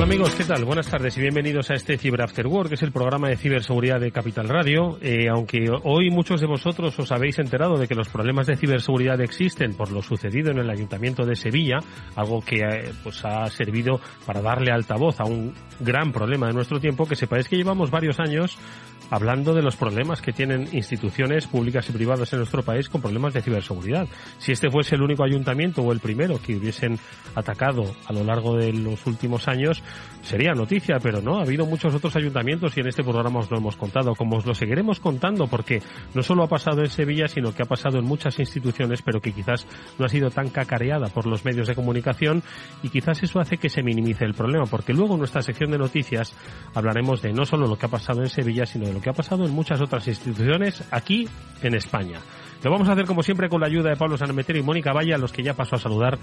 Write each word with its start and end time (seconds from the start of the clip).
Hola 0.00 0.14
amigos, 0.14 0.34
¿qué 0.34 0.44
tal? 0.44 0.64
Buenas 0.64 0.88
tardes 0.88 1.14
y 1.18 1.20
bienvenidos 1.20 1.70
a 1.70 1.74
este 1.74 1.98
Cyber 1.98 2.22
After 2.22 2.46
Work, 2.46 2.70
que 2.70 2.76
es 2.76 2.82
el 2.82 2.90
programa 2.90 3.28
de 3.28 3.36
ciberseguridad 3.36 4.00
de 4.00 4.10
Capital 4.10 4.48
Radio. 4.48 4.98
Eh, 5.02 5.28
aunque 5.28 5.66
hoy 5.84 6.08
muchos 6.08 6.40
de 6.40 6.46
vosotros 6.46 6.98
os 6.98 7.12
habéis 7.12 7.38
enterado 7.38 7.76
de 7.76 7.86
que 7.86 7.94
los 7.94 8.08
problemas 8.08 8.46
de 8.46 8.56
ciberseguridad 8.56 9.20
existen 9.20 9.74
por 9.74 9.92
lo 9.92 10.00
sucedido 10.00 10.52
en 10.52 10.58
el 10.58 10.70
Ayuntamiento 10.70 11.26
de 11.26 11.36
Sevilla, 11.36 11.80
algo 12.16 12.40
que 12.40 12.60
eh, 12.60 12.92
pues 13.04 13.22
ha 13.26 13.44
servido 13.48 14.00
para 14.24 14.40
darle 14.40 14.72
altavoz 14.72 15.20
a 15.20 15.24
un 15.24 15.52
gran 15.80 16.12
problema 16.12 16.46
de 16.46 16.54
nuestro 16.54 16.80
tiempo, 16.80 17.06
que 17.06 17.14
sepáis 17.14 17.46
que 17.46 17.58
llevamos 17.58 17.90
varios 17.90 18.18
años 18.20 18.56
hablando 19.10 19.54
de 19.54 19.62
los 19.62 19.76
problemas 19.76 20.22
que 20.22 20.32
tienen 20.32 20.68
instituciones 20.72 21.46
públicas 21.46 21.88
y 21.88 21.92
privadas 21.92 22.32
en 22.32 22.38
nuestro 22.38 22.62
país 22.62 22.88
con 22.88 23.02
problemas 23.02 23.34
de 23.34 23.42
ciberseguridad. 23.42 24.08
Si 24.38 24.52
este 24.52 24.70
fuese 24.70 24.94
el 24.94 25.02
único 25.02 25.24
ayuntamiento 25.24 25.82
o 25.82 25.92
el 25.92 26.00
primero 26.00 26.40
que 26.40 26.56
hubiesen 26.56 26.98
atacado 27.34 27.82
a 28.06 28.12
lo 28.12 28.24
largo 28.24 28.56
de 28.56 28.72
los 28.72 29.04
últimos 29.06 29.48
años, 29.48 29.82
sería 30.22 30.52
noticia, 30.52 30.98
pero 31.02 31.20
no, 31.20 31.38
ha 31.38 31.42
habido 31.42 31.66
muchos 31.66 31.94
otros 31.94 32.14
ayuntamientos 32.16 32.76
y 32.76 32.80
en 32.80 32.88
este 32.88 33.02
programa 33.02 33.40
os 33.40 33.50
lo 33.50 33.58
hemos 33.58 33.76
contado, 33.76 34.14
como 34.14 34.36
os 34.36 34.46
lo 34.46 34.54
seguiremos 34.54 35.00
contando, 35.00 35.46
porque 35.46 35.82
no 36.14 36.22
solo 36.22 36.44
ha 36.44 36.48
pasado 36.48 36.80
en 36.80 36.90
Sevilla, 36.90 37.28
sino 37.28 37.54
que 37.54 37.62
ha 37.62 37.66
pasado 37.66 37.98
en 37.98 38.04
muchas 38.04 38.38
instituciones, 38.38 39.02
pero 39.02 39.20
que 39.20 39.32
quizás 39.32 39.66
no 39.98 40.06
ha 40.06 40.08
sido 40.08 40.30
tan 40.30 40.50
cacareada 40.50 41.08
por 41.08 41.26
los 41.26 41.44
medios 41.44 41.68
de 41.68 41.74
comunicación 41.74 42.42
y 42.82 42.90
quizás 42.90 43.22
eso 43.22 43.40
hace 43.40 43.56
que 43.56 43.68
se 43.68 43.82
minimice 43.82 44.24
el 44.24 44.34
problema, 44.34 44.66
porque 44.66 44.92
luego 44.92 45.14
en 45.14 45.20
nuestra 45.20 45.42
sección 45.42 45.70
de 45.70 45.78
noticias 45.78 46.34
hablaremos 46.74 47.22
de 47.22 47.32
no 47.32 47.44
solo 47.44 47.66
lo 47.66 47.76
que 47.76 47.86
ha 47.86 47.90
pasado 47.90 48.20
en 48.20 48.28
Sevilla, 48.28 48.66
sino 48.66 48.86
de 48.86 48.92
lo 48.92 49.00
que 49.00 49.10
ha 49.10 49.14
pasado 49.14 49.44
en 49.44 49.52
muchas 49.52 49.80
otras 49.80 50.06
instituciones 50.06 50.84
aquí 50.90 51.28
en 51.62 51.74
España. 51.74 52.20
Lo 52.62 52.70
vamos 52.70 52.88
a 52.88 52.92
hacer 52.92 53.06
como 53.06 53.22
siempre 53.22 53.48
con 53.48 53.60
la 53.60 53.68
ayuda 53.68 53.90
de 53.90 53.96
Pablo 53.96 54.18
Sanemeterio 54.18 54.60
y 54.60 54.64
Mónica 54.64 54.92
Valle, 54.92 55.14
a 55.14 55.18
los 55.18 55.32
que 55.32 55.42
ya 55.42 55.54
paso 55.54 55.76
a 55.76 55.78
saludar 55.78 56.18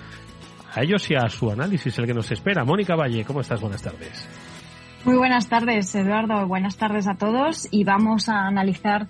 a 0.77 0.83
ellos 0.83 1.09
y 1.09 1.15
a 1.15 1.27
su 1.27 1.49
análisis, 1.49 1.97
el 1.97 2.05
que 2.05 2.13
nos 2.13 2.29
espera. 2.31 2.63
Mónica 2.63 2.95
Valle, 2.95 3.25
¿cómo 3.25 3.41
estás? 3.41 3.59
Buenas 3.59 3.81
tardes. 3.81 4.27
Muy 5.05 5.15
buenas 5.15 5.47
tardes, 5.47 5.93
Eduardo. 5.95 6.45
Buenas 6.47 6.77
tardes 6.77 7.07
a 7.07 7.15
todos 7.15 7.67
y 7.71 7.83
vamos 7.83 8.29
a 8.29 8.45
analizar, 8.45 9.07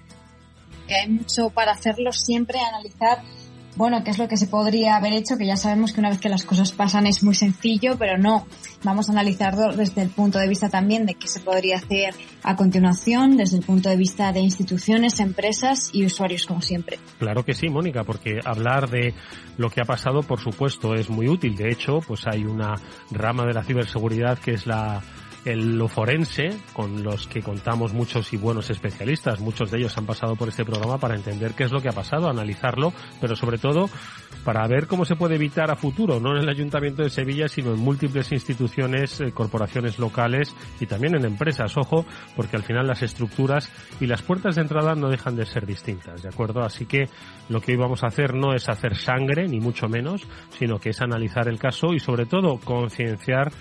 que 0.87 0.95
hay 0.95 1.09
mucho 1.09 1.49
para 1.49 1.73
hacerlo 1.73 2.13
siempre, 2.13 2.59
analizar 2.59 3.17
bueno, 3.77 4.03
qué 4.03 4.09
es 4.09 4.17
lo 4.17 4.27
que 4.27 4.37
se 4.37 4.47
podría 4.47 4.95
haber 4.95 5.13
hecho, 5.13 5.37
que 5.37 5.45
ya 5.45 5.55
sabemos 5.55 5.93
que 5.93 5.99
una 5.99 6.09
vez 6.09 6.19
que 6.19 6.29
las 6.29 6.43
cosas 6.43 6.71
pasan 6.71 7.05
es 7.05 7.23
muy 7.23 7.35
sencillo, 7.35 7.95
pero 7.97 8.17
no. 8.17 8.47
Vamos 8.83 9.07
a 9.07 9.11
analizarlo 9.11 9.71
desde 9.75 10.01
el 10.01 10.09
punto 10.09 10.39
de 10.39 10.47
vista 10.47 10.67
también 10.67 11.05
de 11.05 11.13
qué 11.13 11.27
se 11.27 11.39
podría 11.39 11.77
hacer 11.77 12.15
a 12.43 12.55
continuación, 12.55 13.37
desde 13.37 13.57
el 13.57 13.63
punto 13.63 13.89
de 13.89 13.95
vista 13.95 14.31
de 14.31 14.39
instituciones, 14.39 15.19
empresas 15.19 15.91
y 15.93 16.05
usuarios, 16.05 16.47
como 16.47 16.61
siempre. 16.61 16.97
Claro 17.19 17.45
que 17.45 17.53
sí, 17.53 17.69
Mónica, 17.69 18.03
porque 18.03 18.39
hablar 18.43 18.89
de 18.89 19.13
lo 19.57 19.69
que 19.69 19.81
ha 19.81 19.85
pasado, 19.85 20.23
por 20.23 20.39
supuesto, 20.39 20.95
es 20.95 21.09
muy 21.09 21.27
útil. 21.27 21.55
De 21.55 21.69
hecho, 21.69 21.99
pues 21.99 22.25
hay 22.25 22.45
una 22.45 22.75
rama 23.11 23.45
de 23.45 23.53
la 23.53 23.63
ciberseguridad 23.63 24.39
que 24.39 24.51
es 24.55 24.65
la 24.65 25.03
el 25.45 25.77
lo 25.77 25.87
forense, 25.87 26.57
con 26.73 27.03
los 27.03 27.27
que 27.27 27.41
contamos 27.41 27.93
muchos 27.93 28.33
y 28.33 28.37
buenos 28.37 28.69
especialistas. 28.69 29.39
Muchos 29.39 29.71
de 29.71 29.79
ellos 29.79 29.97
han 29.97 30.05
pasado 30.05 30.35
por 30.35 30.49
este 30.49 30.65
programa 30.65 30.97
para 30.97 31.15
entender 31.15 31.53
qué 31.53 31.63
es 31.63 31.71
lo 31.71 31.81
que 31.81 31.89
ha 31.89 31.93
pasado, 31.93 32.29
analizarlo, 32.29 32.93
pero 33.21 33.35
sobre 33.35 33.57
todo 33.57 33.89
para 34.43 34.65
ver 34.67 34.87
cómo 34.87 35.03
se 35.03 35.15
puede 35.15 35.35
evitar 35.35 35.71
a 35.71 35.75
futuro, 35.75 36.19
no 36.19 36.35
en 36.35 36.43
el 36.43 36.49
Ayuntamiento 36.49 37.03
de 37.03 37.09
Sevilla, 37.09 37.47
sino 37.47 37.73
en 37.73 37.79
múltiples 37.79 38.31
instituciones, 38.31 39.19
eh, 39.19 39.31
corporaciones 39.33 39.99
locales 39.99 40.55
y 40.79 40.85
también 40.85 41.15
en 41.15 41.25
empresas. 41.25 41.75
Ojo, 41.77 42.05
porque 42.35 42.55
al 42.55 42.63
final 42.63 42.87
las 42.87 43.01
estructuras 43.01 43.69
y 43.99 44.05
las 44.05 44.21
puertas 44.21 44.55
de 44.55 44.61
entrada 44.61 44.95
no 44.95 45.09
dejan 45.09 45.35
de 45.35 45.45
ser 45.45 45.65
distintas, 45.65 46.23
¿de 46.23 46.29
acuerdo? 46.29 46.61
Así 46.61 46.85
que 46.85 47.09
lo 47.49 47.61
que 47.61 47.73
hoy 47.73 47.77
vamos 47.77 48.03
a 48.03 48.07
hacer 48.07 48.33
no 48.33 48.53
es 48.53 48.69
hacer 48.69 48.95
sangre, 48.95 49.47
ni 49.47 49.59
mucho 49.59 49.87
menos, 49.87 50.25
sino 50.57 50.79
que 50.79 50.91
es 50.91 51.01
analizar 51.01 51.47
el 51.47 51.59
caso 51.59 51.93
y 51.93 51.99
sobre 51.99 52.25
todo 52.25 52.57
concienciar 52.57 53.51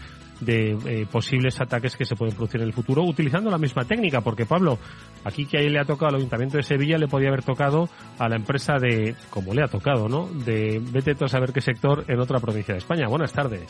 de 0.41 0.77
eh, 0.87 1.07
posibles 1.11 1.61
ataques 1.61 1.97
que 1.97 2.05
se 2.05 2.15
pueden 2.17 2.35
producir 2.35 2.61
en 2.61 2.67
el 2.67 2.73
futuro 2.73 3.03
utilizando 3.03 3.51
la 3.51 3.59
misma 3.59 3.85
técnica, 3.85 4.21
porque 4.21 4.47
Pablo, 4.47 4.79
aquí 5.25 5.47
que 5.47 5.59
ahí 5.59 5.69
le 5.69 5.81
ha 5.81 5.85
tocado 5.85 6.11
al 6.11 6.17
Ayuntamiento 6.17 6.57
de 6.57 6.63
Sevilla, 6.63 6.99
le 6.99 7.09
podía 7.09 7.29
haber 7.29 7.43
tocado 7.43 7.89
a 8.19 8.29
la 8.29 8.37
empresa 8.37 8.75
de, 8.79 9.15
como 9.31 9.55
le 9.55 9.63
ha 9.63 9.69
tocado, 9.69 10.09
¿no? 10.09 10.27
De 10.27 10.81
vete 10.83 11.17
a 11.25 11.29
saber 11.29 11.53
qué 11.53 11.61
sector 11.61 12.05
en 12.09 12.21
otra 12.21 12.41
provincia 12.41 12.75
de 12.75 12.79
España. 12.79 13.09
Buenas 13.09 13.33
tardes. 13.33 13.67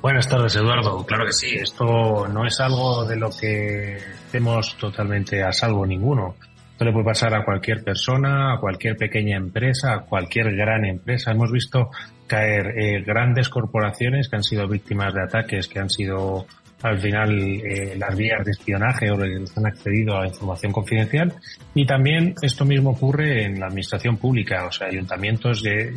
Buenas 0.00 0.28
tardes, 0.28 0.54
Eduardo. 0.56 1.04
Claro 1.06 1.24
que 1.26 1.32
sí, 1.32 1.54
esto 1.54 2.28
no 2.28 2.46
es 2.46 2.60
algo 2.60 3.04
de 3.04 3.16
lo 3.16 3.30
que 3.30 3.96
estemos 3.96 4.76
totalmente 4.76 5.42
a 5.42 5.50
salvo 5.50 5.86
ninguno. 5.86 6.36
Esto 6.74 6.86
le 6.86 6.92
puede 6.92 7.04
pasar 7.04 7.32
a 7.36 7.44
cualquier 7.44 7.84
persona, 7.84 8.52
a 8.52 8.58
cualquier 8.58 8.96
pequeña 8.96 9.36
empresa, 9.36 9.94
a 9.94 10.00
cualquier 10.00 10.56
gran 10.56 10.84
empresa. 10.84 11.30
Hemos 11.30 11.52
visto 11.52 11.90
caer 12.26 12.76
eh, 12.76 13.00
grandes 13.06 13.48
corporaciones 13.48 14.28
que 14.28 14.34
han 14.34 14.42
sido 14.42 14.66
víctimas 14.66 15.14
de 15.14 15.22
ataques, 15.22 15.68
que 15.68 15.78
han 15.78 15.88
sido 15.88 16.46
al 16.82 16.98
final 16.98 17.30
eh, 17.40 17.94
las 17.96 18.16
vías 18.16 18.44
de 18.44 18.50
espionaje 18.50 19.08
o 19.08 19.16
que 19.16 19.44
han 19.54 19.66
accedido 19.66 20.18
a 20.18 20.26
información 20.26 20.72
confidencial. 20.72 21.32
Y 21.76 21.86
también 21.86 22.34
esto 22.42 22.64
mismo 22.64 22.90
ocurre 22.90 23.44
en 23.44 23.60
la 23.60 23.66
administración 23.66 24.16
pública, 24.16 24.66
o 24.66 24.72
sea, 24.72 24.88
ayuntamientos 24.88 25.62
de, 25.62 25.94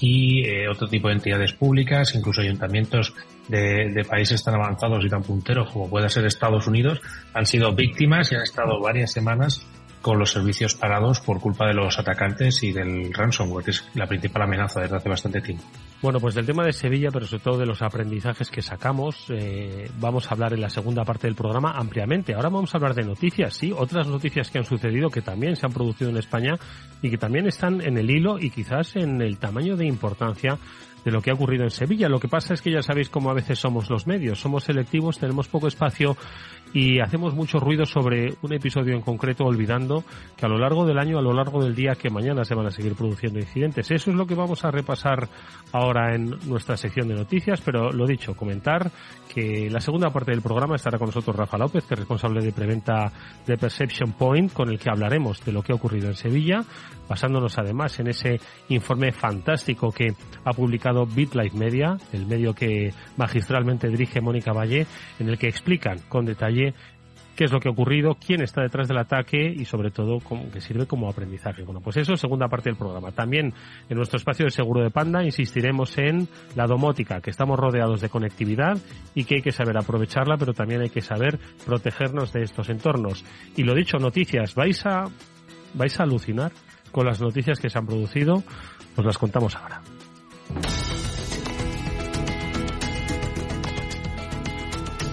y 0.00 0.44
eh, 0.48 0.68
otro 0.68 0.88
tipo 0.88 1.06
de 1.06 1.14
entidades 1.14 1.52
públicas, 1.52 2.12
incluso 2.16 2.40
ayuntamientos 2.40 3.14
de, 3.46 3.92
de, 3.94 4.04
países 4.04 4.42
tan 4.42 4.56
avanzados 4.56 5.04
y 5.04 5.08
tan 5.08 5.22
punteros 5.22 5.70
como 5.70 5.88
puede 5.88 6.08
ser 6.08 6.26
Estados 6.26 6.66
Unidos, 6.66 7.00
han 7.34 7.46
sido 7.46 7.72
víctimas 7.72 8.32
y 8.32 8.34
han 8.34 8.42
estado 8.42 8.80
varias 8.80 9.12
semanas 9.12 9.64
con 10.02 10.18
los 10.18 10.30
servicios 10.30 10.74
parados 10.74 11.20
por 11.20 11.40
culpa 11.40 11.66
de 11.66 11.74
los 11.74 11.98
atacantes 11.98 12.62
y 12.62 12.72
del 12.72 13.12
ransomware, 13.12 13.64
que 13.64 13.70
es 13.72 13.84
la 13.94 14.06
principal 14.06 14.42
amenaza 14.42 14.80
desde 14.80 14.96
hace 14.96 15.08
bastante 15.08 15.40
tiempo. 15.40 15.64
Bueno, 16.00 16.20
pues 16.20 16.34
del 16.34 16.46
tema 16.46 16.64
de 16.64 16.72
Sevilla, 16.72 17.10
pero 17.12 17.26
sobre 17.26 17.42
todo 17.42 17.58
de 17.58 17.66
los 17.66 17.82
aprendizajes 17.82 18.50
que 18.50 18.62
sacamos, 18.62 19.26
eh, 19.30 19.90
vamos 19.98 20.30
a 20.30 20.34
hablar 20.34 20.52
en 20.52 20.60
la 20.60 20.70
segunda 20.70 21.04
parte 21.04 21.26
del 21.26 21.34
programa 21.34 21.72
ampliamente. 21.72 22.34
Ahora 22.34 22.50
vamos 22.50 22.74
a 22.74 22.78
hablar 22.78 22.94
de 22.94 23.02
noticias, 23.02 23.54
sí, 23.54 23.72
otras 23.76 24.06
noticias 24.06 24.50
que 24.50 24.58
han 24.58 24.64
sucedido, 24.64 25.10
que 25.10 25.22
también 25.22 25.56
se 25.56 25.66
han 25.66 25.72
producido 25.72 26.10
en 26.10 26.16
España 26.16 26.54
y 27.02 27.10
que 27.10 27.18
también 27.18 27.46
están 27.46 27.80
en 27.80 27.98
el 27.98 28.10
hilo 28.10 28.38
y 28.38 28.50
quizás 28.50 28.94
en 28.96 29.20
el 29.20 29.38
tamaño 29.38 29.76
de 29.76 29.86
importancia 29.86 30.58
de 31.04 31.10
lo 31.10 31.22
que 31.22 31.30
ha 31.30 31.34
ocurrido 31.34 31.64
en 31.64 31.70
Sevilla. 31.70 32.08
Lo 32.08 32.20
que 32.20 32.28
pasa 32.28 32.54
es 32.54 32.62
que 32.62 32.70
ya 32.70 32.82
sabéis 32.82 33.08
cómo 33.08 33.30
a 33.30 33.34
veces 33.34 33.58
somos 33.58 33.90
los 33.90 34.06
medios, 34.06 34.40
somos 34.40 34.64
selectivos, 34.64 35.18
tenemos 35.18 35.48
poco 35.48 35.68
espacio 35.68 36.16
y 36.72 37.00
hacemos 37.00 37.34
mucho 37.34 37.58
ruido 37.58 37.86
sobre 37.86 38.34
un 38.42 38.52
episodio 38.52 38.94
en 38.94 39.00
concreto 39.00 39.44
olvidando 39.44 40.04
que 40.36 40.46
a 40.46 40.48
lo 40.48 40.58
largo 40.58 40.84
del 40.84 40.98
año, 40.98 41.18
a 41.18 41.22
lo 41.22 41.32
largo 41.32 41.62
del 41.62 41.74
día, 41.74 41.94
que 41.94 42.10
mañana 42.10 42.44
se 42.44 42.54
van 42.54 42.66
a 42.66 42.70
seguir 42.70 42.94
produciendo 42.94 43.38
incidentes. 43.38 43.90
Eso 43.90 44.10
es 44.10 44.16
lo 44.16 44.26
que 44.26 44.34
vamos 44.34 44.64
a 44.64 44.70
repasar 44.70 45.28
ahora 45.72 46.14
en 46.14 46.34
nuestra 46.46 46.76
sección 46.76 47.08
de 47.08 47.14
noticias, 47.14 47.60
pero 47.60 47.90
lo 47.90 48.06
dicho, 48.06 48.34
comentar 48.34 48.90
que 49.32 49.68
la 49.70 49.80
segunda 49.80 50.10
parte 50.10 50.30
del 50.30 50.42
programa 50.42 50.76
estará 50.76 50.98
con 50.98 51.08
nosotros 51.08 51.36
Rafa 51.36 51.58
López, 51.58 51.84
que 51.84 51.94
es 51.94 52.00
responsable 52.00 52.42
de 52.42 52.52
preventa 52.52 53.12
de 53.46 53.56
Perception 53.56 54.12
Point, 54.12 54.52
con 54.52 54.68
el 54.68 54.78
que 54.78 54.90
hablaremos 54.90 55.44
de 55.44 55.52
lo 55.52 55.62
que 55.62 55.72
ha 55.72 55.76
ocurrido 55.76 56.08
en 56.08 56.16
Sevilla, 56.16 56.64
basándonos 57.08 57.58
además 57.58 57.98
en 58.00 58.08
ese 58.08 58.40
informe 58.68 59.12
fantástico 59.12 59.92
que 59.92 60.14
ha 60.44 60.52
publicado 60.52 61.06
BitLife 61.06 61.56
Media, 61.56 61.96
el 62.12 62.26
medio 62.26 62.54
que 62.54 62.92
magistralmente 63.16 63.88
dirige 63.88 64.20
Mónica 64.20 64.52
Valle, 64.52 64.86
en 65.18 65.28
el 65.28 65.38
que 65.38 65.48
explican 65.48 65.98
con 66.08 66.24
detalle 66.24 66.57
qué 67.38 67.44
es 67.44 67.52
lo 67.52 67.60
que 67.60 67.68
ha 67.68 67.70
ocurrido, 67.70 68.16
quién 68.16 68.42
está 68.42 68.62
detrás 68.62 68.88
del 68.88 68.98
ataque 68.98 69.54
y 69.56 69.64
sobre 69.64 69.92
todo 69.92 70.18
que 70.52 70.60
sirve 70.60 70.86
como 70.86 71.08
aprendizaje. 71.08 71.62
Bueno, 71.62 71.80
pues 71.80 71.96
eso, 71.96 72.16
segunda 72.16 72.48
parte 72.48 72.68
del 72.68 72.76
programa. 72.76 73.12
También 73.12 73.54
en 73.88 73.96
nuestro 73.96 74.16
espacio 74.16 74.44
de 74.44 74.50
seguro 74.50 74.82
de 74.82 74.90
Panda 74.90 75.22
insistiremos 75.22 75.96
en 75.98 76.26
la 76.56 76.66
domótica, 76.66 77.20
que 77.20 77.30
estamos 77.30 77.56
rodeados 77.56 78.00
de 78.00 78.08
conectividad 78.08 78.76
y 79.14 79.22
que 79.22 79.36
hay 79.36 79.42
que 79.42 79.52
saber 79.52 79.78
aprovecharla, 79.78 80.36
pero 80.36 80.52
también 80.52 80.80
hay 80.80 80.90
que 80.90 81.00
saber 81.00 81.38
protegernos 81.64 82.32
de 82.32 82.42
estos 82.42 82.70
entornos. 82.70 83.24
Y 83.54 83.62
lo 83.62 83.72
dicho, 83.72 83.98
noticias, 83.98 84.56
vais 84.56 84.84
a, 84.84 85.04
vais 85.74 86.00
a 86.00 86.02
alucinar 86.02 86.50
con 86.90 87.06
las 87.06 87.20
noticias 87.20 87.60
que 87.60 87.70
se 87.70 87.78
han 87.78 87.86
producido, 87.86 88.42
os 88.96 89.04
las 89.04 89.16
contamos 89.16 89.54
ahora. 89.54 89.80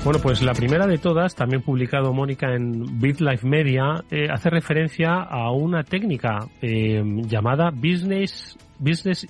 Bueno, 0.05 0.19
pues 0.21 0.43
la 0.43 0.53
primera 0.53 0.85
de 0.85 0.99
todas, 0.99 1.33
también 1.33 1.63
publicado 1.63 2.13
Mónica 2.13 2.53
en 2.53 2.99
BitLife 2.99 3.47
Media, 3.47 4.03
eh, 4.11 4.27
hace 4.31 4.51
referencia 4.51 5.15
a 5.15 5.49
una 5.49 5.81
técnica 5.81 6.41
eh, 6.61 7.01
llamada 7.23 7.71
Business, 7.71 8.55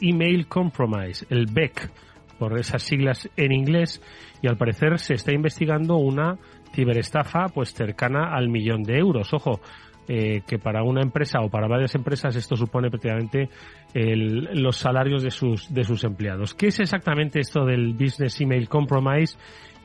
Email 0.02 0.48
Compromise, 0.48 1.26
el 1.30 1.46
BEC, 1.46 1.90
por 2.38 2.60
esas 2.60 2.84
siglas 2.84 3.30
en 3.38 3.54
inglés, 3.54 4.02
y 4.42 4.50
al 4.50 4.58
parecer 4.58 5.00
se 5.00 5.14
está 5.14 5.32
investigando 5.32 5.96
una 5.96 6.38
ciberestafa 6.74 7.46
pues 7.54 7.74
cercana 7.74 8.36
al 8.36 8.50
millón 8.50 8.84
de 8.84 8.98
euros. 8.98 9.34
Ojo, 9.34 9.62
eh, 10.10 10.42
que 10.46 10.60
para 10.60 10.84
una 10.84 11.02
empresa 11.02 11.40
o 11.40 11.50
para 11.50 11.70
varias 11.70 11.96
empresas 11.96 12.36
esto 12.36 12.58
supone 12.58 12.90
prácticamente 12.90 13.50
los 13.94 14.76
salarios 14.76 15.24
de 15.24 15.32
sus, 15.32 15.74
de 15.74 15.86
sus 15.86 16.04
empleados. 16.04 16.54
¿Qué 16.54 16.68
es 16.68 16.82
exactamente 16.82 17.40
esto 17.40 17.64
del 17.64 17.94
Business 17.94 18.42
Email 18.42 18.68
Compromise 18.68 19.38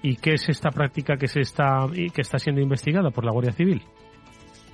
¿Y 0.02 0.16
qué 0.16 0.34
es 0.34 0.48
esta 0.48 0.70
práctica 0.70 1.16
que 1.16 1.28
se 1.28 1.40
está 1.40 1.86
que 1.92 2.22
está 2.22 2.38
siendo 2.38 2.60
investigada 2.60 3.10
por 3.10 3.24
la 3.24 3.32
Guardia 3.32 3.52
Civil? 3.52 3.82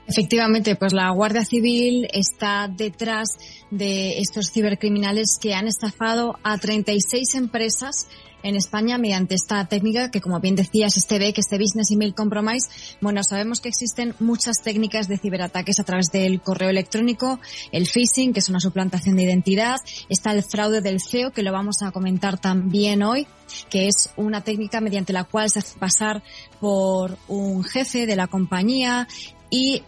Efectivamente, 0.08 0.76
pues 0.76 0.92
la 0.92 1.10
Guardia 1.10 1.44
Civil 1.44 2.06
está 2.12 2.68
detrás 2.68 3.28
de 3.72 4.18
estos 4.18 4.52
cibercriminales 4.52 5.38
que 5.40 5.54
han 5.54 5.66
estafado 5.66 6.38
a 6.44 6.58
36 6.58 7.34
empresas 7.34 8.08
en 8.46 8.54
España 8.54 8.96
mediante 8.96 9.34
esta 9.34 9.64
técnica 9.66 10.10
que, 10.10 10.20
como 10.20 10.38
bien 10.38 10.54
decías, 10.54 10.96
este 10.96 11.18
BEC, 11.18 11.38
este 11.38 11.58
Business 11.58 11.90
Email 11.90 12.14
Compromise. 12.14 12.68
Bueno, 13.00 13.22
sabemos 13.24 13.60
que 13.60 13.68
existen 13.68 14.14
muchas 14.20 14.62
técnicas 14.62 15.08
de 15.08 15.18
ciberataques 15.18 15.80
a 15.80 15.84
través 15.84 16.12
del 16.12 16.40
correo 16.40 16.70
electrónico, 16.70 17.40
el 17.72 17.86
phishing, 17.86 18.32
que 18.32 18.38
es 18.38 18.48
una 18.48 18.60
suplantación 18.60 19.16
de 19.16 19.24
identidad, 19.24 19.78
está 20.08 20.32
el 20.32 20.44
fraude 20.44 20.80
del 20.80 21.00
CEO, 21.00 21.32
que 21.32 21.42
lo 21.42 21.52
vamos 21.52 21.82
a 21.82 21.90
comentar 21.90 22.38
también 22.38 23.02
hoy, 23.02 23.26
que 23.68 23.88
es 23.88 24.10
una 24.16 24.42
técnica 24.42 24.80
mediante 24.80 25.12
la 25.12 25.24
cual 25.24 25.50
se 25.50 25.58
hace 25.58 25.78
pasar 25.78 26.22
por 26.60 27.18
un 27.26 27.64
jefe 27.64 28.06
de 28.06 28.14
la 28.14 28.28
compañía 28.28 29.08
y 29.50 29.82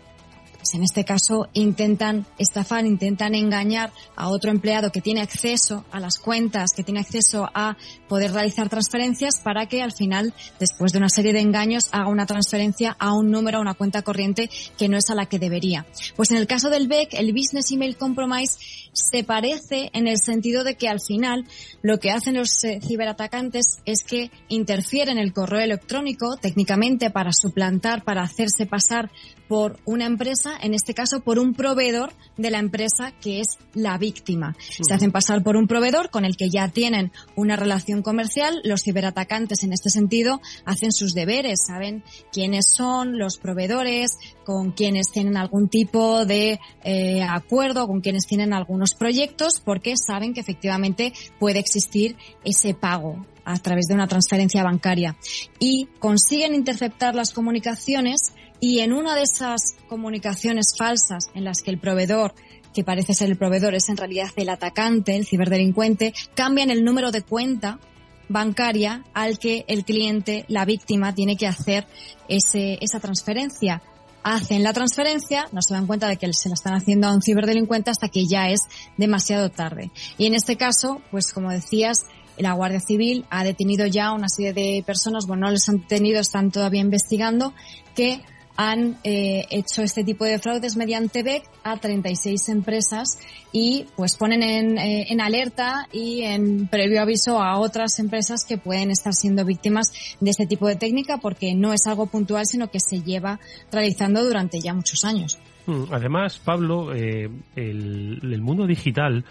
pues 0.58 0.75
en 0.75 0.82
este 0.82 1.05
caso 1.05 1.49
intentan 1.52 2.26
estafar, 2.37 2.84
intentan 2.84 3.34
engañar 3.34 3.93
a 4.16 4.28
otro 4.28 4.50
empleado 4.50 4.93
que 4.93 5.00
tiene 5.00 5.22
acceso 5.22 5.84
a 5.90 6.00
las 6.00 6.19
cuentas, 6.19 6.72
que 6.75 6.82
tiene 6.82 7.00
acceso 7.00 7.49
a 7.55 7.76
poder 8.08 8.32
realizar 8.32 8.69
transferencias 8.69 9.40
para 9.40 9.66
que 9.66 9.82
al 9.82 9.93
final, 9.93 10.34
después 10.58 10.93
de 10.93 10.99
una 10.99 11.08
serie 11.08 11.32
de 11.32 11.40
engaños, 11.40 11.88
haga 11.93 12.08
una 12.08 12.26
transferencia 12.26 12.96
a 12.99 13.14
un 13.14 13.31
número, 13.31 13.58
a 13.58 13.60
una 13.60 13.75
cuenta 13.75 14.02
corriente 14.02 14.50
que 14.76 14.88
no 14.88 14.96
es 14.96 15.08
a 15.10 15.14
la 15.14 15.26
que 15.26 15.38
debería. 15.38 15.87
Pues 16.16 16.31
en 16.31 16.37
el 16.37 16.46
caso 16.46 16.70
del 16.70 16.88
BEC, 16.88 17.14
el 17.14 17.32
Business 17.32 17.70
Email 17.70 17.96
Compromise 17.96 18.58
se 18.93 19.22
parece 19.22 19.90
en 19.93 20.08
el 20.08 20.19
sentido 20.19 20.64
de 20.64 20.75
que 20.75 20.88
al 20.88 21.00
final 21.00 21.44
lo 21.82 21.99
que 21.99 22.10
hacen 22.10 22.34
los 22.34 22.64
eh, 22.64 22.81
ciberatacantes 22.82 23.78
es 23.84 24.02
que 24.02 24.31
interfieren 24.49 25.19
el 25.19 25.32
correo 25.32 25.60
electrónico 25.60 26.37
técnicamente 26.37 27.10
para 27.10 27.31
suplantar, 27.32 28.02
para 28.02 28.22
hacerse 28.22 28.66
pasar 28.66 29.10
por 29.48 29.80
una 29.84 30.06
empresa, 30.06 30.52
en 30.60 30.74
este 30.74 30.94
caso 30.94 31.20
por 31.20 31.38
un 31.38 31.54
proveedor 31.54 32.12
de 32.36 32.50
la 32.50 32.58
empresa 32.58 33.12
que 33.20 33.40
es 33.40 33.58
la 33.74 33.98
víctima. 33.98 34.54
Se 34.58 34.94
hacen 34.94 35.10
pasar 35.10 35.42
por 35.42 35.56
un 35.56 35.66
proveedor 35.66 36.10
con 36.10 36.24
el 36.24 36.36
que 36.36 36.50
ya 36.50 36.68
tienen 36.68 37.10
una 37.34 37.56
relación 37.56 38.02
comercial. 38.02 38.60
Los 38.64 38.82
ciberatacantes 38.82 39.64
en 39.64 39.72
este 39.72 39.90
sentido 39.90 40.40
hacen 40.64 40.92
sus 40.92 41.14
deberes, 41.14 41.64
saben 41.66 42.04
quiénes 42.32 42.70
son 42.70 43.18
los 43.18 43.38
proveedores, 43.38 44.10
con 44.44 44.72
quienes 44.72 45.10
tienen 45.10 45.36
algún 45.36 45.68
tipo 45.68 46.24
de 46.24 46.60
eh, 46.84 47.22
acuerdo, 47.22 47.86
con 47.86 48.00
quienes 48.00 48.26
tienen 48.26 48.52
algunos 48.52 48.94
proyectos, 48.94 49.60
porque 49.64 49.94
saben 49.96 50.34
que 50.34 50.40
efectivamente 50.40 51.12
puede 51.38 51.58
existir 51.58 52.16
ese 52.44 52.74
pago 52.74 53.26
a 53.48 53.58
través 53.58 53.86
de 53.86 53.94
una 53.94 54.06
transferencia 54.06 54.62
bancaria 54.62 55.16
y 55.58 55.88
consiguen 55.98 56.54
interceptar 56.54 57.14
las 57.14 57.32
comunicaciones 57.32 58.34
y 58.60 58.80
en 58.80 58.92
una 58.92 59.14
de 59.14 59.22
esas 59.22 59.76
comunicaciones 59.88 60.74
falsas 60.76 61.30
en 61.34 61.44
las 61.44 61.62
que 61.62 61.70
el 61.70 61.78
proveedor 61.78 62.34
que 62.74 62.84
parece 62.84 63.14
ser 63.14 63.30
el 63.30 63.38
proveedor 63.38 63.74
es 63.74 63.88
en 63.88 63.96
realidad 63.96 64.28
el 64.36 64.50
atacante, 64.50 65.16
el 65.16 65.26
ciberdelincuente, 65.26 66.12
cambian 66.34 66.70
el 66.70 66.84
número 66.84 67.10
de 67.10 67.22
cuenta 67.22 67.80
bancaria 68.28 69.02
al 69.14 69.38
que 69.38 69.64
el 69.66 69.84
cliente, 69.84 70.44
la 70.48 70.66
víctima, 70.66 71.14
tiene 71.14 71.36
que 71.36 71.46
hacer 71.46 71.86
ese, 72.28 72.78
esa 72.82 73.00
transferencia. 73.00 73.82
Hacen 74.22 74.62
la 74.62 74.74
transferencia, 74.74 75.48
no 75.52 75.62
se 75.62 75.72
dan 75.72 75.86
cuenta 75.86 76.06
de 76.08 76.18
que 76.18 76.30
se 76.34 76.50
la 76.50 76.54
están 76.54 76.74
haciendo 76.74 77.06
a 77.06 77.14
un 77.14 77.22
ciberdelincuente 77.22 77.90
hasta 77.90 78.10
que 78.10 78.26
ya 78.26 78.50
es 78.50 78.60
demasiado 78.98 79.48
tarde. 79.48 79.90
Y 80.18 80.26
en 80.26 80.34
este 80.34 80.56
caso, 80.56 81.00
pues 81.10 81.32
como 81.32 81.50
decías, 81.50 82.04
la 82.38 82.52
Guardia 82.52 82.81
Civil 82.81 83.25
ha 83.31 83.44
detenido 83.44 83.87
ya 83.87 84.12
una 84.12 84.29
serie 84.29 84.52
de 84.52 84.82
personas, 84.85 85.26
bueno, 85.26 85.46
no 85.46 85.52
les 85.52 85.69
han 85.69 85.79
detenido, 85.81 86.20
están 86.20 86.50
todavía 86.50 86.81
investigando, 86.81 87.52
que 87.94 88.23
han 88.58 88.96
eh, 89.05 89.46
hecho 89.50 89.82
este 89.82 90.02
tipo 90.02 90.25
de 90.25 90.40
fraudes 90.40 90.76
mediante 90.76 91.23
BEC 91.23 91.44
a 91.62 91.76
36 91.76 92.49
empresas 92.49 93.20
y 93.52 93.87
pues 93.94 94.17
ponen 94.17 94.43
en, 94.43 94.79
eh, 94.79 95.06
en, 95.11 95.20
alerta 95.20 95.87
y 95.93 96.23
en 96.23 96.67
previo 96.67 97.00
aviso 97.00 97.40
a 97.40 97.56
otras 97.61 98.00
empresas 98.00 98.44
que 98.44 98.58
pueden 98.58 98.91
estar 98.91 99.14
siendo 99.14 99.44
víctimas 99.44 100.17
de 100.19 100.31
este 100.31 100.44
tipo 100.46 100.67
de 100.67 100.75
técnica 100.75 101.19
porque 101.19 101.55
no 101.55 101.73
es 101.73 101.87
algo 101.87 102.06
puntual 102.06 102.46
sino 102.46 102.69
que 102.69 102.81
se 102.81 103.00
lleva 103.00 103.38
realizando 103.70 104.25
durante 104.25 104.61
ya 104.61 104.75
muchos 104.75 105.05
años. 105.05 105.38
Mm, 105.67 105.93
además, 105.93 106.41
Pablo, 106.44 106.93
eh, 106.93 107.31
el, 107.55 108.19
el 108.23 108.41
mundo 108.41 108.67
digital 108.67 109.25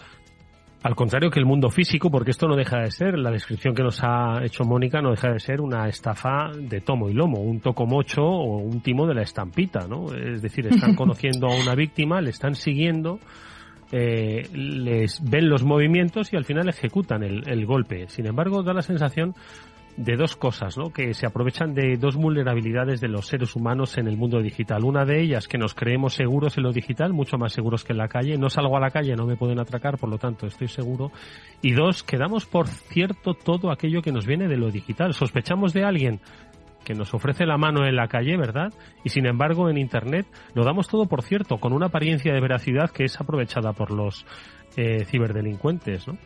al 0.88 0.95
contrario 0.95 1.30
que 1.30 1.39
el 1.39 1.45
mundo 1.45 1.69
físico, 1.69 2.10
porque 2.10 2.31
esto 2.31 2.48
no 2.48 2.56
deja 2.56 2.80
de 2.80 2.92
ser, 2.92 3.19
la 3.19 3.30
descripción 3.30 3.75
que 3.75 3.84
nos 3.84 4.00
ha 4.04 4.42
hecho 4.42 4.63
Mónica 4.63 5.01
no 5.01 5.12
deja 5.12 5.34
de 5.34 5.39
ser 5.42 5.60
una 5.60 5.89
estafa 5.89 6.50
de 6.57 6.80
tomo 6.80 7.10
y 7.10 7.13
lomo, 7.13 7.42
un 7.42 7.60
tocomocho 7.60 8.24
o 8.24 8.60
un 8.60 8.80
timo 8.80 9.06
de 9.06 9.13
la 9.13 9.24
estampita, 9.24 9.86
¿no? 9.86 10.13
Es 10.13 10.42
decir, 10.42 10.66
están 10.66 10.96
conociendo 10.96 11.48
a 11.48 11.56
una 11.62 11.75
víctima, 11.75 12.22
le 12.22 12.29
están 12.29 12.56
siguiendo, 12.56 13.20
eh, 13.91 14.48
les 14.53 15.22
ven 15.29 15.50
los 15.50 15.65
movimientos 15.65 16.32
y 16.32 16.38
al 16.38 16.46
final 16.46 16.70
ejecutan 16.70 17.22
el, 17.22 17.46
el 17.50 17.65
golpe. 17.65 18.08
Sin 18.08 18.25
embargo, 18.25 18.63
da 18.63 18.74
la 18.74 18.82
sensación 18.82 19.36
de 19.98 20.16
dos 20.16 20.36
cosas, 20.36 20.77
¿no? 20.77 20.92
Que 20.92 21.13
se 21.16 21.25
aprovechan 21.25 21.74
de 21.74 21.98
dos 21.98 22.16
vulnerabilidades 22.16 23.01
de 23.01 23.08
los 23.08 23.27
seres 23.27 23.56
humanos 23.56 23.98
en 23.98 24.08
el 24.08 24.16
mundo 24.16 24.39
digital. 24.42 24.84
Una 24.84 25.06
de 25.06 25.22
ellas, 25.22 25.48
que 25.48 25.58
nos 25.58 25.74
creemos 25.74 26.13
seguros 26.13 26.56
en 26.58 26.63
lo 26.63 26.72
digital, 26.72 27.13
mucho 27.13 27.38
más 27.38 27.51
seguros 27.51 27.84
que 27.84 27.94
en 27.94 27.98
la 27.98 28.08
calle. 28.08 28.38
No 28.38 28.50
salgo 28.50 28.77
a 28.77 28.80
la 28.80 28.92
calle, 28.92 29.16
no 29.16 29.25
me 29.25 29.36
pueden 29.36 29.60
atracar, 29.60 29.98
por 29.98 30.10
lo 30.10 30.20
tanto 30.20 30.46
estoy 30.46 30.68
seguro. 30.68 31.12
Y 31.63 31.74
dos, 31.74 32.04
que 32.04 32.18
damos 32.18 32.46
por 32.46 32.68
cierto 32.68 33.34
todo 33.34 33.72
aquello 33.72 34.04
que 34.04 34.12
nos 34.12 34.27
viene 34.27 34.48
de 34.48 34.58
lo 34.58 34.70
digital. 34.70 35.16
Sospechamos 35.16 35.74
de 35.74 35.84
alguien 35.84 36.22
que 36.86 36.94
nos 36.94 37.13
ofrece 37.13 37.46
la 37.46 37.58
mano 37.58 37.86
en 37.86 37.96
la 37.96 38.08
calle, 38.08 38.38
¿verdad? 38.38 38.72
Y 39.04 39.10
sin 39.10 39.25
embargo 39.25 39.70
en 39.70 39.77
Internet 39.77 40.27
lo 40.54 40.63
damos 40.63 40.88
todo 40.88 41.08
por 41.08 41.24
cierto, 41.24 41.58
con 41.58 41.74
una 41.74 41.88
apariencia 41.88 42.34
de 42.34 42.39
veracidad 42.39 42.92
que 42.92 43.04
es 43.04 43.20
aprovechada 43.20 43.74
por 43.74 43.92
los 43.92 44.25
eh, 44.77 45.04
ciberdelincuentes, 45.06 46.08
¿no? 46.08 46.18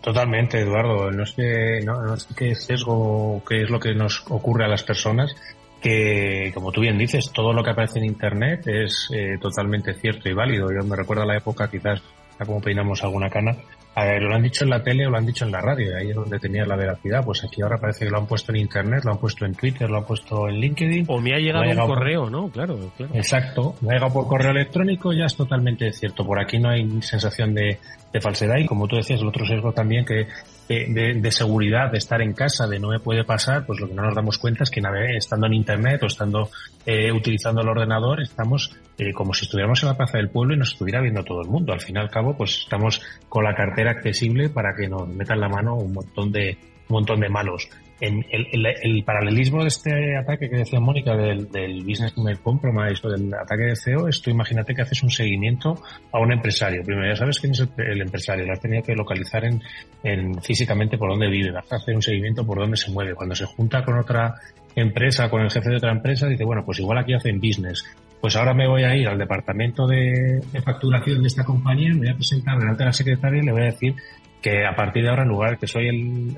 Totalmente, 0.00 0.60
Eduardo. 0.60 1.10
No 1.10 1.26
sé, 1.26 1.80
no, 1.84 2.02
no 2.02 2.16
sé 2.16 2.34
qué 2.34 2.54
sesgo, 2.54 3.42
qué 3.46 3.62
es 3.62 3.70
lo 3.70 3.78
que 3.78 3.94
nos 3.94 4.24
ocurre 4.30 4.64
a 4.64 4.68
las 4.68 4.82
personas, 4.82 5.34
que, 5.80 6.50
como 6.54 6.72
tú 6.72 6.80
bien 6.80 6.98
dices, 6.98 7.30
todo 7.32 7.52
lo 7.52 7.62
que 7.62 7.70
aparece 7.70 7.98
en 7.98 8.06
Internet 8.06 8.66
es 8.66 9.08
eh, 9.12 9.36
totalmente 9.40 9.94
cierto 9.94 10.28
y 10.28 10.32
válido. 10.32 10.68
Yo 10.72 10.86
me 10.86 10.96
recuerdo 10.96 11.24
a 11.24 11.26
la 11.26 11.36
época, 11.36 11.70
quizás, 11.70 12.02
a 12.38 12.46
como 12.46 12.60
peinamos 12.60 13.02
alguna 13.02 13.28
cana, 13.28 13.56
lo 13.96 14.34
han 14.34 14.42
dicho 14.42 14.64
en 14.64 14.70
la 14.70 14.82
tele 14.82 15.06
o 15.06 15.10
lo 15.10 15.18
han 15.18 15.26
dicho 15.26 15.44
en 15.44 15.52
la 15.52 15.60
radio, 15.60 15.96
ahí 15.96 16.10
es 16.10 16.14
donde 16.14 16.38
tenía 16.38 16.64
la 16.64 16.76
veracidad. 16.76 17.24
Pues 17.24 17.44
aquí 17.44 17.62
ahora 17.62 17.78
parece 17.78 18.04
que 18.04 18.10
lo 18.10 18.18
han 18.18 18.26
puesto 18.26 18.52
en 18.52 18.58
Internet, 18.58 19.04
lo 19.04 19.12
han 19.12 19.18
puesto 19.18 19.44
en 19.44 19.54
Twitter, 19.54 19.90
lo 19.90 19.98
han 19.98 20.04
puesto 20.04 20.48
en 20.48 20.56
LinkedIn. 20.56 21.04
O 21.08 21.20
me 21.20 21.34
ha 21.34 21.38
llegado, 21.38 21.68
un 21.68 21.88
correo, 21.88 22.30
¿no? 22.30 22.48
Claro, 22.48 22.78
claro. 22.96 23.14
Exacto, 23.14 23.74
me 23.80 23.90
ha 23.90 23.94
llegado 23.94 24.12
por 24.12 24.26
correo 24.26 24.52
electrónico, 24.52 25.12
ya 25.12 25.26
es 25.26 25.36
totalmente 25.36 25.92
cierto. 25.92 26.24
Por 26.24 26.40
aquí 26.40 26.58
no 26.58 26.70
hay 26.70 26.86
sensación 27.02 27.54
de, 27.54 27.78
de 28.12 28.20
falsedad 28.20 28.56
y 28.58 28.66
como 28.66 28.86
tú 28.86 28.96
decías, 28.96 29.20
el 29.20 29.28
otro 29.28 29.44
sesgo 29.44 29.72
también 29.72 30.04
que 30.04 30.26
de, 30.70 31.32
seguridad, 31.32 31.90
de 31.90 31.98
estar 31.98 32.22
en 32.22 32.32
casa, 32.32 32.68
de 32.68 32.78
no 32.78 32.90
me 32.90 33.00
puede 33.00 33.24
pasar, 33.24 33.66
pues 33.66 33.80
lo 33.80 33.88
que 33.88 33.94
no 33.94 34.02
nos 34.02 34.14
damos 34.14 34.38
cuenta 34.38 34.62
es 34.62 34.70
que 34.70 34.80
estando 35.16 35.46
en 35.48 35.54
Internet 35.54 36.00
o 36.04 36.06
estando 36.06 36.48
eh, 36.86 37.10
utilizando 37.10 37.60
el 37.60 37.68
ordenador, 37.68 38.22
estamos 38.22 38.76
eh, 38.96 39.12
como 39.12 39.34
si 39.34 39.46
estuviéramos 39.46 39.82
en 39.82 39.88
la 39.88 39.96
plaza 39.96 40.18
del 40.18 40.30
pueblo 40.30 40.54
y 40.54 40.58
nos 40.58 40.72
estuviera 40.72 41.00
viendo 41.00 41.24
todo 41.24 41.42
el 41.42 41.48
mundo. 41.48 41.72
Al 41.72 41.80
fin 41.80 41.96
y 41.96 41.98
al 41.98 42.08
cabo, 42.08 42.36
pues 42.36 42.58
estamos 42.58 43.02
con 43.28 43.42
la 43.42 43.54
cartera 43.54 43.90
accesible 43.90 44.48
para 44.48 44.72
que 44.76 44.88
nos 44.88 45.08
metan 45.08 45.40
la 45.40 45.48
mano 45.48 45.74
un 45.74 45.92
montón 45.92 46.30
de, 46.30 46.56
montón 46.88 47.18
de 47.18 47.28
malos. 47.28 47.68
En 48.00 48.24
el, 48.30 49.04
paralelismo 49.04 49.62
de 49.62 49.68
este 49.68 50.16
ataque 50.16 50.48
que 50.48 50.56
decía 50.56 50.80
Mónica 50.80 51.14
del, 51.16 51.50
del 51.50 51.84
Business 51.84 52.14
Email 52.16 52.38
Compromise 52.38 53.06
o 53.06 53.10
del 53.10 53.34
ataque 53.34 53.64
de 53.64 53.76
CEO 53.76 54.08
es 54.08 54.22
tú 54.22 54.30
imagínate 54.30 54.74
que 54.74 54.82
haces 54.82 55.02
un 55.02 55.10
seguimiento 55.10 55.74
a 56.10 56.18
un 56.18 56.32
empresario. 56.32 56.82
Primero 56.82 57.08
ya 57.08 57.16
sabes 57.16 57.38
quién 57.38 57.52
es 57.52 57.68
el, 57.76 58.00
empresario, 58.00 58.46
lo 58.46 58.52
has 58.52 58.60
tenido 58.60 58.82
que 58.82 58.94
localizar 58.94 59.44
en, 59.44 59.62
en 60.02 60.40
físicamente 60.42 60.96
por 60.96 61.10
dónde 61.10 61.28
vive, 61.28 61.50
vas 61.50 61.70
a 61.72 61.76
hacer 61.76 61.94
un 61.94 62.02
seguimiento 62.02 62.46
por 62.46 62.58
dónde 62.58 62.76
se 62.76 62.90
mueve. 62.90 63.14
Cuando 63.14 63.34
se 63.34 63.44
junta 63.44 63.84
con 63.84 63.98
otra 63.98 64.34
empresa, 64.74 65.28
con 65.28 65.42
el 65.42 65.50
jefe 65.50 65.68
de 65.68 65.76
otra 65.76 65.92
empresa, 65.92 66.26
dice, 66.26 66.44
bueno, 66.44 66.64
pues 66.64 66.78
igual 66.78 66.98
aquí 66.98 67.12
hacen 67.12 67.38
business 67.38 67.84
pues 68.20 68.36
ahora 68.36 68.52
me 68.52 68.68
voy 68.68 68.84
a 68.84 68.94
ir 68.94 69.08
al 69.08 69.18
departamento 69.18 69.86
de, 69.86 70.40
facturación 70.62 71.22
de 71.22 71.28
esta 71.28 71.44
compañía, 71.44 71.90
me 71.90 72.00
voy 72.00 72.08
a 72.10 72.14
presentar 72.14 72.58
delante 72.58 72.82
de 72.82 72.86
la 72.86 72.92
secretaria 72.92 73.40
y 73.40 73.46
le 73.46 73.52
voy 73.52 73.62
a 73.62 73.66
decir 73.66 73.94
que 74.40 74.66
a 74.66 74.74
partir 74.74 75.02
de 75.02 75.10
ahora, 75.10 75.22
en 75.22 75.28
lugar 75.28 75.58
que 75.58 75.66
soy 75.66 75.88
el, 75.88 76.34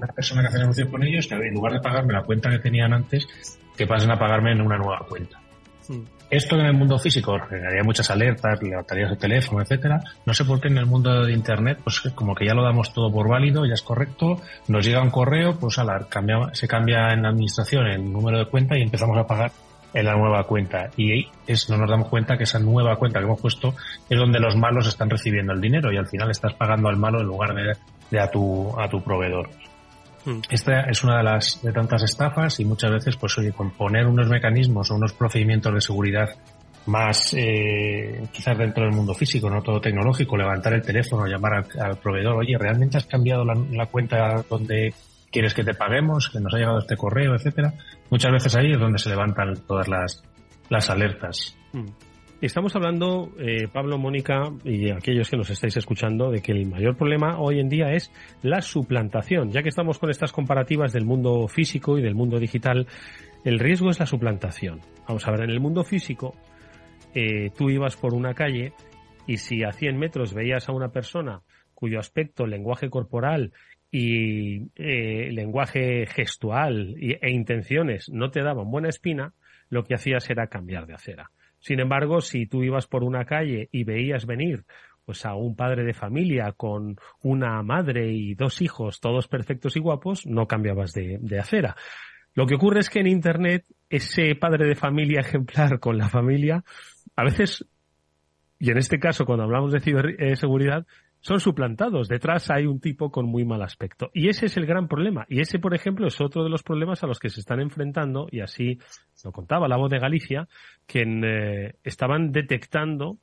la 0.00 0.08
persona 0.08 0.42
que 0.42 0.48
hace 0.48 0.58
negocios 0.58 0.88
con 0.88 1.02
ellos, 1.02 1.26
que 1.26 1.34
en 1.34 1.54
lugar 1.54 1.72
de 1.72 1.80
pagarme 1.80 2.12
la 2.12 2.22
cuenta 2.22 2.50
que 2.50 2.58
tenían 2.58 2.92
antes, 2.92 3.26
que 3.76 3.86
pasen 3.86 4.10
a 4.10 4.18
pagarme 4.18 4.52
en 4.52 4.60
una 4.60 4.76
nueva 4.76 5.04
cuenta. 5.08 5.40
Esto 6.30 6.56
en 6.56 6.66
el 6.66 6.74
mundo 6.74 6.98
físico 6.98 7.38
generaría 7.48 7.82
muchas 7.82 8.10
alertas, 8.10 8.62
levantarías 8.62 9.12
el 9.12 9.16
teléfono, 9.16 9.62
etcétera. 9.62 10.02
No 10.26 10.34
sé 10.34 10.44
por 10.44 10.60
qué 10.60 10.68
en 10.68 10.76
el 10.76 10.84
mundo 10.84 11.24
de 11.24 11.32
internet, 11.32 11.78
pues 11.82 12.00
como 12.14 12.34
que 12.34 12.44
ya 12.44 12.52
lo 12.52 12.62
damos 12.62 12.92
todo 12.92 13.10
por 13.10 13.28
válido, 13.28 13.64
ya 13.64 13.72
es 13.72 13.82
correcto, 13.82 14.42
nos 14.68 14.84
llega 14.84 15.02
un 15.02 15.10
correo, 15.10 15.58
pues 15.58 15.78
ala, 15.78 16.06
cambia, 16.10 16.50
se 16.52 16.68
cambia 16.68 17.14
en 17.14 17.22
la 17.22 17.30
administración 17.30 17.86
el 17.86 18.12
número 18.12 18.38
de 18.38 18.46
cuenta 18.46 18.76
y 18.76 18.82
empezamos 18.82 19.16
a 19.16 19.26
pagar 19.26 19.52
en 19.94 20.04
la 20.04 20.14
nueva 20.14 20.44
cuenta. 20.44 20.90
Y 20.96 21.26
es, 21.46 21.68
no 21.70 21.76
nos 21.78 21.90
damos 21.90 22.08
cuenta 22.08 22.36
que 22.36 22.44
esa 22.44 22.58
nueva 22.58 22.96
cuenta 22.96 23.18
que 23.18 23.24
hemos 23.24 23.40
puesto 23.40 23.74
es 24.08 24.18
donde 24.18 24.38
los 24.40 24.56
malos 24.56 24.86
están 24.86 25.10
recibiendo 25.10 25.52
el 25.52 25.60
dinero 25.60 25.92
y 25.92 25.96
al 25.96 26.06
final 26.06 26.30
estás 26.30 26.54
pagando 26.54 26.88
al 26.88 26.96
malo 26.96 27.20
en 27.20 27.26
lugar 27.26 27.54
de, 28.10 28.20
a, 28.20 28.30
tu, 28.30 28.78
a 28.78 28.88
tu 28.88 29.02
proveedor. 29.02 29.48
Hmm. 30.24 30.40
Esta 30.50 30.82
es 30.82 31.04
una 31.04 31.18
de 31.18 31.24
las 31.24 31.62
de 31.62 31.72
tantas 31.72 32.02
estafas 32.02 32.60
y 32.60 32.64
muchas 32.64 32.90
veces, 32.90 33.16
pues 33.16 33.36
oye, 33.38 33.52
con 33.52 33.70
poner 33.70 34.06
unos 34.06 34.28
mecanismos 34.28 34.90
o 34.90 34.96
unos 34.96 35.12
procedimientos 35.12 35.72
de 35.72 35.80
seguridad 35.80 36.28
más 36.86 37.34
eh, 37.34 38.26
quizás 38.32 38.56
dentro 38.56 38.84
del 38.84 38.94
mundo 38.94 39.12
físico, 39.14 39.50
no 39.50 39.62
todo 39.62 39.80
tecnológico, 39.80 40.36
levantar 40.36 40.72
el 40.72 40.82
teléfono, 40.82 41.26
llamar 41.26 41.66
al, 41.78 41.98
proveedor, 41.98 42.36
oye, 42.36 42.56
¿realmente 42.58 42.96
has 42.96 43.04
cambiado 43.04 43.44
la, 43.44 43.54
la 43.72 43.86
cuenta 43.86 44.42
donde 44.48 44.94
quieres 45.30 45.54
que 45.54 45.64
te 45.64 45.74
paguemos, 45.74 46.30
que 46.30 46.40
nos 46.40 46.52
ha 46.54 46.58
llegado 46.58 46.78
este 46.78 46.96
correo, 46.96 47.34
etcétera. 47.34 47.74
Muchas 48.10 48.32
veces 48.32 48.56
ahí 48.56 48.72
es 48.72 48.78
donde 48.78 48.98
se 48.98 49.10
levantan 49.10 49.54
todas 49.66 49.88
las, 49.88 50.22
las 50.68 50.90
alertas. 50.90 51.56
Hmm. 51.72 51.86
Estamos 52.40 52.76
hablando, 52.76 53.32
eh, 53.40 53.66
Pablo, 53.66 53.98
Mónica 53.98 54.44
y 54.62 54.90
aquellos 54.90 55.28
que 55.28 55.36
nos 55.36 55.50
estáis 55.50 55.76
escuchando, 55.76 56.30
de 56.30 56.40
que 56.40 56.52
el 56.52 56.66
mayor 56.66 56.96
problema 56.96 57.36
hoy 57.40 57.58
en 57.58 57.68
día 57.68 57.92
es 57.94 58.12
la 58.42 58.60
suplantación. 58.60 59.50
Ya 59.50 59.64
que 59.64 59.70
estamos 59.70 59.98
con 59.98 60.08
estas 60.08 60.30
comparativas 60.30 60.92
del 60.92 61.04
mundo 61.04 61.48
físico 61.48 61.98
y 61.98 62.02
del 62.02 62.14
mundo 62.14 62.38
digital, 62.38 62.86
el 63.44 63.58
riesgo 63.58 63.90
es 63.90 63.98
la 63.98 64.06
suplantación. 64.06 64.80
Vamos 65.08 65.26
a 65.26 65.32
ver, 65.32 65.42
en 65.42 65.50
el 65.50 65.58
mundo 65.58 65.82
físico, 65.82 66.36
eh, 67.12 67.50
tú 67.56 67.70
ibas 67.70 67.96
por 67.96 68.14
una 68.14 68.34
calle 68.34 68.72
y 69.26 69.38
si 69.38 69.64
a 69.64 69.72
100 69.72 69.98
metros 69.98 70.32
veías 70.32 70.68
a 70.68 70.72
una 70.72 70.90
persona 70.90 71.42
cuyo 71.74 71.98
aspecto, 71.98 72.46
lenguaje 72.46 72.88
corporal 72.88 73.52
y 73.90 74.70
eh, 74.76 75.30
lenguaje 75.32 76.06
gestual 76.06 76.96
e 76.98 77.30
intenciones 77.30 78.08
no 78.10 78.30
te 78.30 78.42
daban 78.42 78.70
buena 78.70 78.88
espina, 78.88 79.32
lo 79.70 79.84
que 79.84 79.94
hacías 79.94 80.28
era 80.30 80.48
cambiar 80.48 80.86
de 80.86 80.94
acera. 80.94 81.30
Sin 81.58 81.80
embargo, 81.80 82.20
si 82.20 82.46
tú 82.46 82.62
ibas 82.62 82.86
por 82.86 83.02
una 83.02 83.24
calle 83.24 83.68
y 83.72 83.84
veías 83.84 84.26
venir 84.26 84.64
pues 85.04 85.24
a 85.24 85.34
un 85.34 85.56
padre 85.56 85.84
de 85.84 85.94
familia 85.94 86.52
con 86.52 86.96
una 87.22 87.62
madre 87.62 88.12
y 88.12 88.34
dos 88.34 88.60
hijos, 88.60 89.00
todos 89.00 89.26
perfectos 89.26 89.74
y 89.76 89.80
guapos, 89.80 90.26
no 90.26 90.46
cambiabas 90.46 90.92
de, 90.92 91.16
de 91.20 91.38
acera. 91.38 91.76
Lo 92.34 92.46
que 92.46 92.56
ocurre 92.56 92.80
es 92.80 92.90
que 92.90 93.00
en 93.00 93.06
Internet, 93.06 93.64
ese 93.88 94.34
padre 94.34 94.66
de 94.66 94.74
familia 94.74 95.20
ejemplar 95.24 95.80
con 95.80 95.96
la 95.96 96.10
familia, 96.10 96.62
a 97.16 97.24
veces, 97.24 97.64
y 98.58 98.70
en 98.70 98.76
este 98.76 98.98
caso 98.98 99.24
cuando 99.24 99.44
hablamos 99.44 99.72
de 99.72 99.80
ciberseguridad, 99.80 100.86
son 101.20 101.40
suplantados. 101.40 102.08
Detrás 102.08 102.50
hay 102.50 102.66
un 102.66 102.80
tipo 102.80 103.10
con 103.10 103.26
muy 103.26 103.44
mal 103.44 103.62
aspecto. 103.62 104.10
Y 104.14 104.28
ese 104.28 104.46
es 104.46 104.56
el 104.56 104.66
gran 104.66 104.88
problema. 104.88 105.26
Y 105.28 105.40
ese, 105.40 105.58
por 105.58 105.74
ejemplo, 105.74 106.06
es 106.06 106.20
otro 106.20 106.44
de 106.44 106.50
los 106.50 106.62
problemas 106.62 107.02
a 107.02 107.06
los 107.06 107.18
que 107.18 107.28
se 107.28 107.40
están 107.40 107.60
enfrentando, 107.60 108.28
y 108.30 108.40
así 108.40 108.78
lo 109.24 109.32
contaba 109.32 109.68
la 109.68 109.76
voz 109.76 109.90
de 109.90 109.98
Galicia, 109.98 110.48
que 110.86 111.02
eh, 111.02 111.74
estaban 111.82 112.32
detectando 112.32 113.18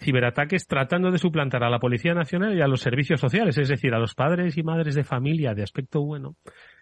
ciberataques 0.00 0.66
tratando 0.66 1.10
de 1.10 1.18
suplantar 1.18 1.62
a 1.62 1.70
la 1.70 1.78
Policía 1.78 2.14
Nacional 2.14 2.56
y 2.56 2.62
a 2.62 2.66
los 2.66 2.80
servicios 2.80 3.20
sociales, 3.20 3.56
es 3.58 3.68
decir, 3.68 3.94
a 3.94 3.98
los 3.98 4.14
padres 4.14 4.56
y 4.56 4.62
madres 4.62 4.94
de 4.94 5.04
familia 5.04 5.54
de 5.54 5.62
aspecto 5.62 6.00
bueno 6.02 6.36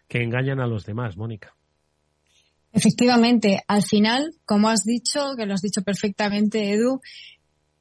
que 0.09 0.23
engañan 0.23 0.61
a 0.61 0.67
los 0.67 0.87
demás, 0.87 1.17
Mónica. 1.17 1.55
Efectivamente, 2.73 3.63
al 3.67 3.83
final, 3.83 4.35
como 4.45 4.69
has 4.69 4.85
dicho, 4.85 5.35
que 5.37 5.47
lo 5.47 5.55
has 5.55 5.61
dicho 5.61 5.83
perfectamente, 5.83 6.73
Edu, 6.73 7.01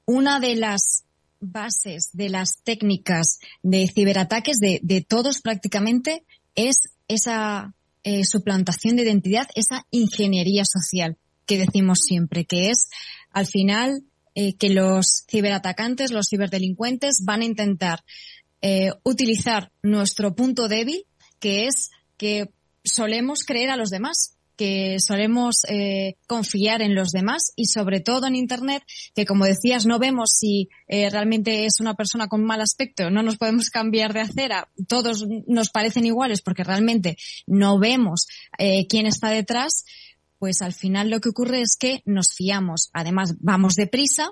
una 0.05 0.39
de 0.39 0.55
las 0.55 1.06
bases 1.39 2.09
de 2.13 2.29
las 2.29 2.61
técnicas 2.63 3.39
de 3.63 3.87
ciberataques 3.87 4.57
de, 4.57 4.79
de 4.83 5.01
todos 5.01 5.41
prácticamente 5.41 6.23
es 6.55 6.77
esa 7.07 7.73
eh, 8.03 8.23
suplantación 8.23 8.95
de 8.95 9.03
identidad, 9.03 9.49
esa 9.55 9.85
ingeniería 9.91 10.63
social 10.65 11.17
que 11.45 11.57
decimos 11.57 11.99
siempre, 12.05 12.45
que 12.45 12.69
es 12.69 12.89
al 13.31 13.47
final 13.47 14.03
eh, 14.35 14.55
que 14.55 14.69
los 14.69 15.25
ciberatacantes, 15.29 16.11
los 16.11 16.27
ciberdelincuentes 16.29 17.23
van 17.25 17.41
a 17.41 17.45
intentar 17.45 18.03
eh, 18.61 18.91
utilizar 19.03 19.71
nuestro 19.81 20.35
punto 20.35 20.67
débil, 20.67 21.05
que 21.39 21.65
es 21.65 21.91
que 22.17 22.49
solemos 22.83 23.43
creer 23.43 23.69
a 23.71 23.77
los 23.77 23.89
demás 23.89 24.36
que 24.57 24.97
solemos 24.99 25.63
eh, 25.69 26.15
confiar 26.27 26.81
en 26.81 26.95
los 26.95 27.11
demás 27.11 27.53
y 27.55 27.65
sobre 27.67 28.01
todo 28.01 28.27
en 28.27 28.35
Internet, 28.35 28.83
que 29.15 29.25
como 29.25 29.45
decías, 29.45 29.85
no 29.85 29.99
vemos 29.99 30.31
si 30.37 30.69
eh, 30.87 31.09
realmente 31.09 31.65
es 31.65 31.79
una 31.79 31.93
persona 31.93 32.27
con 32.27 32.43
mal 32.43 32.59
aspecto, 32.59 33.09
no 33.09 33.23
nos 33.23 33.37
podemos 33.37 33.69
cambiar 33.69 34.13
de 34.13 34.21
acera, 34.21 34.69
todos 34.87 35.25
nos 35.47 35.69
parecen 35.69 36.05
iguales 36.05 36.41
porque 36.41 36.63
realmente 36.63 37.17
no 37.45 37.79
vemos 37.79 38.27
eh, 38.57 38.87
quién 38.87 39.05
está 39.05 39.29
detrás, 39.29 39.85
pues 40.39 40.61
al 40.61 40.73
final 40.73 41.09
lo 41.09 41.19
que 41.19 41.29
ocurre 41.29 41.61
es 41.61 41.77
que 41.79 42.01
nos 42.05 42.33
fiamos, 42.33 42.89
además 42.93 43.35
vamos 43.39 43.75
deprisa 43.75 44.31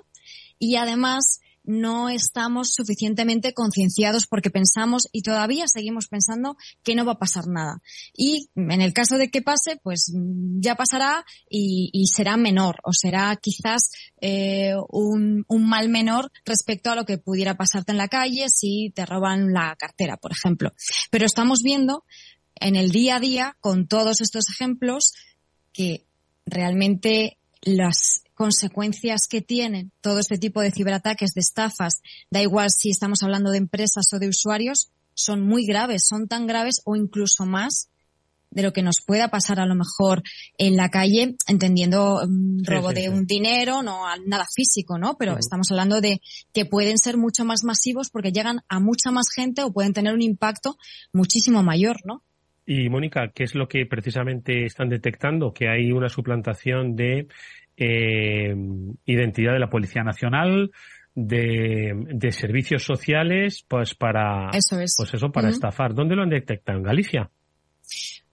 y 0.58 0.76
además 0.76 1.40
no 1.66 2.08
estamos 2.08 2.72
suficientemente 2.72 3.52
concienciados 3.52 4.26
porque 4.26 4.50
pensamos 4.50 5.08
y 5.12 5.22
todavía 5.22 5.66
seguimos 5.68 6.08
pensando 6.08 6.56
que 6.82 6.94
no 6.94 7.04
va 7.04 7.12
a 7.12 7.18
pasar 7.18 7.46
nada. 7.48 7.82
Y 8.14 8.48
en 8.54 8.80
el 8.80 8.92
caso 8.92 9.18
de 9.18 9.30
que 9.30 9.42
pase, 9.42 9.78
pues 9.82 10.12
ya 10.58 10.74
pasará 10.76 11.24
y, 11.48 12.06
será 12.06 12.36
menor 12.36 12.76
o 12.84 12.92
será 12.92 13.36
quizás 13.36 13.90
eh, 14.20 14.74
un, 14.90 15.44
un, 15.48 15.68
mal 15.68 15.88
menor 15.88 16.30
respecto 16.44 16.90
a 16.90 16.94
lo 16.94 17.04
que 17.04 17.18
pudiera 17.18 17.56
pasarte 17.56 17.92
en 17.92 17.98
la 17.98 18.08
calle 18.08 18.48
si 18.48 18.92
te 18.94 19.04
roban 19.04 19.52
la 19.52 19.74
cartera, 19.76 20.16
por 20.16 20.32
ejemplo. 20.32 20.72
Pero 21.10 21.26
estamos 21.26 21.62
viendo 21.62 22.04
en 22.54 22.76
el 22.76 22.90
día 22.90 23.16
a 23.16 23.20
día 23.20 23.56
con 23.60 23.86
todos 23.86 24.20
estos 24.20 24.48
ejemplos 24.48 25.12
que 25.72 26.06
realmente 26.46 27.38
las 27.62 28.22
consecuencias 28.34 29.26
que 29.28 29.40
tienen 29.40 29.92
todo 30.00 30.18
este 30.20 30.38
tipo 30.38 30.60
de 30.60 30.70
ciberataques, 30.70 31.32
de 31.34 31.40
estafas, 31.40 32.02
da 32.30 32.42
igual 32.42 32.70
si 32.70 32.90
estamos 32.90 33.22
hablando 33.22 33.50
de 33.50 33.58
empresas 33.58 34.06
o 34.12 34.18
de 34.18 34.28
usuarios, 34.28 34.90
son 35.14 35.46
muy 35.46 35.66
graves, 35.66 36.06
son 36.06 36.28
tan 36.28 36.46
graves 36.46 36.82
o 36.84 36.96
incluso 36.96 37.46
más 37.46 37.88
de 38.50 38.62
lo 38.62 38.72
que 38.72 38.82
nos 38.82 39.02
pueda 39.04 39.28
pasar 39.28 39.60
a 39.60 39.66
lo 39.66 39.74
mejor 39.74 40.22
en 40.56 40.76
la 40.76 40.88
calle, 40.88 41.36
entendiendo 41.46 42.22
mm, 42.26 42.64
robo 42.64 42.92
de 42.92 43.08
un 43.08 43.26
dinero, 43.26 43.82
no 43.82 44.04
nada 44.26 44.46
físico, 44.54 44.98
¿no? 44.98 45.16
Pero 45.18 45.36
estamos 45.38 45.70
hablando 45.70 46.00
de 46.00 46.20
que 46.52 46.64
pueden 46.64 46.98
ser 46.98 47.16
mucho 47.16 47.44
más 47.44 47.64
masivos 47.64 48.10
porque 48.10 48.32
llegan 48.32 48.60
a 48.68 48.80
mucha 48.80 49.10
más 49.10 49.26
gente 49.34 49.62
o 49.62 49.72
pueden 49.72 49.92
tener 49.92 50.14
un 50.14 50.22
impacto 50.22 50.76
muchísimo 51.12 51.62
mayor, 51.62 51.96
¿no? 52.04 52.22
Y 52.66 52.88
Mónica, 52.88 53.30
¿qué 53.32 53.44
es 53.44 53.54
lo 53.54 53.68
que 53.68 53.86
precisamente 53.86 54.64
están 54.64 54.88
detectando? 54.88 55.52
Que 55.52 55.68
hay 55.68 55.92
una 55.92 56.08
suplantación 56.08 56.96
de 56.96 57.28
eh, 57.76 58.54
identidad 59.04 59.52
de 59.52 59.60
la 59.60 59.70
Policía 59.70 60.02
Nacional, 60.02 60.72
de, 61.14 61.92
de, 62.12 62.32
servicios 62.32 62.82
sociales, 62.82 63.64
pues 63.68 63.94
para, 63.94 64.50
eso 64.52 64.80
es. 64.80 64.94
pues 64.98 65.14
eso, 65.14 65.30
para 65.30 65.48
estafar. 65.48 65.94
¿Dónde 65.94 66.16
lo 66.16 66.22
han 66.22 66.30
detectado? 66.30 66.78
¿En 66.78 66.84
Galicia? 66.84 67.30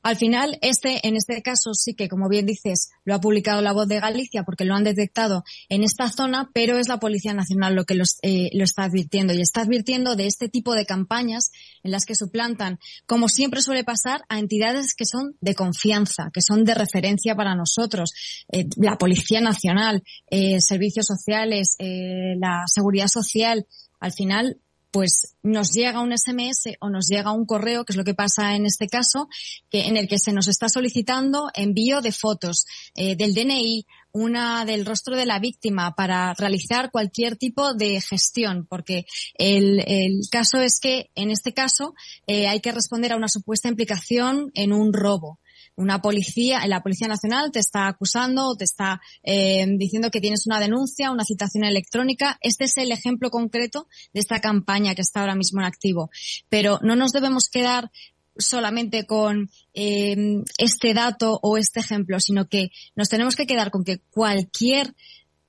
Al 0.04 0.18
final, 0.18 0.60
este, 0.62 1.08
en 1.08 1.16
este 1.16 1.42
caso 1.42 1.74
sí 1.74 1.94
que, 1.94 2.10
como 2.10 2.28
bien 2.28 2.46
dices, 2.46 2.90
lo 3.06 3.16
ha 3.16 3.22
publicado 3.22 3.62
la 3.62 3.72
voz 3.72 3.88
de 3.88 4.02
Galicia 4.02 4.44
porque 4.44 4.66
lo 4.66 4.76
han 4.76 4.84
detectado 4.84 5.46
en 5.70 5.82
esta 5.82 6.10
zona, 6.10 6.50
pero 6.54 6.78
es 6.78 6.90
la 6.90 7.00
Policía 7.00 7.34
Nacional 7.34 7.74
lo 7.74 7.86
que 7.86 7.98
eh, 8.22 8.50
lo 8.54 8.64
está 8.66 8.84
advirtiendo 8.84 9.34
y 9.34 9.40
está 9.40 9.62
advirtiendo 9.62 10.18
de 10.18 10.28
este 10.28 10.50
tipo 10.50 10.74
de 10.74 10.86
campañas 10.86 11.52
en 11.84 11.92
las 11.92 12.06
que 12.06 12.16
suplantan, 12.16 12.80
como 13.06 13.30
siempre 13.30 13.62
suele 13.62 13.86
pasar, 13.86 14.26
a 14.28 14.40
entidades 14.40 14.94
que 14.94 15.06
son 15.06 15.38
de 15.40 15.56
confianza, 15.56 16.30
que 16.34 16.42
son 16.42 16.66
de 16.66 16.74
referencia 16.76 17.36
para 17.36 17.56
nosotros, 17.56 18.12
eh, 18.52 18.68
la 18.76 18.98
Policía 18.98 19.40
Nacional, 19.40 20.04
eh, 20.30 20.60
servicios 20.60 21.08
sociales, 21.08 21.78
la 21.80 22.64
seguridad 22.68 23.08
social. 23.08 23.66
Al 24.00 24.12
final, 24.12 24.58
pues 24.94 25.36
nos 25.42 25.72
llega 25.72 26.02
un 26.02 26.16
SMS 26.16 26.76
o 26.80 26.88
nos 26.88 27.08
llega 27.08 27.32
un 27.32 27.48
correo, 27.48 27.84
que 27.84 27.94
es 27.94 27.98
lo 27.98 28.04
que 28.04 28.14
pasa 28.14 28.56
en 28.56 28.68
este 28.68 28.88
caso, 28.88 29.28
que 29.72 29.88
en 29.88 29.98
el 29.98 30.08
que 30.08 30.20
se 30.20 30.34
nos 30.34 30.48
está 30.48 30.70
solicitando 30.70 31.50
envío 31.56 32.00
de 32.02 32.12
fotos 32.12 32.66
eh, 32.94 33.16
del 33.16 33.34
DNI, 33.34 33.88
una 34.12 34.66
del 34.66 34.86
rostro 34.86 35.16
de 35.16 35.26
la 35.26 35.40
víctima 35.40 35.96
para 35.96 36.36
realizar 36.36 36.92
cualquier 36.92 37.38
tipo 37.38 37.74
de 37.74 38.00
gestión, 38.02 38.68
porque 38.70 39.06
el, 39.34 39.84
el 39.88 40.22
caso 40.30 40.60
es 40.60 40.80
que 40.80 41.10
en 41.16 41.32
este 41.32 41.56
caso 41.56 41.96
eh, 42.28 42.48
hay 42.48 42.60
que 42.60 42.72
responder 42.72 43.14
a 43.14 43.18
una 43.18 43.30
supuesta 43.30 43.70
implicación 43.70 44.52
en 44.54 44.74
un 44.74 44.94
robo 44.94 45.40
una 45.76 46.02
policía, 46.02 46.66
la 46.68 46.82
Policía 46.82 47.08
Nacional 47.08 47.52
te 47.52 47.60
está 47.60 47.88
acusando 47.88 48.48
o 48.48 48.56
te 48.56 48.64
está 48.64 49.02
eh, 49.24 49.66
diciendo 49.78 50.10
que 50.12 50.22
tienes 50.22 50.46
una 50.46 50.60
denuncia, 50.60 51.12
una 51.12 51.24
citación 51.24 51.64
electrónica. 51.64 52.38
Este 52.42 52.66
es 52.66 52.78
el 52.78 52.92
ejemplo 52.92 53.30
concreto 53.30 53.88
de 54.14 54.20
esta 54.20 54.40
campaña 54.40 54.96
que 54.96 55.02
está 55.02 55.22
ahora 55.22 55.36
mismo 55.36 55.62
en 55.62 55.68
activo. 55.68 56.10
Pero 56.50 56.80
no 56.82 56.96
nos 56.96 57.12
debemos 57.12 57.50
quedar 57.50 57.92
solamente 58.38 59.06
con 59.06 59.50
eh, 59.74 60.44
este 60.58 60.94
dato 60.94 61.40
o 61.42 61.58
este 61.58 61.80
ejemplo, 61.80 62.20
sino 62.20 62.48
que 62.48 62.72
nos 62.96 63.10
tenemos 63.10 63.36
que 63.36 63.46
quedar 63.46 63.72
con 63.72 63.84
que 63.84 64.00
cualquier 64.12 64.96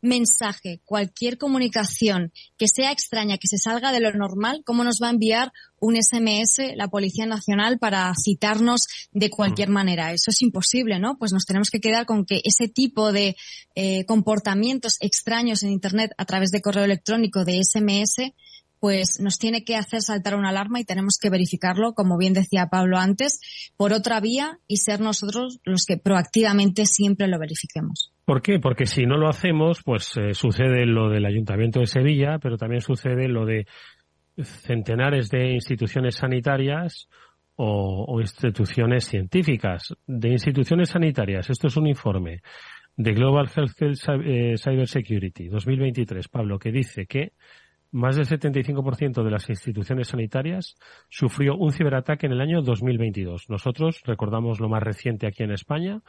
mensaje, 0.04 0.80
cualquier 0.84 1.38
comunicación 1.38 2.32
que 2.56 2.68
sea 2.68 2.92
extraña, 2.92 3.38
que 3.38 3.48
se 3.48 3.58
salga 3.58 3.90
de 3.90 4.00
lo 4.00 4.12
normal, 4.12 4.62
¿cómo 4.64 4.84
nos 4.84 4.98
va 5.02 5.08
a 5.08 5.12
enviar 5.12 5.52
un 5.80 5.96
SMS 5.96 6.76
la 6.76 6.88
Policía 6.88 7.26
Nacional 7.26 7.78
para 7.78 8.12
citarnos 8.22 8.82
de 9.12 9.30
cualquier 9.30 9.70
manera? 9.70 10.12
Eso 10.12 10.30
es 10.30 10.42
imposible, 10.42 10.98
¿no? 10.98 11.16
Pues 11.18 11.32
nos 11.32 11.46
tenemos 11.46 11.70
que 11.70 11.80
quedar 11.80 12.06
con 12.06 12.26
que 12.26 12.40
ese 12.44 12.68
tipo 12.68 13.12
de 13.12 13.36
eh, 13.74 14.04
comportamientos 14.04 14.96
extraños 15.00 15.62
en 15.62 15.70
Internet 15.70 16.12
a 16.18 16.24
través 16.26 16.50
de 16.50 16.60
correo 16.60 16.84
electrónico, 16.84 17.44
de 17.44 17.60
SMS, 17.64 18.32
pues 18.84 19.18
nos 19.18 19.38
tiene 19.38 19.64
que 19.64 19.76
hacer 19.76 20.02
saltar 20.02 20.36
una 20.36 20.50
alarma 20.50 20.78
y 20.78 20.84
tenemos 20.84 21.16
que 21.18 21.30
verificarlo, 21.30 21.94
como 21.94 22.18
bien 22.18 22.34
decía 22.34 22.68
Pablo 22.70 22.98
antes, 22.98 23.40
por 23.78 23.94
otra 23.94 24.20
vía 24.20 24.58
y 24.68 24.76
ser 24.76 25.00
nosotros 25.00 25.58
los 25.64 25.86
que 25.86 25.96
proactivamente 25.96 26.84
siempre 26.84 27.26
lo 27.26 27.38
verifiquemos. 27.38 28.12
¿Por 28.26 28.42
qué? 28.42 28.58
Porque 28.60 28.84
si 28.84 29.06
no 29.06 29.16
lo 29.16 29.30
hacemos, 29.30 29.80
pues 29.82 30.10
eh, 30.18 30.34
sucede 30.34 30.84
lo 30.84 31.08
del 31.08 31.24
Ayuntamiento 31.24 31.80
de 31.80 31.86
Sevilla, 31.86 32.38
pero 32.38 32.58
también 32.58 32.82
sucede 32.82 33.26
lo 33.26 33.46
de 33.46 33.66
centenares 34.36 35.30
de 35.30 35.52
instituciones 35.52 36.16
sanitarias 36.16 37.08
o, 37.56 38.20
instituciones 38.20 39.06
científicas. 39.06 39.94
De 40.06 40.28
instituciones 40.28 40.90
sanitarias, 40.90 41.48
esto 41.48 41.68
es 41.68 41.76
un 41.78 41.86
informe 41.86 42.42
de 42.98 43.12
Global 43.14 43.48
Health 43.48 43.72
Cyber 44.58 44.88
Security 44.88 45.48
2023, 45.48 46.28
Pablo, 46.28 46.58
que 46.58 46.70
dice 46.70 47.06
que 47.06 47.32
más 47.94 48.16
del 48.16 48.26
75% 48.26 49.22
de 49.22 49.30
las 49.30 49.48
instituciones 49.48 50.08
sanitarias 50.08 50.76
sufrió 51.08 51.56
un 51.56 51.70
ciberataque 51.70 52.26
en 52.26 52.32
el 52.32 52.40
año 52.40 52.60
2022. 52.60 53.48
Nosotros 53.48 54.02
recordamos 54.04 54.58
lo 54.58 54.68
más 54.68 54.82
reciente 54.82 55.28
aquí 55.28 55.44
en 55.44 55.52
España, 55.52 56.02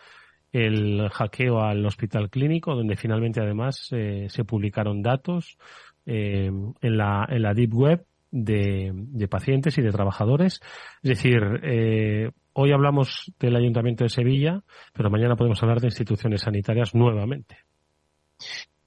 el 0.52 1.08
hackeo 1.10 1.62
al 1.62 1.86
hospital 1.86 2.32
clínico, 2.32 2.74
donde 2.74 2.96
finalmente 2.96 3.40
además 3.40 3.90
eh, 3.92 4.26
se 4.30 4.44
publicaron 4.44 5.04
datos 5.04 5.60
eh, 6.08 6.50
en, 6.82 6.98
la, 6.98 7.54
Deep 7.56 7.74
Web 7.76 8.06
de, 8.32 8.92
de 8.92 9.28
pacientes 9.28 9.78
y 9.78 9.84
de 9.84 9.92
trabajadores. 9.92 10.62
Es 11.04 11.10
decir, 11.10 11.40
eh, 11.62 12.32
hoy 12.54 12.72
hablamos 12.72 13.32
del 13.40 13.56
Ayuntamiento 13.58 14.06
de 14.06 14.10
Sevilla, 14.10 14.64
pero 14.92 15.12
mañana 15.12 15.36
podemos 15.36 15.62
hablar 15.62 15.82
de 15.82 15.88
instituciones 15.88 16.42
sanitarias 16.42 16.96
nuevamente. 16.96 17.58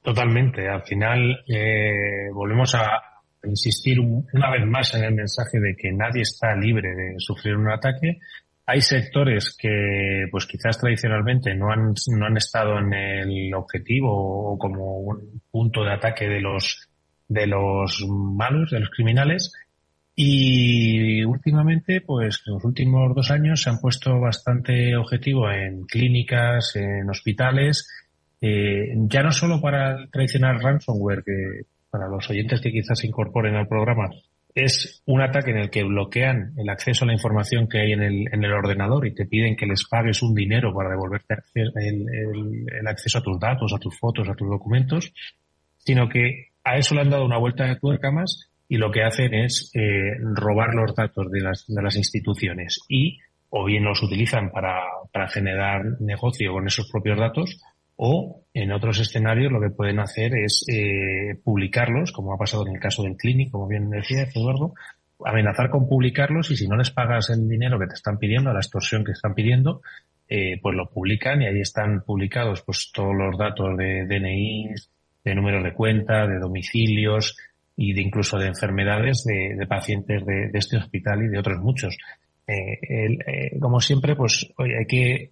Totalmente. 0.09 0.67
Al 0.67 0.85
final 0.85 1.45
eh, 1.47 2.31
volvemos 2.33 2.75
a 2.75 2.99
insistir 3.45 4.01
una 4.01 4.51
vez 4.51 4.65
más 4.67 4.95
en 4.95 5.05
el 5.05 5.13
mensaje 5.13 5.61
de 5.61 5.77
que 5.77 5.93
nadie 5.93 6.23
está 6.23 6.57
libre 6.57 6.95
de 6.95 7.17
sufrir 7.19 7.55
un 7.55 7.71
ataque. 7.71 8.19
Hay 8.65 8.81
sectores 8.81 9.55
que, 9.55 10.27
pues 10.31 10.47
quizás 10.47 10.79
tradicionalmente 10.79 11.55
no 11.55 11.71
han, 11.71 11.93
no 12.17 12.25
han 12.25 12.39
estado 12.39 12.79
en 12.79 12.95
el 12.95 13.53
objetivo 13.53 14.53
o 14.53 14.59
como 14.59 15.01
un 15.01 15.43
punto 15.51 15.85
de 15.85 15.93
ataque 15.93 16.27
de 16.27 16.41
los, 16.41 16.89
de 17.29 17.47
los 17.47 18.03
malos, 18.09 18.71
de 18.71 18.81
los 18.81 18.89
criminales. 18.89 19.53
Y 20.15 21.23
últimamente, 21.23 22.01
pues 22.01 22.43
en 22.47 22.55
los 22.55 22.65
últimos 22.65 23.15
dos 23.15 23.31
años 23.31 23.61
se 23.61 23.69
han 23.69 23.79
puesto 23.79 24.19
bastante 24.19 24.97
objetivo 24.97 25.51
en 25.51 25.85
clínicas, 25.85 26.77
en 26.77 27.11
hospitales, 27.11 27.87
eh, 28.41 28.95
ya 28.95 29.23
no 29.23 29.33
solo 29.33 29.61
para 29.61 29.93
el 29.93 30.11
tradicional 30.11 30.61
ransomware, 30.61 31.25
que 31.25 31.63
para 31.91 32.09
los 32.09 32.29
oyentes 32.31 32.61
que 32.61 32.71
quizás 32.71 32.99
se 32.99 33.07
incorporen 33.07 33.57
al 33.57 33.67
programa, 33.67 34.11
es 34.55 35.03
un 35.07 35.21
ataque 35.21 35.51
en 35.51 35.59
el 35.59 35.71
que 35.71 35.85
bloquean 35.85 36.53
el 36.57 36.69
acceso 36.69 37.05
a 37.05 37.09
la 37.09 37.13
información 37.13 37.69
que 37.69 37.81
hay 37.81 37.93
en 37.93 38.03
el, 38.03 38.25
en 38.33 38.45
el 38.45 38.53
ordenador 38.53 39.07
y 39.07 39.15
te 39.15 39.27
piden 39.27 39.57
que 39.57 39.67
les 39.67 39.87
pagues 39.89 40.23
un 40.23 40.35
dinero 40.35 40.75
para 40.75 40.91
devolverte 40.91 41.37
el, 41.57 42.87
acceso 42.87 43.19
a 43.19 43.23
tus 43.23 43.39
datos, 43.39 43.73
a 43.75 43.79
tus 43.79 43.99
fotos, 43.99 44.29
a 44.29 44.35
tus 44.35 44.49
documentos, 44.49 45.13
sino 45.79 46.09
que 46.09 46.49
a 46.65 46.77
eso 46.77 46.95
le 46.95 47.03
han 47.03 47.11
dado 47.11 47.25
una 47.25 47.39
vuelta 47.39 47.65
de 47.65 47.77
tuerca 47.77 48.11
más 48.11 48.51
y 48.69 48.77
lo 48.77 48.91
que 48.91 49.03
hacen 49.03 49.33
es 49.35 49.71
eh, 49.75 50.17
robar 50.35 50.75
los 50.75 50.95
datos 50.95 51.31
de 51.31 51.41
las, 51.41 51.65
de 51.67 51.83
las 51.83 51.97
instituciones. 51.97 52.81
Y 52.89 53.19
o 53.51 53.65
bien 53.65 53.85
los 53.85 54.03
utilizan 54.03 54.51
para 54.51 55.29
generar 55.29 55.83
negocio 56.01 56.53
con 56.53 56.67
esos 56.67 56.91
propios 56.91 57.19
datos 57.19 57.59
o 58.01 58.45
en 58.55 58.71
otros 58.71 59.01
escenarios 59.01 59.53
lo 59.53 59.61
que 59.61 59.71
pueden 59.71 59.99
hacer 59.99 60.33
es 60.37 60.65
eh, 60.69 61.37
publicarlos, 61.43 62.13
como 62.13 62.33
ha 62.33 62.39
pasado 62.39 62.65
en 62.67 62.75
el 62.75 62.81
caso 62.81 63.03
del 63.03 63.17
clínico, 63.17 63.59
como 63.59 63.67
bien 63.67 63.91
decía 63.91 64.23
Eduardo, 64.23 64.75
amenazar 65.25 65.69
con 65.69 65.89
publicarlos 65.89 66.51
y 66.53 66.57
si 66.57 66.69
no 66.69 66.77
les 66.77 66.93
pagas 66.93 67.29
el 67.31 67.49
dinero 67.49 67.79
que 67.79 67.89
te 67.89 67.95
están 67.95 68.19
pidiendo, 68.19 68.53
la 68.53 68.61
extorsión 68.61 69.05
que 69.05 69.13
están 69.13 69.35
pidiendo, 69.35 69.83
eh, 70.29 70.61
pues 70.63 70.77
lo 70.77 70.89
publican 70.89 71.43
y 71.43 71.47
ahí 71.47 71.61
están 71.61 72.03
publicados 72.03 72.63
pues 72.63 72.93
todos 72.95 73.17
los 73.17 73.37
datos 73.37 73.77
de 73.77 74.07
DNI, 74.07 74.75
de 75.25 75.35
números 75.35 75.65
de 75.65 75.75
cuenta, 75.75 76.29
de 76.29 76.39
domicilios 76.39 77.37
y 77.77 77.95
de 77.95 78.01
incluso 78.01 78.39
de 78.39 78.47
enfermedades 78.47 79.25
de, 79.25 79.67
pacientes 79.67 80.25
de, 80.25 80.51
este 80.55 80.77
hospital 80.77 81.25
y 81.25 81.29
de 81.29 81.39
otros 81.39 81.59
muchos. 81.59 81.99
Eh, 82.47 83.59
como 83.59 83.81
siempre, 83.81 84.15
pues 84.15 84.49
hay 84.57 84.87
que 84.87 85.31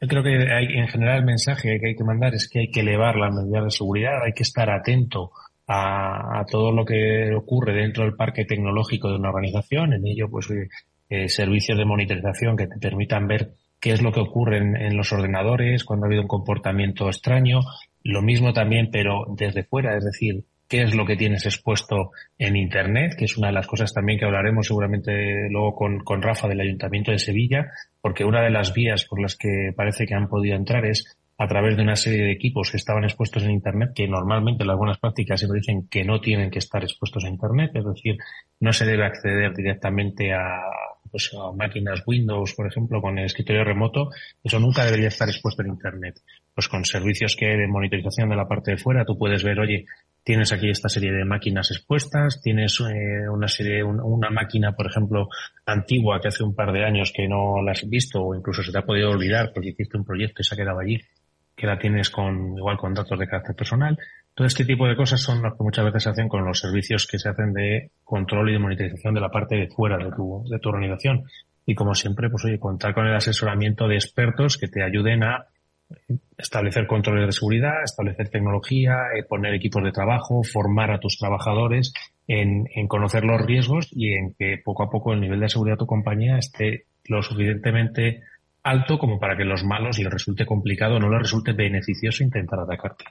yo 0.00 0.08
creo 0.08 0.22
que 0.22 0.52
hay, 0.52 0.66
en 0.78 0.88
general 0.88 1.18
el 1.18 1.24
mensaje 1.24 1.78
que 1.80 1.88
hay 1.88 1.96
que 1.96 2.04
mandar 2.04 2.34
es 2.34 2.48
que 2.48 2.60
hay 2.60 2.70
que 2.70 2.80
elevar 2.80 3.16
las 3.16 3.34
medidas 3.34 3.64
de 3.64 3.70
seguridad, 3.70 4.22
hay 4.24 4.32
que 4.32 4.44
estar 4.44 4.70
atento 4.70 5.32
a, 5.66 6.44
todo 6.50 6.72
lo 6.72 6.84
que 6.84 7.34
ocurre 7.34 7.74
dentro 7.74 8.04
del 8.04 8.16
parque 8.16 8.44
tecnológico 8.44 9.08
de 9.08 9.16
una 9.16 9.28
organización, 9.28 9.92
en 9.92 10.06
ello 10.06 10.30
pues 10.30 10.48
eh, 11.10 11.28
servicios 11.28 11.76
de 11.76 11.84
monitorización 11.84 12.56
que 12.56 12.66
te 12.66 12.78
permitan 12.78 13.26
ver 13.26 13.52
qué 13.80 13.92
es 13.92 14.02
lo 14.02 14.12
que 14.12 14.20
ocurre 14.20 14.58
en, 14.58 14.96
los 14.96 15.12
ordenadores, 15.12 15.84
cuando 15.84 16.06
ha 16.06 16.08
habido 16.08 16.22
un 16.22 16.28
comportamiento 16.28 17.08
extraño, 17.08 17.60
lo 18.02 18.22
mismo 18.22 18.52
también 18.52 18.88
pero 18.90 19.26
desde 19.36 19.64
fuera, 19.64 19.96
es 19.96 20.04
decir, 20.04 20.44
qué 20.68 20.82
es 20.82 20.94
lo 20.94 21.06
que 21.06 21.16
tienes 21.16 21.46
expuesto 21.46 22.12
en 22.38 22.56
Internet, 22.56 23.14
que 23.18 23.24
es 23.24 23.36
una 23.36 23.48
de 23.48 23.54
las 23.54 23.66
cosas 23.66 23.92
también 23.92 24.18
que 24.18 24.26
hablaremos 24.26 24.66
seguramente 24.66 25.48
luego 25.50 25.74
con, 25.74 26.00
con 26.00 26.22
Rafa 26.22 26.46
del 26.46 26.60
Ayuntamiento 26.60 27.10
de 27.10 27.18
Sevilla, 27.18 27.70
porque 28.00 28.24
una 28.24 28.42
de 28.42 28.50
las 28.50 28.74
vías 28.74 29.04
por 29.04 29.20
las 29.20 29.36
que 29.36 29.72
parece 29.74 30.06
que 30.06 30.14
han 30.14 30.28
podido 30.28 30.56
entrar 30.56 30.84
es 30.84 31.16
a 31.38 31.46
través 31.46 31.76
de 31.76 31.82
una 31.82 31.94
serie 31.94 32.24
de 32.24 32.32
equipos 32.32 32.70
que 32.70 32.76
estaban 32.76 33.04
expuestos 33.04 33.44
en 33.44 33.52
Internet, 33.52 33.92
que 33.94 34.08
normalmente 34.08 34.64
las 34.64 34.76
buenas 34.76 34.98
prácticas 34.98 35.38
siempre 35.38 35.60
dicen 35.60 35.88
que 35.88 36.04
no 36.04 36.20
tienen 36.20 36.50
que 36.50 36.58
estar 36.58 36.82
expuestos 36.82 37.24
a 37.24 37.28
Internet, 37.28 37.70
es 37.74 37.84
decir, 37.84 38.16
no 38.58 38.72
se 38.72 38.84
debe 38.84 39.06
acceder 39.06 39.54
directamente 39.54 40.32
a, 40.32 40.60
pues, 41.10 41.30
a 41.34 41.52
máquinas 41.52 42.02
Windows, 42.06 42.54
por 42.54 42.66
ejemplo, 42.66 43.00
con 43.00 43.18
el 43.18 43.26
escritorio 43.26 43.64
remoto, 43.64 44.10
eso 44.42 44.58
nunca 44.58 44.84
debería 44.84 45.08
estar 45.08 45.28
expuesto 45.28 45.62
en 45.62 45.70
Internet. 45.70 46.20
Pues 46.54 46.68
con 46.68 46.84
servicios 46.84 47.36
que 47.36 47.46
de 47.46 47.68
monitorización 47.68 48.28
de 48.30 48.36
la 48.36 48.48
parte 48.48 48.72
de 48.72 48.78
fuera, 48.78 49.04
tú 49.04 49.16
puedes 49.16 49.44
ver, 49.44 49.60
oye, 49.60 49.86
tienes 50.22 50.52
aquí 50.52 50.68
esta 50.68 50.88
serie 50.88 51.12
de 51.12 51.24
máquinas 51.24 51.70
expuestas, 51.70 52.42
tienes 52.42 52.78
eh, 52.80 53.28
una 53.30 53.48
serie, 53.48 53.82
una 53.82 54.30
máquina, 54.30 54.72
por 54.72 54.86
ejemplo, 54.86 55.28
antigua 55.64 56.20
que 56.20 56.28
hace 56.28 56.44
un 56.44 56.54
par 56.54 56.72
de 56.72 56.84
años 56.84 57.12
que 57.14 57.26
no 57.26 57.62
la 57.62 57.72
has 57.72 57.88
visto 57.88 58.20
o 58.22 58.34
incluso 58.34 58.62
se 58.62 58.70
te 58.70 58.78
ha 58.78 58.84
podido 58.84 59.10
olvidar 59.10 59.52
porque 59.54 59.70
hiciste 59.70 59.96
un 59.96 60.04
proyecto 60.04 60.42
y 60.42 60.44
se 60.44 60.54
ha 60.54 60.58
quedado 60.58 60.80
allí, 60.80 61.00
que 61.56 61.66
la 61.66 61.78
tienes 61.78 62.10
con, 62.10 62.58
igual 62.58 62.76
con 62.76 62.92
datos 62.92 63.18
de 63.18 63.26
carácter 63.26 63.56
personal. 63.56 63.98
Todo 64.38 64.46
este 64.46 64.64
tipo 64.64 64.86
de 64.86 64.94
cosas 64.94 65.20
son 65.20 65.42
las 65.42 65.54
que 65.54 65.64
muchas 65.64 65.84
veces 65.84 66.04
se 66.04 66.10
hacen 66.10 66.28
con 66.28 66.44
los 66.44 66.60
servicios 66.60 67.08
que 67.08 67.18
se 67.18 67.28
hacen 67.28 67.52
de 67.52 67.90
control 68.04 68.48
y 68.48 68.52
de 68.52 68.60
monitorización 68.60 69.12
de 69.12 69.20
la 69.20 69.32
parte 69.32 69.56
de 69.56 69.66
fuera 69.66 69.98
de 69.98 70.12
tu, 70.12 70.44
de 70.48 70.60
tu 70.60 70.68
organización. 70.68 71.24
Y 71.66 71.74
como 71.74 71.92
siempre, 71.92 72.30
pues 72.30 72.44
oye, 72.44 72.60
contar 72.60 72.94
con 72.94 73.04
el 73.08 73.16
asesoramiento 73.16 73.88
de 73.88 73.96
expertos 73.96 74.56
que 74.56 74.68
te 74.68 74.84
ayuden 74.84 75.24
a 75.24 75.46
establecer 76.36 76.86
controles 76.86 77.26
de 77.26 77.32
seguridad, 77.32 77.82
establecer 77.82 78.28
tecnología, 78.28 79.08
eh, 79.18 79.24
poner 79.24 79.54
equipos 79.54 79.82
de 79.82 79.90
trabajo, 79.90 80.44
formar 80.44 80.92
a 80.92 81.00
tus 81.00 81.18
trabajadores 81.18 81.92
en, 82.28 82.68
conocer 82.86 83.24
los 83.24 83.44
riesgos 83.44 83.88
y 83.90 84.12
en 84.12 84.34
que 84.34 84.62
poco 84.64 84.84
a 84.84 84.88
poco 84.88 85.14
el 85.14 85.20
nivel 85.20 85.40
de 85.40 85.48
seguridad 85.48 85.74
de 85.74 85.80
tu 85.80 85.86
compañía 85.86 86.38
esté 86.38 86.84
lo 87.06 87.24
suficientemente 87.24 88.22
alto 88.62 89.00
como 89.00 89.18
para 89.18 89.36
que 89.36 89.44
los 89.44 89.64
malos, 89.64 89.98
y 89.98 90.04
les 90.04 90.12
resulte 90.12 90.46
complicado, 90.46 91.00
no 91.00 91.10
les 91.10 91.22
resulte 91.22 91.54
beneficioso 91.54 92.22
intentar 92.22 92.60
atacarte. 92.60 93.04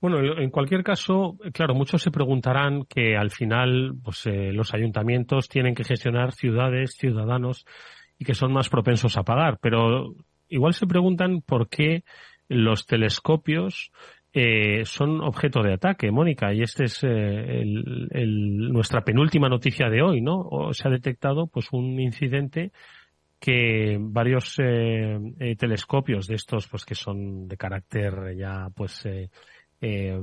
Bueno, 0.00 0.18
en 0.40 0.50
cualquier 0.50 0.84
caso, 0.84 1.36
claro, 1.52 1.74
muchos 1.74 2.02
se 2.02 2.12
preguntarán 2.12 2.84
que 2.84 3.16
al 3.16 3.30
final, 3.30 3.94
pues 4.02 4.26
eh, 4.26 4.52
los 4.52 4.72
ayuntamientos 4.72 5.48
tienen 5.48 5.74
que 5.74 5.82
gestionar 5.82 6.32
ciudades, 6.32 6.94
ciudadanos 6.96 7.66
y 8.16 8.24
que 8.24 8.34
son 8.34 8.52
más 8.52 8.68
propensos 8.68 9.16
a 9.16 9.24
pagar, 9.24 9.58
pero 9.60 10.14
igual 10.48 10.74
se 10.74 10.86
preguntan 10.86 11.40
por 11.40 11.68
qué 11.68 12.04
los 12.48 12.86
telescopios 12.86 13.90
eh, 14.32 14.84
son 14.84 15.20
objeto 15.20 15.62
de 15.62 15.74
ataque, 15.74 16.10
Mónica, 16.10 16.52
y 16.52 16.62
esta 16.62 16.84
es 16.84 17.00
eh, 17.02 17.62
nuestra 17.64 19.02
penúltima 19.02 19.48
noticia 19.48 19.88
de 19.88 20.02
hoy, 20.02 20.20
¿no? 20.20 20.68
Se 20.72 20.86
ha 20.86 20.90
detectado 20.90 21.46
pues 21.46 21.72
un 21.72 21.98
incidente 21.98 22.70
que 23.40 23.96
varios 23.98 24.56
eh, 24.58 25.56
telescopios 25.58 26.26
de 26.26 26.34
estos, 26.34 26.68
pues 26.68 26.84
que 26.84 26.94
son 26.94 27.48
de 27.48 27.56
carácter 27.56 28.36
ya, 28.36 28.68
pues, 28.74 29.08
eh, 29.80 30.20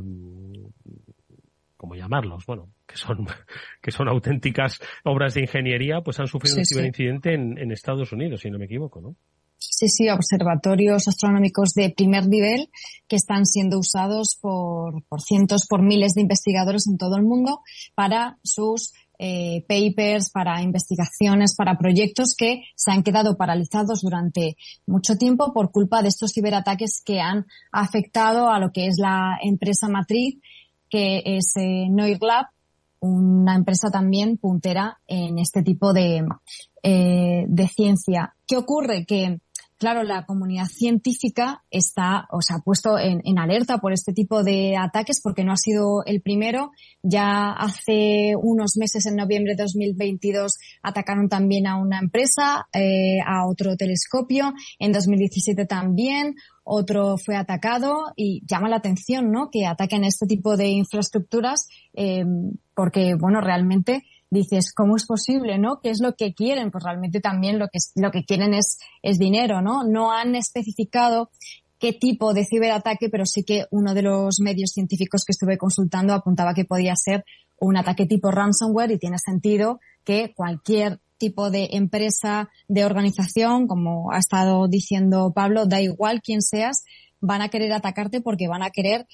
¿cómo 1.78 1.96
llamarlos? 1.96 2.46
Bueno, 2.46 2.70
que 2.88 2.98
son, 2.98 3.26
que 3.82 3.91
son 3.91 4.08
auténticas 4.08 4.80
obras 5.04 5.34
de 5.34 5.41
ingeniería, 5.41 6.02
pues 6.02 6.20
han 6.20 6.28
sufrido 6.28 6.58
un 6.58 6.65
ciberincidente 6.65 7.34
en, 7.34 7.58
en 7.58 7.72
Estados 7.72 8.12
Unidos, 8.12 8.41
si 8.41 8.50
no 8.50 8.58
me 8.58 8.65
equivoco, 8.65 9.02
¿no? 9.02 9.15
Sí, 9.58 9.88
sí, 9.88 10.10
observatorios 10.10 11.08
astronómicos 11.08 11.74
de 11.74 11.89
primer 11.89 12.28
nivel 12.28 12.70
que 13.08 13.15
están 13.15 13.46
siendo 13.46 13.80
usados 13.80 14.38
por, 14.39 15.04
por 15.08 15.22
cientos, 15.22 15.65
por 15.68 15.82
miles 15.82 16.13
de 16.13 16.22
investigadores 16.22 16.88
en 16.88 16.98
todo 16.98 17.18
el 17.18 17.24
mundo 17.24 17.62
para 17.94 18.38
sus 18.44 18.94
eh, 19.19 19.65
papers, 19.67 20.30
para 20.30 20.62
investigaciones, 20.62 21.56
para 21.56 21.78
proyectos 21.78 22.36
que 22.36 22.63
se 22.75 22.91
han 22.91 23.04
quedado 23.04 23.38
paralizados 23.38 24.01
durante 24.01 24.58
mucho 24.86 25.15
tiempo 25.15 25.54
por 25.54 25.71
culpa 25.71 26.01
de 26.01 26.10
estos 26.10 26.32
ciberataques 26.34 27.01
que 27.04 27.21
han 27.21 27.45
afectado 27.71 28.49
a 28.49 28.60
lo 28.60 28.71
que 28.71 28.88
es 28.88 28.95
la 28.99 29.38
empresa 29.41 29.88
matriz, 29.88 30.39
que 30.89 31.21
es 31.25 31.54
eh, 31.58 31.88
Noirlab, 31.89 32.47
una 32.99 33.56
empresa 33.56 33.89
también 33.91 34.38
puntera 34.38 34.99
en 35.08 35.38
este 35.38 35.62
tipo 35.62 35.93
de, 35.93 36.25
eh, 36.82 37.45
de 37.47 37.67
ciencia. 37.67 38.36
¿Qué 38.47 38.58
ocurre? 38.58 39.06
Que 39.06 39.39
claro, 39.78 40.04
la 40.04 40.26
comunidad 40.26 40.66
científica 40.66 41.64
está, 41.70 42.28
o 42.32 42.42
sea, 42.42 42.58
ha 42.58 42.62
puesto 42.62 42.98
en, 42.98 43.22
alerta 43.38 43.80
por 43.80 43.94
este 43.94 44.14
tipo 44.14 44.44
de 44.44 44.78
ataques 44.78 45.22
porque 45.22 45.44
no 45.44 45.52
ha 45.52 45.58
sido 45.58 46.04
el 46.06 46.22
primero. 46.22 46.72
Ya 47.04 47.52
hace 47.52 48.34
unos 48.42 48.78
meses, 48.78 49.06
en 49.06 49.16
noviembre 49.16 49.56
de 49.56 49.64
2022, 49.64 50.54
atacaron 50.82 51.30
también 51.30 51.68
a 51.68 51.78
una 51.78 52.00
empresa, 52.00 52.68
eh, 52.74 53.20
a 53.26 53.48
otro 53.48 53.76
telescopio. 53.76 54.54
En 54.80 54.92
2017 54.92 55.66
también 55.66 56.36
otro 56.64 57.18
fue 57.18 57.36
atacado 57.36 58.12
y 58.16 58.42
llama 58.48 58.70
la 58.70 58.78
atención, 58.78 59.32
¿no? 59.32 59.50
Que 59.52 59.68
ataquen 59.68 60.04
este 60.04 60.26
tipo 60.26 60.58
de 60.58 60.70
infraestructuras 60.70 61.68
eh, 61.94 62.26
porque, 62.74 63.16
bueno, 63.16 63.40
realmente 63.40 64.04
dices, 64.30 64.74
¿cómo 64.74 64.96
es 64.96 65.06
posible, 65.06 65.58
no? 65.58 65.80
¿Qué 65.82 65.90
es 65.90 66.00
lo 66.02 66.14
que 66.16 66.34
quieren? 66.34 66.72
Pues 66.72 66.84
realmente 66.84 67.22
también 67.22 67.60
lo 67.60 67.68
que, 67.68 67.80
lo 67.96 68.12
que 68.12 68.24
quieren 68.24 68.54
es, 68.54 68.78
es 69.02 69.18
dinero, 69.18 69.62
¿no? 69.62 69.84
No 69.84 70.12
han 70.12 70.36
especificado 70.36 71.30
qué 71.80 71.94
tipo 71.94 72.34
de 72.34 72.46
ciberataque, 72.46 73.10
pero 73.10 73.26
sí 73.26 73.44
que 73.44 73.66
uno 73.72 73.94
de 73.94 74.02
los 74.02 74.40
medios 74.40 74.72
científicos 74.72 75.24
que 75.26 75.32
estuve 75.32 75.58
consultando 75.58 76.14
apuntaba 76.14 76.54
que 76.54 76.66
podía 76.66 76.94
ser 76.96 77.26
un 77.60 77.78
ataque 77.78 78.06
tipo 78.06 78.32
ransomware 78.32 78.92
y 78.92 79.00
tiene 79.00 79.18
sentido 79.18 79.80
que 80.04 80.34
cualquier 80.36 81.00
tipo 81.18 81.50
de 81.50 81.70
empresa, 81.72 82.50
de 82.68 82.86
organización, 82.86 83.68
como 83.68 84.12
ha 84.12 84.18
estado 84.18 84.68
diciendo 84.68 85.32
Pablo, 85.34 85.66
da 85.66 85.82
igual 85.82 86.22
quién 86.22 86.42
seas, 86.42 86.84
van 87.22 87.42
a 87.42 87.50
querer 87.50 87.72
atacarte 87.72 88.22
porque 88.22 88.48
van 88.48 88.64
a 88.64 88.70
querer 88.70 89.08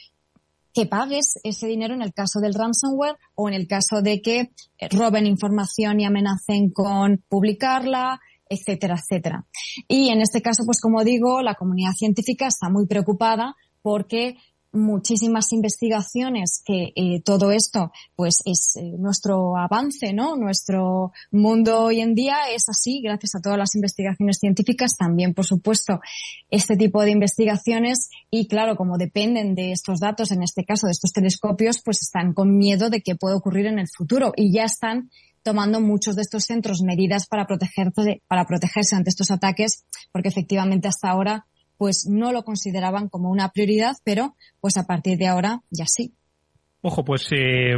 que 0.74 0.86
pagues 0.86 1.36
ese 1.44 1.68
dinero 1.68 1.94
en 1.94 2.02
el 2.02 2.14
caso 2.14 2.40
del 2.40 2.54
ransomware 2.54 3.18
o 3.36 3.48
en 3.50 3.56
el 3.56 3.68
caso 3.68 4.02
de 4.02 4.22
que 4.22 4.40
eh, 4.40 4.88
roben 4.90 5.26
información 5.26 6.00
y 6.00 6.06
amenacen 6.06 6.72
con 6.72 7.24
publicarla, 7.28 8.20
etcétera, 8.50 8.96
etcétera. 8.96 9.46
Y 9.88 10.10
en 10.10 10.22
este 10.22 10.42
caso, 10.42 10.64
pues 10.66 10.82
como 10.82 11.04
digo, 11.04 11.42
la 11.42 11.56
comunidad 11.56 11.94
científica 11.94 12.48
está 12.48 12.70
muy 12.70 12.86
preocupada 12.86 13.56
porque 13.82 14.36
muchísimas 14.74 15.52
investigaciones 15.54 16.62
que 16.66 16.92
eh, 16.96 17.22
todo 17.24 17.52
esto 17.52 17.92
pues 18.16 18.42
es 18.46 18.78
eh, 18.78 18.94
nuestro 18.98 19.58
avance 19.58 20.14
no 20.14 20.36
nuestro 20.36 21.12
mundo 21.32 21.82
hoy 21.82 22.00
en 22.00 22.16
día 22.16 22.38
es 22.54 22.70
así 22.70 23.02
gracias 23.04 23.36
a 23.36 23.42
todas 23.42 23.58
las 23.58 23.76
investigaciones 23.76 24.38
científicas 24.40 24.96
también 24.98 25.34
por 25.34 25.46
supuesto 25.46 26.00
este 26.50 26.76
tipo 26.76 27.02
de 27.04 27.12
investigaciones. 27.12 28.10
Y 28.30 28.48
claro 28.48 28.76
como 28.76 28.98
dependen 28.98 29.56
de 29.56 29.72
estos 29.72 30.00
datos 30.00 30.32
en 30.32 30.44
este 30.44 30.66
caso 30.66 30.88
de 30.88 30.92
estos 30.92 31.12
telescopios 31.12 31.82
pues 31.84 32.02
están 32.02 32.34
con 32.34 32.58
miedo 32.58 32.90
de 32.90 33.02
que 33.02 33.16
pueda 33.16 33.36
ocurrir 33.36 33.66
en 33.66 33.80
el 33.80 33.88
futuro. 33.88 34.34
Y 34.36 34.54
ya 34.54 34.66
están 34.66 35.10
tomando 35.44 35.82
muchos 35.82 36.16
de 36.16 36.22
estos 36.22 36.44
centros 36.44 36.82
medidas 36.84 37.26
para 37.28 37.48
protegerse, 37.48 38.22
para 38.28 38.46
protegerse 38.46 38.96
ante 38.96 39.10
estos 39.10 39.32
ataques 39.32 39.86
porque 40.12 40.30
efectivamente 40.30 40.88
hasta 40.88 41.10
ahora 41.10 41.48
pues 41.82 42.08
no 42.08 42.32
lo 42.32 42.44
consideraban 42.44 43.10
como 43.10 43.32
una 43.32 43.50
prioridad, 43.50 43.94
pero 44.06 44.36
pues 44.60 44.78
a 44.78 44.86
partir 44.86 45.18
de 45.18 45.26
ahora 45.26 45.62
ya 45.72 45.86
sí. 45.88 46.14
Ojo, 46.84 47.04
pues 47.04 47.28
eh, 47.32 47.74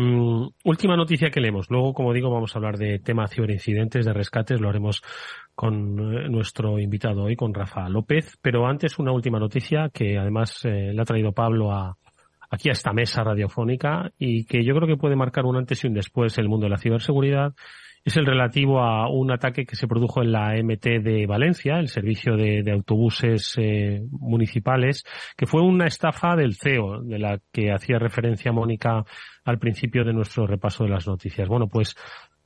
última 0.65 0.97
noticia 0.97 1.29
que 1.29 1.39
leemos. 1.39 1.67
Luego, 1.69 1.93
como 1.93 2.11
digo, 2.11 2.29
vamos 2.29 2.53
a 2.53 2.59
hablar 2.59 2.77
de 2.77 2.99
tema 2.99 3.29
ciberincidentes, 3.29 4.03
de 4.03 4.11
rescates. 4.11 4.59
Lo 4.59 4.67
haremos 4.67 5.01
con 5.55 6.17
eh, 6.17 6.27
nuestro 6.27 6.79
invitado 6.79 7.23
hoy, 7.23 7.37
con 7.37 7.53
Rafa 7.53 7.87
López. 7.87 8.37
Pero 8.41 8.67
antes, 8.67 8.99
una 8.99 9.13
última 9.13 9.39
noticia 9.39 9.89
que 9.93 10.17
además 10.17 10.65
eh, 10.65 10.91
le 10.93 11.01
ha 11.01 11.05
traído 11.05 11.31
Pablo 11.31 11.71
a, 11.71 11.95
aquí 12.49 12.67
a 12.67 12.73
esta 12.73 12.91
mesa 12.91 13.23
radiofónica 13.23 14.11
y 14.17 14.43
que 14.43 14.65
yo 14.65 14.75
creo 14.75 14.87
que 14.89 14.97
puede 14.99 15.15
marcar 15.15 15.45
un 15.45 15.55
antes 15.55 15.81
y 15.81 15.87
un 15.87 15.93
después 15.93 16.37
el 16.39 16.49
mundo 16.49 16.65
de 16.65 16.71
la 16.71 16.77
ciberseguridad 16.77 17.53
es 18.05 18.17
el 18.17 18.25
relativo 18.25 18.81
a 18.81 19.09
un 19.09 19.31
ataque 19.31 19.65
que 19.65 19.75
se 19.75 19.87
produjo 19.87 20.21
en 20.21 20.31
la 20.31 20.53
MT 20.61 21.01
de 21.01 21.25
Valencia, 21.25 21.79
el 21.79 21.87
servicio 21.87 22.35
de, 22.35 22.69
autobuses 22.71 23.53
eh, 23.57 24.01
municipales, 24.11 25.05
que 25.37 25.45
fue 25.45 25.61
una 25.61 25.87
estafa 25.87 26.35
del 26.35 26.55
CEO, 26.55 27.01
de 27.01 27.19
la 27.19 27.39
que 27.51 27.71
hacía 27.71 27.99
referencia 27.99 28.51
Mónica 28.51 29.05
al 29.45 29.57
principio 29.57 30.03
de 30.03 30.13
nuestro 30.13 30.45
repaso 30.45 30.83
de 30.83 30.89
las 30.89 31.07
noticias. 31.07 31.47
Bueno, 31.47 31.67
pues 31.67 31.95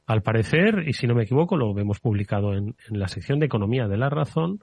al 0.06 0.22
parecer, 0.22 0.88
y 0.88 0.94
si 0.94 1.08
no 1.08 1.16
me 1.16 1.24
equivoco, 1.24 1.58
lo 1.58 1.78
hemos 1.78 2.00
publicado 2.00 2.54
en, 2.54 2.76
la 2.90 3.08
sección 3.08 3.40
de 3.40 3.48
Economía 3.48 3.88
de 3.88 3.98
la 3.98 4.10
Razón, 4.10 4.60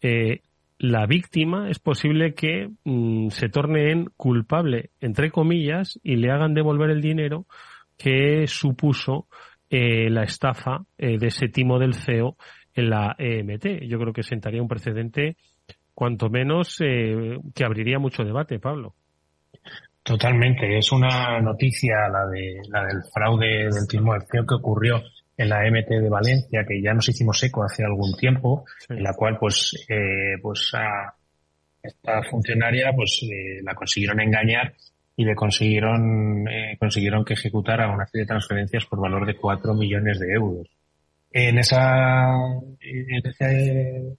eh, 0.00 0.42
la 0.78 1.06
víctima 1.06 1.68
es 1.68 1.78
posible 1.78 2.34
que 2.34 2.70
mm, 2.84 3.28
se 3.28 3.48
torne 3.48 3.90
en 3.90 4.06
culpable, 4.16 4.90
entre 5.00 5.30
comillas, 5.30 5.98
y 6.02 6.16
le 6.16 6.30
hagan 6.30 6.54
devolver 6.54 6.90
el 6.90 7.02
dinero 7.02 7.46
que 7.98 8.46
supuso 8.46 9.26
eh, 9.72 10.10
la 10.10 10.24
estafa 10.24 10.84
eh, 10.98 11.16
de 11.16 11.28
ese 11.28 11.48
timo 11.48 11.78
del 11.78 11.94
CEO 11.94 12.36
en 12.74 12.90
la 12.90 13.14
EMT. 13.16 13.82
Yo 13.82 14.00
creo 14.00 14.12
que 14.12 14.24
sentaría 14.24 14.60
un 14.60 14.66
precedente, 14.66 15.36
cuanto 15.94 16.28
menos, 16.28 16.80
eh, 16.80 17.38
que 17.54 17.64
abriría 17.64 18.00
mucho 18.00 18.24
debate, 18.24 18.58
Pablo. 18.58 18.94
Totalmente. 20.02 20.76
Es 20.76 20.90
una 20.90 21.40
noticia 21.40 22.08
la 22.08 22.26
de 22.26 22.56
la 22.68 22.84
del 22.84 23.02
fraude 23.14 23.68
del 23.70 23.86
timo 23.88 24.12
del 24.12 24.22
CEO 24.22 24.44
que 24.44 24.56
ocurrió 24.56 25.02
en 25.36 25.48
la 25.48 25.64
EMT 25.64 25.88
de 25.88 26.08
Valencia, 26.08 26.64
que 26.66 26.82
ya 26.82 26.92
nos 26.92 27.08
hicimos 27.08 27.40
eco 27.44 27.62
hace 27.62 27.84
algún 27.84 28.14
tiempo, 28.16 28.64
en 28.88 29.02
la 29.04 29.14
cual, 29.14 29.38
pues, 29.38 29.86
pues 30.42 30.72
a 30.74 31.14
esta 31.82 32.22
funcionaria, 32.24 32.92
pues, 32.94 33.24
la 33.62 33.74
consiguieron 33.74 34.20
engañar 34.20 34.74
y 35.16 35.24
le 35.24 35.34
consiguieron, 35.34 36.48
eh, 36.48 36.76
consiguieron 36.78 37.24
que 37.24 37.34
ejecutara 37.34 37.92
una 37.92 38.06
serie 38.06 38.22
de 38.22 38.28
transferencias 38.28 38.86
por 38.86 39.00
valor 39.00 39.26
de 39.26 39.36
4 39.36 39.74
millones 39.74 40.18
de 40.18 40.32
euros. 40.32 40.68
En 41.32 41.58
esa, 41.58 42.32
en 42.80 43.26
ese 43.26 44.16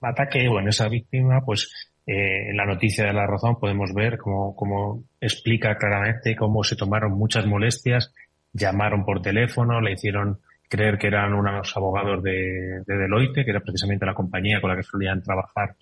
ataque 0.00 0.48
o 0.48 0.60
en 0.60 0.68
esa 0.68 0.88
víctima, 0.88 1.40
pues 1.44 1.70
eh, 2.06 2.50
en 2.50 2.56
la 2.56 2.66
noticia 2.66 3.06
de 3.06 3.12
la 3.12 3.26
razón 3.26 3.58
podemos 3.58 3.92
ver 3.94 4.18
cómo, 4.18 4.54
cómo 4.56 5.04
explica 5.20 5.76
claramente 5.76 6.36
cómo 6.36 6.64
se 6.64 6.76
tomaron 6.76 7.12
muchas 7.12 7.46
molestias, 7.46 8.12
llamaron 8.52 9.04
por 9.04 9.22
teléfono, 9.22 9.80
le 9.80 9.92
hicieron 9.92 10.38
creer 10.68 10.98
que 10.98 11.06
eran 11.06 11.32
unos 11.32 11.76
abogados 11.76 12.22
de, 12.22 12.82
de 12.86 12.96
Deloitte, 12.96 13.44
que 13.44 13.50
era 13.50 13.60
precisamente 13.60 14.06
la 14.06 14.14
compañía 14.14 14.60
con 14.60 14.70
la 14.70 14.76
que 14.76 14.82
solían 14.82 15.22
trabajar 15.22 15.74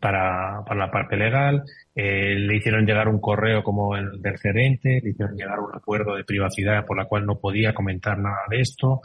para, 0.00 0.62
para 0.66 0.86
la 0.86 0.90
parte 0.90 1.16
legal, 1.16 1.62
eh, 1.94 2.34
le 2.36 2.56
hicieron 2.56 2.86
llegar 2.86 3.08
un 3.08 3.20
correo 3.20 3.62
como 3.62 3.96
el 3.96 4.20
del 4.22 4.38
gerente, 4.38 5.00
le 5.02 5.10
hicieron 5.10 5.36
llegar 5.36 5.60
un 5.60 5.74
acuerdo 5.74 6.14
de 6.14 6.24
privacidad 6.24 6.84
por 6.86 6.96
la 6.96 7.06
cual 7.06 7.26
no 7.26 7.38
podía 7.38 7.74
comentar 7.74 8.18
nada 8.18 8.40
de 8.48 8.60
esto. 8.60 9.00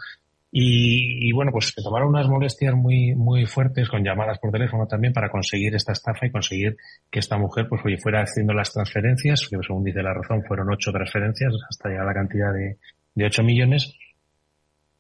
Y, 0.56 1.32
bueno, 1.34 1.52
pues 1.52 1.74
se 1.76 1.82
tomaron 1.82 2.10
unas 2.10 2.28
molestias 2.28 2.76
muy, 2.76 3.16
muy 3.16 3.48
fuertes 3.48 3.90
con 3.90 4.04
llamadas 4.04 4.38
por 4.38 4.52
teléfono 4.52 4.86
también 4.86 5.12
para 5.12 5.30
conseguir 5.30 5.74
esta 5.74 5.94
estafa 5.94 6.28
y 6.28 6.32
conseguir 6.32 6.78
que 7.10 7.18
esta 7.18 7.40
mujer 7.40 7.68
pues 7.68 7.82
oye, 7.84 7.98
fuera 7.98 8.22
haciendo 8.22 8.54
las 8.54 8.72
transferencias, 8.72 9.48
que 9.50 9.58
según 9.66 9.84
dice 9.84 10.04
la 10.04 10.14
razón 10.14 10.44
fueron 10.48 10.72
ocho 10.72 10.92
transferencias 10.92 11.56
hasta 11.68 11.90
llegar 11.90 12.04
a 12.04 12.08
la 12.10 12.14
cantidad 12.14 12.54
de, 12.54 12.78
de 13.16 13.26
ocho 13.26 13.42
millones 13.42 13.98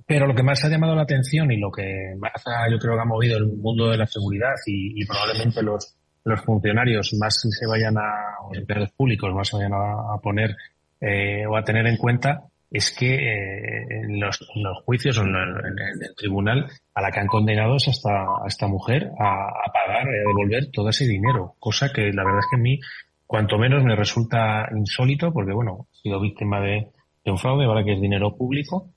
pero 0.05 0.27
lo 0.27 0.35
que 0.35 0.43
más 0.43 0.63
ha 0.63 0.69
llamado 0.69 0.95
la 0.95 1.03
atención 1.03 1.51
y 1.51 1.57
lo 1.57 1.71
que 1.71 2.15
más 2.17 2.43
ha, 2.45 2.69
yo 2.69 2.77
creo 2.77 2.95
que 2.95 3.01
ha 3.01 3.05
movido 3.05 3.37
el 3.37 3.47
mundo 3.47 3.89
de 3.89 3.97
la 3.97 4.07
seguridad 4.07 4.53
y, 4.65 5.05
probablemente 5.05 5.61
los, 5.61 5.95
los 6.23 6.41
funcionarios 6.41 7.13
más 7.19 7.35
se 7.41 7.67
vayan 7.67 7.97
a 7.97 8.37
los 8.49 8.57
empleados 8.57 8.91
públicos 8.91 9.33
más 9.33 9.47
se 9.47 9.57
vayan 9.57 9.73
a, 9.73 10.17
poner 10.21 10.55
eh, 11.01 11.45
o 11.45 11.55
a 11.55 11.63
tener 11.63 11.85
en 11.87 11.97
cuenta 11.97 12.43
es 12.73 12.91
que 12.97 13.13
eh, 13.13 13.85
en, 13.89 14.19
los, 14.19 14.39
juicios 14.83 15.19
o 15.19 15.21
en, 15.21 15.35
el 15.35 16.15
tribunal 16.17 16.65
a 16.95 17.01
la 17.01 17.11
que 17.11 17.19
han 17.19 17.27
condenado 17.27 17.75
es 17.75 17.87
a 17.87 18.47
esta, 18.47 18.67
mujer 18.67 19.11
a, 19.19 19.71
pagar, 19.71 20.07
a 20.07 20.27
devolver 20.27 20.71
todo 20.71 20.89
ese 20.89 21.05
dinero, 21.05 21.55
cosa 21.59 21.93
que 21.93 22.11
la 22.11 22.23
verdad 22.23 22.39
es 22.39 22.47
que 22.49 22.55
a 22.55 22.63
mí 22.63 22.79
cuanto 23.27 23.59
menos 23.59 23.83
me 23.83 23.95
resulta 23.95 24.67
insólito 24.75 25.31
porque 25.31 25.53
bueno, 25.53 25.87
he 25.93 25.97
sido 25.97 26.19
víctima 26.19 26.61
de, 26.61 26.91
un 27.25 27.37
fraude, 27.37 27.65
ahora 27.65 27.83
que 27.83 27.93
es 27.93 28.01
dinero 28.01 28.35
público, 28.35 28.89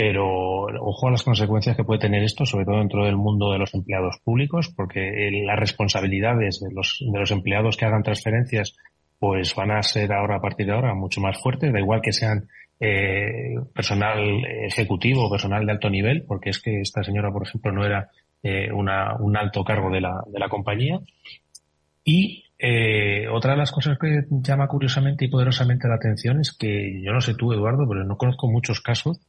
pero 0.00 0.64
ojo 0.80 1.08
a 1.08 1.10
las 1.10 1.22
consecuencias 1.22 1.76
que 1.76 1.84
puede 1.84 2.00
tener 2.00 2.22
esto, 2.22 2.46
sobre 2.46 2.64
todo 2.64 2.78
dentro 2.78 3.04
del 3.04 3.18
mundo 3.18 3.52
de 3.52 3.58
los 3.58 3.74
empleados 3.74 4.18
públicos, 4.24 4.72
porque 4.74 5.30
las 5.44 5.58
responsabilidades 5.58 6.58
de 6.58 6.72
los, 6.72 7.04
de 7.06 7.18
los 7.18 7.30
empleados 7.30 7.76
que 7.76 7.84
hagan 7.84 8.02
transferencias 8.02 8.78
pues 9.18 9.54
van 9.54 9.72
a 9.72 9.82
ser 9.82 10.14
ahora 10.14 10.36
a 10.36 10.40
partir 10.40 10.64
de 10.64 10.72
ahora 10.72 10.94
mucho 10.94 11.20
más 11.20 11.38
fuertes, 11.42 11.70
da 11.70 11.78
igual 11.78 12.00
que 12.00 12.14
sean 12.14 12.48
eh, 12.80 13.56
personal 13.74 14.42
ejecutivo, 14.64 15.30
personal 15.30 15.66
de 15.66 15.72
alto 15.72 15.90
nivel, 15.90 16.24
porque 16.26 16.48
es 16.48 16.62
que 16.62 16.80
esta 16.80 17.02
señora, 17.04 17.30
por 17.30 17.46
ejemplo, 17.46 17.70
no 17.70 17.84
era 17.84 18.08
eh, 18.42 18.72
una, 18.72 19.16
un 19.16 19.36
alto 19.36 19.62
cargo 19.64 19.90
de 19.90 20.00
la, 20.00 20.14
de 20.32 20.38
la 20.38 20.48
compañía. 20.48 20.98
Y 22.04 22.46
eh, 22.58 23.28
otra 23.28 23.50
de 23.50 23.58
las 23.58 23.70
cosas 23.70 23.98
que 23.98 24.22
llama 24.30 24.66
curiosamente 24.66 25.26
y 25.26 25.28
poderosamente 25.28 25.88
la 25.88 25.96
atención 25.96 26.40
es 26.40 26.56
que 26.56 27.02
yo 27.02 27.12
no 27.12 27.20
sé 27.20 27.34
tú, 27.34 27.52
Eduardo, 27.52 27.86
pero 27.86 28.02
no 28.04 28.16
conozco 28.16 28.50
muchos 28.50 28.80
casos 28.80 29.20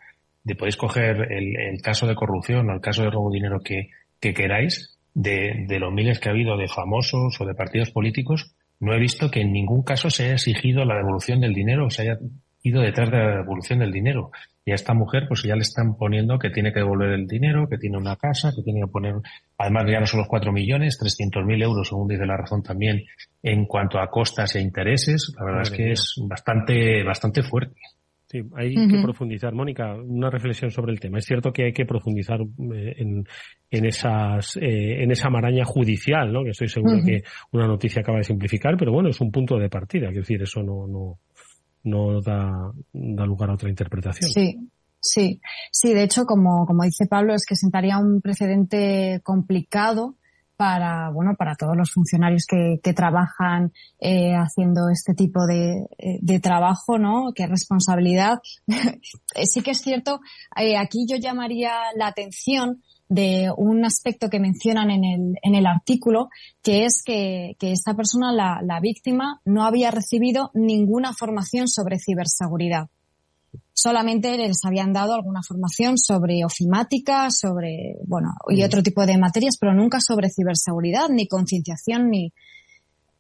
de 0.43 0.56
podéis 0.56 0.77
coger 0.77 1.32
el, 1.32 1.58
el 1.60 1.82
caso 1.82 2.08
de 2.08 2.15
corrupción 2.15 2.69
o 2.69 2.73
el 2.73 2.82
caso 2.82 3.04
de 3.04 3.12
robo 3.12 3.30
de 3.30 3.36
dinero 3.36 3.60
que, 3.63 3.89
que 4.19 4.34
queráis, 4.34 4.97
de, 5.13 5.65
de 5.67 5.80
los 5.80 5.91
miles 5.91 6.19
que 6.19 6.30
ha 6.30 6.32
habido 6.32 6.58
de 6.58 6.67
famosos 6.67 7.39
o 7.39 7.45
de 7.45 7.54
partidos 7.54 7.91
políticos, 7.91 8.56
no 8.80 8.93
he 8.93 8.99
visto 8.99 9.30
que 9.30 9.41
en 9.41 9.51
ningún 9.51 9.84
caso 9.84 10.10
se 10.10 10.23
haya 10.23 10.34
exigido 10.34 10.86
la 10.86 10.95
devolución 10.95 11.41
del 11.41 11.54
dinero 11.54 11.86
o 11.86 11.89
se 11.89 12.04
haya 12.04 12.17
ido 12.63 12.82
detrás 12.82 13.10
de 13.12 13.17
la 13.17 13.38
devolución 13.38 13.80
del 13.80 13.91
dinero. 13.91 14.32
Y 14.63 14.71
a 14.71 14.75
esta 14.75 14.93
mujer, 14.93 15.25
pues 15.27 15.41
ya 15.43 15.56
le 15.56 15.62
están 15.62 15.95
poniendo 15.95 16.38
que 16.38 16.51
tiene 16.51 16.71
que 16.71 16.80
devolver 16.80 17.12
el 17.12 17.27
dinero, 17.27 17.67
que 17.67 17.77
tiene 17.77 17.97
una 17.97 18.15
casa, 18.15 18.51
que 18.56 18.62
tiene 18.62 18.82
que 18.82 18.88
poner, 18.88 19.15
además 19.58 19.86
ya 19.88 19.99
no 19.99 20.06
son 20.06 20.19
los 20.19 20.30
cuatro 20.30 20.51
millones, 20.51 20.99
trescientos 20.99 21.43
mil 21.45 21.62
euros, 21.62 21.88
según 21.88 22.08
dice 22.08 22.25
la 22.25 22.38
razón 22.38 22.62
también, 22.62 23.04
en 23.41 23.65
cuanto 23.65 23.99
a 23.99 24.10
costas 24.10 24.56
e 24.56 24.62
intereses. 24.62 25.34
La 25.38 25.45
verdad 25.45 25.62
es 25.63 25.71
que 25.71 25.91
es 25.91 26.15
bastante, 26.27 27.04
bastante 27.04 27.41
fuerte. 27.41 27.75
Sí, 28.32 28.39
hay 28.56 28.74
que 28.88 29.02
profundizar. 29.02 29.54
Mónica, 29.54 29.94
una 29.94 30.30
reflexión 30.30 30.72
sobre 30.72 30.94
el 30.94 31.02
tema. 31.02 31.17
Es 31.17 31.26
cierto 31.26 31.52
que 31.52 31.65
hay 31.65 31.74
que 31.74 31.86
profundizar 31.86 32.39
eh, 32.39 32.96
en, 32.98 33.26
en 33.70 33.86
esas 33.86 34.56
eh, 34.56 35.04
en 35.04 35.12
esa 35.12 35.30
maraña 35.30 35.65
judicial, 35.65 36.32
¿no? 36.32 36.41
Que 36.41 36.52
estoy 36.52 36.70
seguro 36.70 37.04
que 37.06 37.24
una 37.52 37.67
noticia 37.67 38.02
acaba 38.02 38.20
de 38.20 38.24
simplificar, 38.24 38.78
pero 38.78 38.94
bueno, 38.94 39.10
es 39.10 39.20
un 39.20 39.32
punto 39.32 39.58
de 39.58 39.67
partida. 39.67 40.08
Es 40.08 40.15
decir, 40.15 40.41
eso 40.41 40.63
no 40.63 40.88
no 40.88 41.20
no 41.84 42.22
da, 42.22 42.72
da 42.94 43.26
lugar 43.26 43.50
a 43.50 43.56
otra 43.56 43.70
interpretación. 43.70 44.30
Sí, 44.30 44.70
sí, 45.02 45.41
sí. 45.70 45.94
De 45.94 46.04
hecho, 46.04 46.24
como, 46.24 46.65
como 46.65 46.84
dice 46.84 47.08
Pablo, 47.08 47.34
es 47.34 47.46
que 47.46 47.58
sentaría 47.58 47.98
un 47.98 48.22
precedente 48.22 49.20
complicado 49.24 50.15
para 50.62 51.10
bueno 51.10 51.32
para 51.36 51.56
todos 51.56 51.76
los 51.76 51.91
funcionarios 51.91 52.45
que, 52.45 52.80
que 52.84 52.93
trabajan 52.93 53.71
eh, 54.00 54.36
haciendo 54.36 54.89
este 54.91 55.15
tipo 55.15 55.47
de, 55.47 55.88
de, 56.21 56.39
trabajo 56.39 57.00
no 57.00 57.32
qué 57.34 57.47
responsabilidad 57.47 58.38
sí 59.43 59.63
que 59.63 59.71
es 59.71 59.82
cierto 59.82 60.19
eh, 60.56 60.78
aquí 60.78 61.08
yo 61.10 61.17
llamaría 61.17 61.71
la 61.95 62.06
atención 62.06 62.84
de 63.10 63.50
un 63.58 63.84
aspecto 63.86 64.30
que 64.30 64.39
mencionan 64.39 64.91
en 64.91 65.04
el, 65.04 65.34
en 65.41 65.56
el 65.56 65.65
artículo, 65.65 66.30
que 66.63 66.86
es 66.86 67.04
que, 67.04 67.58
que 67.60 67.74
esta 67.74 67.93
persona, 67.93 68.32
la, 68.32 68.62
la, 68.63 68.80
víctima, 68.80 69.41
no 69.43 69.65
había 69.65 69.91
recibido 69.91 70.50
ninguna 70.54 71.12
formación 71.12 71.67
sobre 71.67 72.00
ciberseguridad. 72.00 72.88
Solamente 73.74 74.38
les 74.38 74.64
habían 74.64 74.94
dado 74.94 75.14
alguna 75.14 75.42
formación 75.48 75.98
sobre 75.98 76.46
ofimática, 76.46 77.30
sobre, 77.32 77.96
bueno, 78.06 78.30
y 78.50 78.64
otro 78.64 78.84
tipo 78.84 79.06
de 79.06 79.18
materias, 79.18 79.58
pero 79.60 79.74
nunca 79.74 80.00
sobre 80.00 80.30
ciberseguridad, 80.30 81.10
ni 81.10 81.28
concienciación, 81.28 82.10
ni. 82.10 82.34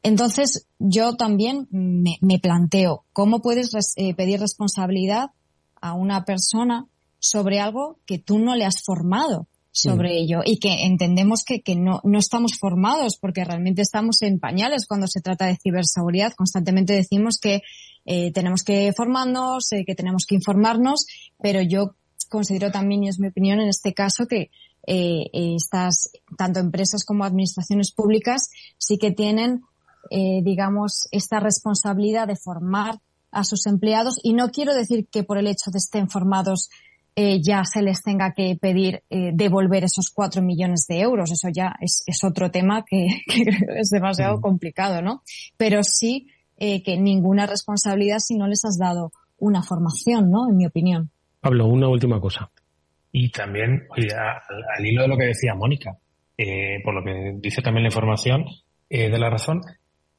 Entonces, 0.03 0.67
yo 0.79 1.15
también 1.15 1.67
me, 1.71 2.17
me 2.21 2.39
planteo, 2.39 3.05
¿cómo 3.13 3.41
puedes 3.41 3.71
eh, 3.95 4.13
pedir 4.15 4.39
responsabilidad 4.39 5.31
a 5.79 5.93
una 5.93 6.25
persona 6.25 6.87
sobre 7.19 7.59
algo 7.59 7.99
que 8.05 8.19
tú 8.19 8.39
no 8.39 8.55
le 8.55 8.65
has 8.65 8.83
formado? 8.83 9.47
Sobre 9.71 10.17
ello 10.17 10.41
y 10.45 10.59
que 10.59 10.85
entendemos 10.85 11.43
que, 11.45 11.61
que 11.61 11.75
no, 11.75 12.01
no 12.03 12.19
estamos 12.19 12.57
formados 12.59 13.17
porque 13.19 13.45
realmente 13.45 13.81
estamos 13.81 14.21
en 14.21 14.39
pañales 14.39 14.85
cuando 14.85 15.07
se 15.07 15.21
trata 15.21 15.45
de 15.45 15.57
ciberseguridad. 15.57 16.33
Constantemente 16.33 16.93
decimos 16.93 17.37
que 17.41 17.61
eh, 18.05 18.31
tenemos 18.31 18.63
que 18.63 18.93
formarnos, 18.95 19.71
eh, 19.71 19.83
que 19.85 19.95
tenemos 19.95 20.25
que 20.27 20.35
informarnos, 20.35 21.05
pero 21.41 21.61
yo 21.61 21.95
considero 22.29 22.71
también, 22.71 23.03
y 23.03 23.09
es 23.09 23.19
mi 23.19 23.27
opinión 23.27 23.59
en 23.59 23.69
este 23.69 23.93
caso, 23.93 24.25
que 24.25 24.51
eh, 24.87 25.25
estas, 25.33 26.11
tanto 26.37 26.59
empresas 26.59 27.03
como 27.03 27.23
administraciones 27.23 27.91
públicas, 27.91 28.49
sí 28.77 28.97
que 28.97 29.11
tienen, 29.11 29.61
digamos, 30.09 31.07
esta 31.11 31.39
responsabilidad 31.39 32.27
de 32.27 32.35
formar 32.35 32.99
a 33.31 33.43
sus 33.43 33.65
empleados. 33.65 34.19
Y 34.23 34.33
no 34.33 34.49
quiero 34.49 34.73
decir 34.73 35.07
que 35.09 35.23
por 35.23 35.37
el 35.37 35.47
hecho 35.47 35.71
de 35.71 35.77
estén 35.77 36.09
formados 36.09 36.69
eh, 37.15 37.41
ya 37.41 37.63
se 37.65 37.81
les 37.81 38.01
tenga 38.01 38.33
que 38.33 38.57
pedir 38.59 39.03
eh, 39.09 39.31
devolver 39.33 39.83
esos 39.83 40.11
cuatro 40.13 40.41
millones 40.41 40.85
de 40.87 41.01
euros. 41.01 41.31
Eso 41.31 41.49
ya 41.53 41.75
es, 41.79 42.03
es 42.05 42.23
otro 42.23 42.51
tema 42.51 42.83
que, 42.85 43.07
que, 43.27 43.43
es 43.77 43.89
demasiado 43.89 44.39
complicado, 44.41 45.01
¿no? 45.01 45.21
Pero 45.57 45.83
sí 45.83 46.27
eh, 46.63 46.83
que 46.83 46.95
ninguna 46.95 47.47
responsabilidad 47.47 48.19
si 48.19 48.37
no 48.37 48.47
les 48.47 48.63
has 48.65 48.77
dado 48.77 49.11
una 49.39 49.63
formación, 49.63 50.29
¿no? 50.29 50.47
En 50.47 50.57
mi 50.57 50.67
opinión. 50.67 51.09
Pablo, 51.39 51.65
una 51.65 51.87
última 51.87 52.21
cosa. 52.21 52.51
Y 53.11 53.31
también, 53.31 53.87
oye, 53.89 54.09
al, 54.13 54.85
hilo 54.85 55.01
de 55.01 55.07
lo 55.07 55.17
que 55.17 55.25
decía 55.25 55.55
Mónica, 55.55 55.97
eh, 56.37 56.77
por 56.83 56.93
lo 56.93 57.03
que 57.03 57.33
dice 57.39 57.63
también 57.63 57.83
la 57.83 57.89
información 57.89 58.45
eh, 58.89 59.09
de 59.09 59.17
la 59.17 59.31
razón, 59.31 59.61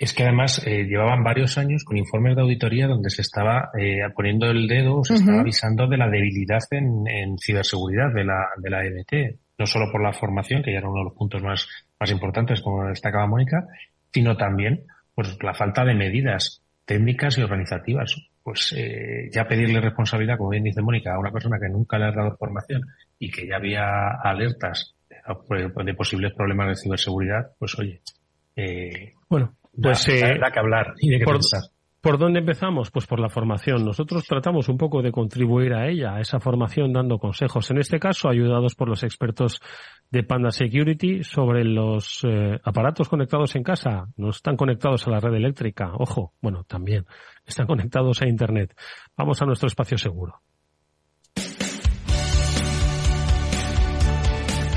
es 0.03 0.13
que 0.13 0.25
además 0.25 0.61
eh, 0.67 0.83
llevaban 0.83 1.23
varios 1.23 1.59
años 1.59 1.85
con 1.85 1.97
informes 1.97 2.35
de 2.35 2.43
auditoría 2.43 2.89
donde 2.89 3.09
se 3.09 3.23
estaba 3.23 3.71
eh, 3.79 4.01
poniendo 4.13 4.47
el 4.51 4.67
dedo 4.67 4.99
o 4.99 5.05
se 5.05 5.15
estaba 5.15 5.43
avisando 5.43 5.87
de 5.87 5.97
la 5.97 6.11
debilidad 6.11 6.59
en, 6.73 7.39
ciberseguridad 7.39 8.13
de 8.13 8.25
la, 8.25 8.49
de 8.57 8.69
la 8.69 8.85
EBT. 8.85 9.39
No 9.59 9.65
solo 9.65 9.93
por 9.93 10.03
la 10.03 10.13
formación, 10.13 10.61
que 10.65 10.73
ya 10.73 10.79
era 10.79 10.89
uno 10.89 10.99
de 10.99 11.05
los 11.05 11.15
puntos 11.15 11.41
más, 11.45 11.69
más 12.01 12.11
importantes, 12.11 12.63
como 12.63 12.85
destacaba 12.87 13.29
Mónica, 13.29 13.65
sino 14.13 14.37
también 14.37 14.83
pues 15.15 15.39
la 15.41 15.55
falta 15.55 15.85
de 15.85 15.95
medidas 15.95 16.65
técnicas 16.85 17.39
y 17.39 17.43
organizativas. 17.43 18.17
Pues 18.43 18.75
eh, 18.77 19.31
ya 19.33 19.47
pedirle 19.47 19.81
responsabilidad, 19.81 20.37
como 20.37 20.51
bien 20.51 20.65
dice 20.65 20.83
Mónica, 20.83 21.15
a 21.15 21.21
una 21.21 21.31
persona 21.31 21.61
que 21.61 21.69
nunca 21.69 21.97
le 22.01 22.07
ha 22.07 22.11
dado 22.11 22.37
formación 22.37 22.83
y 23.21 23.31
que 23.31 23.47
ya 23.47 23.55
había 23.55 24.09
alertas 24.21 24.97
de, 25.85 25.95
posibles 25.95 26.33
problemas 26.33 26.67
de 26.71 26.83
ciberseguridad, 26.83 27.53
pues 27.57 27.79
oye. 27.79 28.01
Eh, 28.57 29.13
bueno, 29.29 29.55
pues 29.81 30.09
eh, 30.09 30.39
que 30.53 30.59
hablar 30.59 30.95
y 30.99 31.11
de 31.11 31.19
qué 31.19 31.25
por, 31.25 31.35
pensar. 31.35 31.63
¿Por 32.03 32.19
dónde 32.19 32.41
empezamos? 32.41 32.91
Pues 32.91 33.07
por 33.07 33.21
la 33.21 33.29
formación. 33.29 33.85
Nosotros 33.85 34.25
tratamos 34.27 34.69
un 34.69 34.77
poco 34.77 35.03
de 35.03 35.13
contribuir 35.13 35.73
a 35.73 35.89
ella, 35.89 36.17
a 36.17 36.21
esa 36.21 36.41
formación, 36.41 36.93
dando 36.93 37.19
consejos. 37.19 37.71
En 37.71 37.79
este 37.79 38.01
caso, 38.01 38.29
ayudados 38.29 38.75
por 38.75 38.89
los 38.89 39.05
expertos 39.05 39.61
de 40.11 40.25
Panda 40.25 40.51
Security 40.51 41.23
sobre 41.23 41.65
los 41.65 42.25
eh, 42.25 42.59
aparatos 42.65 43.09
conectados 43.09 43.55
en 43.55 43.63
casa. 43.63 44.09
No 44.17 44.31
están 44.31 44.57
conectados 44.57 45.07
a 45.07 45.11
la 45.11 45.21
red 45.21 45.35
eléctrica. 45.35 45.93
Ojo, 45.95 46.33
bueno, 46.43 46.65
también 46.65 47.07
están 47.47 47.69
conectados 47.69 48.21
a 48.21 48.29
Internet. 48.29 48.75
Vamos 49.17 49.41
a 49.41 49.47
nuestro 49.47 49.69
espacio 49.69 49.97
seguro. 49.97 50.43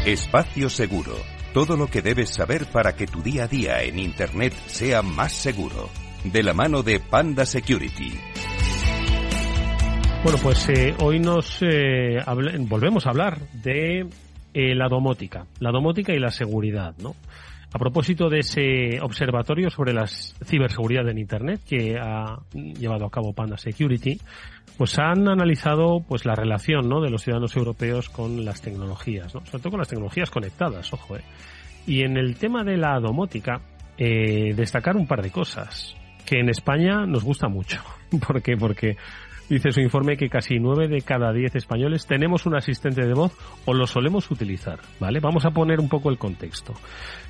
Espacio 0.06 0.70
seguro 0.70 1.35
todo 1.56 1.78
lo 1.78 1.88
que 1.88 2.02
debes 2.02 2.32
saber 2.32 2.66
para 2.66 2.98
que 2.98 3.08
tu 3.08 3.22
día 3.22 3.46
a 3.46 3.48
día 3.48 3.82
en 3.82 3.98
Internet 3.98 4.54
sea 4.66 5.02
más 5.02 5.32
seguro. 5.32 5.90
De 6.26 6.44
la 6.44 6.54
mano 6.54 6.84
de 6.84 7.00
Panda 7.00 7.46
Security. 7.46 8.12
Bueno, 10.22 10.38
pues 10.44 10.68
eh, 10.68 10.94
hoy 11.00 11.20
nos 11.20 11.60
eh, 11.62 12.22
volvemos 12.68 13.06
a 13.06 13.12
hablar 13.12 13.40
de 13.54 14.02
eh, 14.54 14.76
la 14.76 14.90
domótica, 14.90 15.46
la 15.62 15.72
domótica 15.72 16.14
y 16.14 16.20
la 16.20 16.30
seguridad, 16.30 16.94
¿no? 16.98 17.16
A 17.74 17.80
propósito 17.80 18.30
de 18.30 18.40
ese 18.40 19.00
observatorio 19.02 19.70
sobre 19.70 19.94
la 19.94 20.08
ciberseguridad 20.08 21.10
en 21.10 21.18
Internet 21.18 21.62
que 21.68 21.98
ha 22.00 22.40
llevado 22.54 23.06
a 23.06 23.12
cabo 23.12 23.34
Panda 23.34 23.58
Security, 23.58 24.20
pues 24.78 24.98
han 25.00 25.28
analizado 25.28 26.02
pues 26.08 26.26
la 26.26 26.36
relación 26.36 26.88
¿no? 26.88 27.02
de 27.02 27.10
los 27.10 27.24
ciudadanos 27.24 27.56
europeos 27.56 28.10
con 28.10 28.46
las 28.46 28.62
tecnologías, 28.62 29.34
¿no? 29.34 29.42
sobre 29.46 29.60
todo 29.60 29.72
con 29.72 29.80
las 29.80 29.90
tecnologías 29.90 30.30
conectadas, 30.30 30.92
ojo. 30.94 31.18
¿eh? 31.18 31.24
Y 31.88 32.04
en 32.04 32.18
el 32.18 32.36
tema 32.38 32.64
de 32.64 32.78
la 32.78 33.00
domótica, 33.00 33.62
eh, 33.98 34.54
destacar 34.56 34.98
un 34.98 35.08
par 35.08 35.22
de 35.22 35.32
cosas 35.32 35.96
que 36.26 36.40
en 36.40 36.50
España 36.50 37.06
nos 37.06 37.24
gusta 37.24 37.48
mucho. 37.48 37.82
¿Por 38.28 38.42
qué? 38.42 38.58
Porque 38.58 38.98
dice 39.50 39.72
su 39.72 39.82
informe 39.82 40.18
que 40.18 40.30
casi 40.30 40.60
nueve 40.60 40.88
de 40.88 41.02
cada 41.02 41.32
diez 41.34 41.56
españoles 41.56 42.08
tenemos 42.08 42.46
un 42.46 42.56
asistente 42.56 43.06
de 43.06 43.14
voz 43.14 43.34
o 43.66 43.74
lo 43.74 43.88
solemos 43.88 44.30
utilizar, 44.32 44.80
¿vale? 45.00 45.20
Vamos 45.20 45.46
a 45.46 45.52
poner 45.52 45.80
un 45.80 45.90
poco 45.90 46.10
el 46.10 46.18
contexto. 46.18 46.74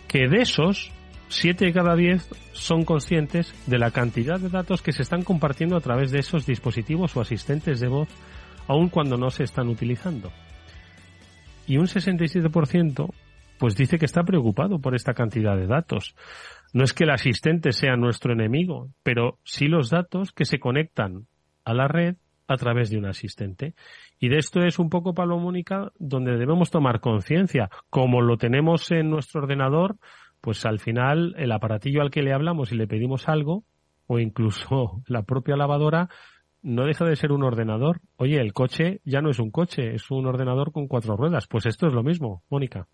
Que 0.07 0.27
de 0.27 0.41
esos, 0.41 0.91
siete 1.27 1.65
de 1.65 1.73
cada 1.73 1.95
diez 1.95 2.29
son 2.53 2.85
conscientes 2.85 3.53
de 3.67 3.79
la 3.79 3.91
cantidad 3.91 4.39
de 4.39 4.49
datos 4.49 4.81
que 4.81 4.91
se 4.91 5.01
están 5.01 5.23
compartiendo 5.23 5.75
a 5.75 5.81
través 5.81 6.11
de 6.11 6.19
esos 6.19 6.45
dispositivos 6.45 7.15
o 7.15 7.21
asistentes 7.21 7.79
de 7.79 7.87
voz, 7.87 8.09
aun 8.67 8.89
cuando 8.89 9.17
no 9.17 9.29
se 9.29 9.43
están 9.43 9.67
utilizando. 9.67 10.31
Y 11.67 11.77
un 11.77 11.87
67% 11.87 13.09
pues 13.57 13.75
dice 13.75 13.97
que 13.97 14.05
está 14.05 14.23
preocupado 14.23 14.79
por 14.79 14.95
esta 14.95 15.13
cantidad 15.13 15.55
de 15.55 15.67
datos. 15.67 16.15
No 16.73 16.83
es 16.83 16.93
que 16.93 17.05
el 17.05 17.11
asistente 17.11 17.71
sea 17.71 17.95
nuestro 17.95 18.33
enemigo, 18.33 18.89
pero 19.03 19.39
sí 19.43 19.67
los 19.67 19.89
datos 19.89 20.31
que 20.31 20.45
se 20.45 20.59
conectan 20.59 21.27
a 21.65 21.73
la 21.73 21.87
red 21.87 22.15
a 22.47 22.57
través 22.57 22.89
de 22.89 22.97
un 22.97 23.05
asistente. 23.05 23.73
Y 24.19 24.29
de 24.29 24.37
esto 24.37 24.61
es 24.61 24.79
un 24.79 24.89
poco, 24.89 25.13
Pablo 25.13 25.39
Mónica, 25.39 25.91
donde 25.99 26.37
debemos 26.37 26.71
tomar 26.71 26.99
conciencia. 26.99 27.69
Como 27.89 28.21
lo 28.21 28.37
tenemos 28.37 28.91
en 28.91 29.09
nuestro 29.09 29.41
ordenador, 29.41 29.97
pues 30.41 30.65
al 30.65 30.79
final 30.79 31.35
el 31.37 31.51
aparatillo 31.51 32.01
al 32.01 32.11
que 32.11 32.21
le 32.21 32.33
hablamos 32.33 32.71
y 32.71 32.75
le 32.75 32.87
pedimos 32.87 33.27
algo, 33.27 33.63
o 34.07 34.19
incluso 34.19 35.01
la 35.07 35.23
propia 35.23 35.57
lavadora, 35.57 36.09
no 36.61 36.85
deja 36.85 37.05
de 37.05 37.15
ser 37.15 37.31
un 37.31 37.43
ordenador. 37.43 38.01
Oye, 38.17 38.39
el 38.39 38.53
coche 38.53 39.01
ya 39.05 39.21
no 39.21 39.29
es 39.29 39.39
un 39.39 39.51
coche, 39.51 39.93
es 39.93 40.09
un 40.09 40.25
ordenador 40.25 40.71
con 40.71 40.87
cuatro 40.87 41.15
ruedas. 41.15 41.47
Pues 41.47 41.65
esto 41.65 41.87
es 41.87 41.93
lo 41.93 42.03
mismo, 42.03 42.43
Mónica. 42.49 42.87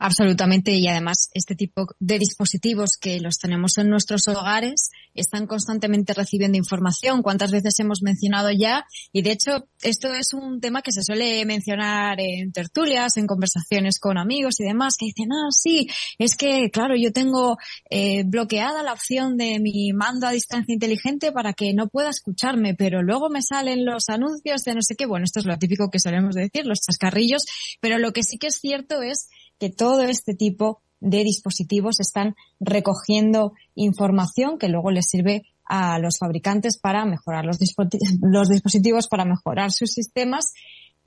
Absolutamente, 0.00 0.70
y 0.72 0.86
además 0.86 1.28
este 1.34 1.56
tipo 1.56 1.88
de 1.98 2.20
dispositivos 2.20 2.90
que 3.00 3.18
los 3.18 3.38
tenemos 3.38 3.78
en 3.78 3.90
nuestros 3.90 4.28
hogares 4.28 4.90
están 5.12 5.48
constantemente 5.48 6.14
recibiendo 6.14 6.56
información. 6.56 7.20
¿Cuántas 7.20 7.50
veces 7.50 7.80
hemos 7.80 8.02
mencionado 8.02 8.52
ya? 8.52 8.84
Y 9.12 9.22
de 9.22 9.32
hecho, 9.32 9.66
esto 9.82 10.14
es 10.14 10.34
un 10.34 10.60
tema 10.60 10.82
que 10.82 10.92
se 10.92 11.02
suele 11.02 11.44
mencionar 11.46 12.20
en 12.20 12.52
tertulias, 12.52 13.16
en 13.16 13.26
conversaciones 13.26 13.98
con 13.98 14.18
amigos 14.18 14.60
y 14.60 14.64
demás, 14.64 14.94
que 14.96 15.06
dicen, 15.06 15.32
ah, 15.32 15.48
sí, 15.50 15.88
es 16.18 16.36
que, 16.36 16.70
claro, 16.70 16.94
yo 16.96 17.12
tengo 17.12 17.56
eh, 17.90 18.22
bloqueada 18.24 18.84
la 18.84 18.92
opción 18.92 19.36
de 19.36 19.58
mi 19.58 19.92
mando 19.92 20.28
a 20.28 20.30
distancia 20.30 20.72
inteligente 20.72 21.32
para 21.32 21.54
que 21.54 21.74
no 21.74 21.88
pueda 21.88 22.10
escucharme, 22.10 22.74
pero 22.74 23.02
luego 23.02 23.30
me 23.30 23.42
salen 23.42 23.84
los 23.84 24.08
anuncios 24.08 24.62
de 24.62 24.74
no 24.76 24.82
sé 24.82 24.94
qué. 24.94 25.06
Bueno, 25.06 25.24
esto 25.24 25.40
es 25.40 25.46
lo 25.46 25.58
típico 25.58 25.90
que 25.90 25.98
solemos 25.98 26.36
decir, 26.36 26.66
los 26.66 26.78
chascarrillos, 26.86 27.42
pero 27.80 27.98
lo 27.98 28.12
que 28.12 28.22
sí 28.22 28.38
que 28.38 28.46
es 28.46 28.60
cierto 28.60 29.02
es 29.02 29.28
que 29.58 29.70
todo 29.70 30.02
este 30.02 30.34
tipo 30.34 30.80
de 31.00 31.24
dispositivos 31.24 32.00
están 32.00 32.34
recogiendo 32.60 33.52
información 33.74 34.58
que 34.58 34.68
luego 34.68 34.90
les 34.90 35.08
sirve 35.08 35.44
a 35.64 35.98
los 35.98 36.18
fabricantes 36.18 36.78
para 36.78 37.04
mejorar 37.04 37.44
los, 38.22 38.48
dispositivos, 38.48 39.08
para 39.08 39.24
mejorar 39.24 39.70
sus 39.70 39.92
sistemas. 39.92 40.52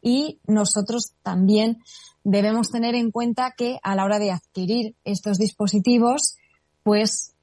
Y 0.02 0.40
nosotros 0.48 1.14
también 1.24 1.80
debemos 2.24 2.70
tener 2.70 2.96
en 2.96 3.12
cuenta 3.12 3.54
que 3.58 3.80
a 3.84 3.96
la 3.96 4.06
hora 4.06 4.20
de 4.20 4.32
adquirir 4.32 4.96
estos 5.04 5.38
dispositivos, 5.38 6.38
pues 6.84 7.34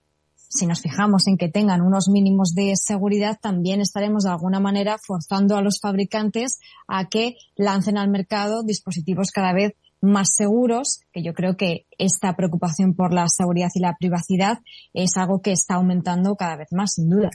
si 0.48 0.66
nos 0.66 0.80
fijamos 0.80 1.26
en 1.26 1.36
que 1.36 1.48
tengan 1.48 1.82
unos 1.82 2.08
mínimos 2.08 2.54
de 2.54 2.72
seguridad, 2.74 3.38
también 3.40 3.80
estaremos 3.80 4.24
de 4.24 4.30
alguna 4.30 4.60
manera 4.60 4.96
forzando 5.04 5.56
a 5.56 5.62
los 5.62 5.78
fabricantes 5.80 6.58
a 6.86 7.08
que 7.08 7.36
lancen 7.54 7.98
al 7.98 8.08
mercado 8.08 8.62
dispositivos 8.62 9.30
cada 9.30 9.52
vez 9.52 9.74
más 10.00 10.30
seguros, 10.34 11.00
que 11.12 11.22
yo 11.22 11.34
creo 11.34 11.56
que 11.56 11.86
esta 11.98 12.34
preocupación 12.36 12.94
por 12.94 13.12
la 13.12 13.26
seguridad 13.28 13.68
y 13.74 13.80
la 13.80 13.96
privacidad 13.98 14.58
es 14.92 15.16
algo 15.16 15.40
que 15.42 15.52
está 15.52 15.74
aumentando 15.74 16.34
cada 16.36 16.56
vez 16.56 16.68
más, 16.72 16.94
sin 16.94 17.08
duda. 17.08 17.30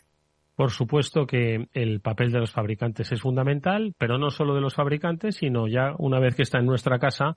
Por 0.56 0.72
supuesto 0.72 1.26
que 1.26 1.68
el 1.74 2.00
papel 2.00 2.32
de 2.32 2.40
los 2.40 2.52
fabricantes 2.52 3.12
es 3.12 3.22
fundamental, 3.22 3.96
pero 3.98 4.18
no 4.18 4.30
solo 4.30 4.54
de 4.54 4.62
los 4.62 4.76
fabricantes, 4.76 5.38
sino 5.38 5.68
ya 5.68 5.94
una 5.98 6.20
vez 6.20 6.36
que 6.36 6.44
está 6.44 6.60
en 6.60 6.68
nuestra 6.68 7.00
casa, 7.00 7.36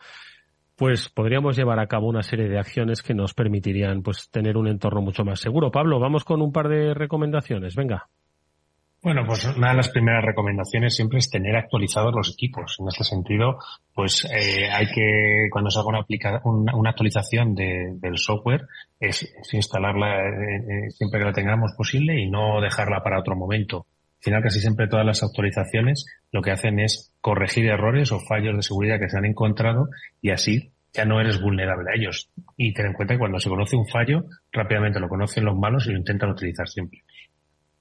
pues 0.76 1.08
podríamos 1.08 1.56
llevar 1.56 1.80
a 1.80 1.86
cabo 1.86 2.08
una 2.08 2.22
serie 2.22 2.48
de 2.48 2.58
acciones 2.58 3.02
que 3.02 3.14
nos 3.14 3.32
permitirían 3.32 4.02
pues 4.02 4.28
tener 4.30 4.58
un 4.58 4.68
entorno 4.68 5.00
mucho 5.00 5.24
más 5.24 5.40
seguro. 5.40 5.70
Pablo, 5.70 5.98
vamos 5.98 6.24
con 6.24 6.42
un 6.42 6.52
par 6.52 6.68
de 6.68 6.92
recomendaciones. 6.92 7.74
Venga. 7.74 8.08
Bueno, 9.06 9.24
pues 9.24 9.44
una 9.44 9.68
de 9.68 9.76
las 9.76 9.90
primeras 9.90 10.24
recomendaciones 10.24 10.96
siempre 10.96 11.20
es 11.20 11.30
tener 11.30 11.54
actualizados 11.54 12.12
los 12.12 12.32
equipos. 12.32 12.74
En 12.80 12.88
este 12.88 13.04
sentido, 13.04 13.60
pues 13.94 14.24
eh, 14.24 14.68
hay 14.68 14.88
que, 14.88 15.46
cuando 15.48 15.70
se 15.70 15.78
haga 15.78 16.04
una, 16.42 16.74
una, 16.74 16.90
actualización 16.90 17.54
del 17.54 18.18
software, 18.18 18.66
es, 18.98 19.32
instalarla 19.52 20.26
eh, 20.26 20.56
eh, 20.56 20.90
siempre 20.90 21.20
que 21.20 21.24
la 21.24 21.32
tengamos 21.32 21.72
posible 21.76 22.20
y 22.20 22.28
no 22.28 22.60
dejarla 22.60 23.04
para 23.04 23.20
otro 23.20 23.36
momento. 23.36 23.86
Al 24.18 24.24
final, 24.24 24.42
casi 24.42 24.58
siempre 24.58 24.88
todas 24.88 25.06
las 25.06 25.22
actualizaciones 25.22 26.04
lo 26.32 26.42
que 26.42 26.50
hacen 26.50 26.80
es 26.80 27.12
corregir 27.20 27.66
errores 27.66 28.10
o 28.10 28.18
fallos 28.18 28.56
de 28.56 28.62
seguridad 28.62 28.98
que 28.98 29.08
se 29.08 29.18
han 29.18 29.24
encontrado 29.24 29.88
y 30.20 30.30
así 30.30 30.72
ya 30.92 31.04
no 31.04 31.20
eres 31.20 31.40
vulnerable 31.40 31.92
a 31.92 31.96
ellos. 31.96 32.28
Y 32.56 32.74
ten 32.74 32.86
en 32.86 32.92
cuenta 32.94 33.14
que 33.14 33.20
cuando 33.20 33.38
se 33.38 33.50
conoce 33.50 33.76
un 33.76 33.86
fallo, 33.86 34.24
rápidamente 34.50 34.98
lo 34.98 35.08
conocen 35.08 35.44
los 35.44 35.56
malos 35.56 35.86
y 35.86 35.92
lo 35.92 35.98
intentan 35.98 36.30
utilizar 36.30 36.66
siempre. 36.68 37.04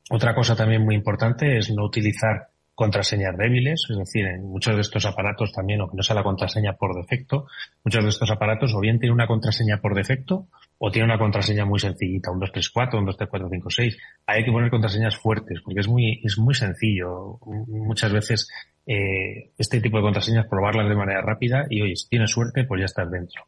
Otra 0.09 0.35
cosa 0.35 0.55
también 0.55 0.83
muy 0.83 0.95
importante 0.95 1.57
es 1.57 1.71
no 1.71 1.83
utilizar 1.83 2.49
contraseñas 2.75 3.37
débiles, 3.37 3.87
es 3.89 3.97
decir, 3.97 4.25
en 4.25 4.43
muchos 4.43 4.75
de 4.75 4.81
estos 4.81 5.05
aparatos 5.05 5.53
también, 5.53 5.79
o 5.81 5.89
que 5.89 5.95
no 5.95 6.03
sea 6.03 6.15
la 6.15 6.23
contraseña 6.23 6.73
por 6.73 6.93
defecto, 6.93 7.47
muchos 7.85 8.03
de 8.03 8.09
estos 8.09 8.29
aparatos 8.29 8.73
o 8.75 8.81
bien 8.81 8.99
tienen 8.99 9.13
una 9.13 9.27
contraseña 9.27 9.77
por 9.77 9.95
defecto 9.95 10.47
o 10.77 10.91
tienen 10.91 11.09
una 11.09 11.17
contraseña 11.17 11.63
muy 11.63 11.79
sencillita, 11.79 12.31
un 12.31 12.39
234, 12.39 12.99
un 12.99 13.05
23456. 13.05 13.97
Hay 14.27 14.43
que 14.43 14.51
poner 14.51 14.69
contraseñas 14.69 15.15
fuertes 15.15 15.61
porque 15.63 15.79
es 15.79 15.87
muy, 15.87 16.21
es 16.23 16.37
muy 16.37 16.53
sencillo. 16.53 17.39
Muchas 17.45 18.11
veces 18.11 18.49
eh, 18.85 19.51
este 19.57 19.79
tipo 19.79 19.97
de 19.97 20.03
contraseñas 20.03 20.47
probarlas 20.47 20.89
de 20.89 20.95
manera 20.95 21.21
rápida 21.21 21.65
y 21.69 21.81
oye, 21.81 21.95
si 21.95 22.09
tienes 22.09 22.29
suerte, 22.29 22.65
pues 22.65 22.79
ya 22.79 22.85
estás 22.85 23.09
dentro. 23.09 23.45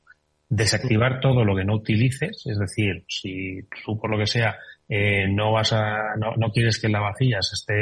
Desactivar 0.47 1.19
todo 1.19 1.43
lo 1.43 1.53
que 1.53 1.65
no 1.65 1.75
utilices, 1.75 2.43
es 2.45 2.57
decir, 2.57 3.03
si 3.09 3.59
tú 3.83 3.99
por 3.99 4.09
lo 4.09 4.17
que 4.17 4.25
sea 4.27 4.55
eh, 4.89 5.27
no 5.27 5.51
vas 5.51 5.73
a, 5.73 6.15
no, 6.17 6.33
no, 6.37 6.51
quieres 6.51 6.79
que 6.79 6.87
la 6.87 7.01
vajilla 7.01 7.41
se 7.41 7.55
esté 7.55 7.73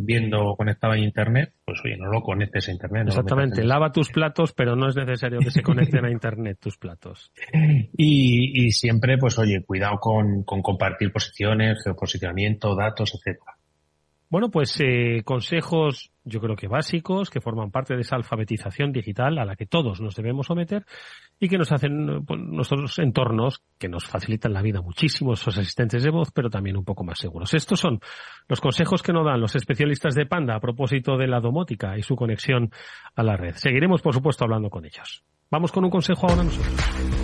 viendo 0.00 0.54
conectada 0.56 0.94
a 0.94 0.98
internet, 0.98 1.52
pues 1.64 1.80
oye, 1.84 1.96
no 1.96 2.06
lo 2.06 2.22
conectes 2.22 2.68
a 2.68 2.72
internet. 2.72 3.08
Exactamente, 3.08 3.64
lava 3.64 3.90
tus 3.90 4.10
platos, 4.10 4.52
pero 4.52 4.76
no 4.76 4.88
es 4.88 4.96
necesario 4.96 5.40
que 5.40 5.50
se 5.50 5.62
conecten 5.62 6.04
a 6.04 6.10
internet 6.10 6.58
tus 6.60 6.78
platos. 6.78 7.32
Y, 7.96 8.66
y 8.66 8.70
siempre, 8.72 9.18
pues 9.18 9.38
oye, 9.38 9.62
cuidado 9.64 9.98
con, 9.98 10.42
con 10.42 10.62
compartir 10.62 11.12
posiciones, 11.12 11.82
geoposicionamiento, 11.82 12.74
datos, 12.74 13.14
etcétera. 13.14 13.56
Bueno, 14.34 14.50
pues 14.50 14.76
eh, 14.80 15.22
consejos 15.24 16.10
yo 16.24 16.40
creo 16.40 16.56
que 16.56 16.66
básicos, 16.66 17.30
que 17.30 17.40
forman 17.40 17.70
parte 17.70 17.94
de 17.94 18.00
esa 18.00 18.16
alfabetización 18.16 18.90
digital 18.90 19.38
a 19.38 19.44
la 19.44 19.54
que 19.54 19.64
todos 19.64 20.00
nos 20.00 20.16
debemos 20.16 20.48
someter 20.48 20.84
y 21.38 21.48
que 21.48 21.56
nos 21.56 21.70
hacen 21.70 22.24
pues, 22.26 22.40
nuestros 22.40 22.98
entornos, 22.98 23.62
que 23.78 23.88
nos 23.88 24.06
facilitan 24.06 24.52
la 24.52 24.60
vida 24.60 24.82
muchísimo, 24.82 25.34
esos 25.34 25.56
asistentes 25.56 26.02
de 26.02 26.10
voz, 26.10 26.32
pero 26.32 26.50
también 26.50 26.76
un 26.76 26.84
poco 26.84 27.04
más 27.04 27.20
seguros. 27.20 27.54
Estos 27.54 27.78
son 27.78 28.00
los 28.48 28.60
consejos 28.60 29.04
que 29.04 29.12
nos 29.12 29.24
dan 29.24 29.40
los 29.40 29.54
especialistas 29.54 30.16
de 30.16 30.26
Panda 30.26 30.56
a 30.56 30.60
propósito 30.60 31.16
de 31.16 31.28
la 31.28 31.38
domótica 31.38 31.96
y 31.96 32.02
su 32.02 32.16
conexión 32.16 32.72
a 33.14 33.22
la 33.22 33.36
red. 33.36 33.54
Seguiremos, 33.54 34.02
por 34.02 34.14
supuesto, 34.14 34.42
hablando 34.42 34.68
con 34.68 34.84
ellos. 34.84 35.22
Vamos 35.48 35.70
con 35.70 35.84
un 35.84 35.92
consejo 35.92 36.26
ahora 36.28 36.42
nosotros. 36.42 37.23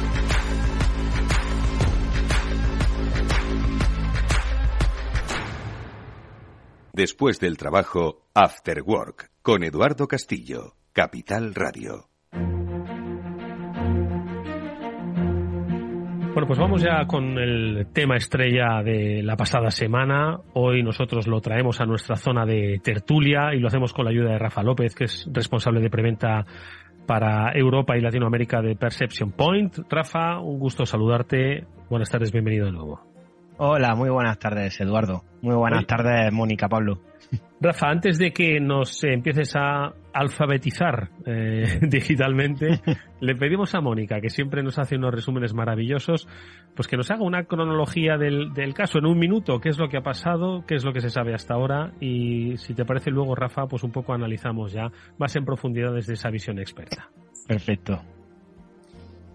Después 7.01 7.39
del 7.39 7.57
trabajo, 7.57 8.27
After 8.35 8.83
Work, 8.85 9.31
con 9.41 9.63
Eduardo 9.63 10.07
Castillo, 10.07 10.75
Capital 10.93 11.55
Radio. 11.55 12.09
Bueno, 16.31 16.45
pues 16.45 16.59
vamos 16.59 16.83
ya 16.83 17.07
con 17.07 17.39
el 17.39 17.87
tema 17.91 18.17
estrella 18.17 18.83
de 18.83 19.23
la 19.23 19.35
pasada 19.35 19.71
semana. 19.71 20.41
Hoy 20.53 20.83
nosotros 20.83 21.25
lo 21.25 21.41
traemos 21.41 21.81
a 21.81 21.87
nuestra 21.87 22.17
zona 22.17 22.45
de 22.45 22.79
tertulia 22.83 23.55
y 23.55 23.59
lo 23.59 23.69
hacemos 23.69 23.93
con 23.93 24.05
la 24.05 24.11
ayuda 24.11 24.33
de 24.33 24.37
Rafa 24.37 24.61
López, 24.61 24.93
que 24.93 25.05
es 25.05 25.27
responsable 25.33 25.81
de 25.81 25.89
preventa 25.89 26.45
para 27.07 27.51
Europa 27.55 27.97
y 27.97 28.01
Latinoamérica 28.01 28.61
de 28.61 28.75
Perception 28.75 29.31
Point. 29.31 29.79
Rafa, 29.89 30.39
un 30.39 30.59
gusto 30.59 30.85
saludarte. 30.85 31.65
Buenas 31.89 32.11
tardes, 32.11 32.31
bienvenido 32.31 32.67
de 32.67 32.73
nuevo. 32.73 33.10
Hola, 33.63 33.93
muy 33.93 34.09
buenas 34.09 34.39
tardes, 34.39 34.81
Eduardo. 34.81 35.21
Muy 35.43 35.53
buenas 35.53 35.85
tardes, 35.85 36.33
Mónica, 36.33 36.67
Pablo. 36.67 36.99
Rafa, 37.59 37.89
antes 37.89 38.17
de 38.17 38.33
que 38.33 38.59
nos 38.59 39.03
empieces 39.03 39.55
a 39.55 39.93
alfabetizar 40.13 41.09
eh, 41.27 41.77
digitalmente, 41.87 42.81
le 43.21 43.35
pedimos 43.35 43.75
a 43.75 43.81
Mónica, 43.81 44.19
que 44.19 44.31
siempre 44.31 44.63
nos 44.63 44.79
hace 44.79 44.95
unos 44.95 45.13
resúmenes 45.13 45.53
maravillosos, 45.53 46.27
pues 46.75 46.87
que 46.87 46.97
nos 46.97 47.11
haga 47.11 47.21
una 47.21 47.43
cronología 47.43 48.17
del, 48.17 48.51
del, 48.51 48.73
caso 48.73 48.97
en 48.97 49.05
un 49.05 49.19
minuto, 49.19 49.59
qué 49.59 49.69
es 49.69 49.77
lo 49.77 49.89
que 49.89 49.97
ha 49.97 50.01
pasado, 50.01 50.65
qué 50.65 50.73
es 50.73 50.83
lo 50.83 50.91
que 50.91 51.01
se 51.01 51.11
sabe 51.11 51.35
hasta 51.35 51.53
ahora 51.53 51.91
y 51.99 52.57
si 52.57 52.73
te 52.73 52.83
parece 52.83 53.11
luego, 53.11 53.35
Rafa, 53.35 53.67
pues 53.67 53.83
un 53.83 53.91
poco 53.91 54.13
analizamos 54.13 54.73
ya 54.73 54.91
más 55.19 55.35
en 55.35 55.45
profundidad 55.45 55.93
desde 55.93 56.13
esa 56.13 56.31
visión 56.31 56.57
experta. 56.57 57.11
Perfecto. 57.47 58.01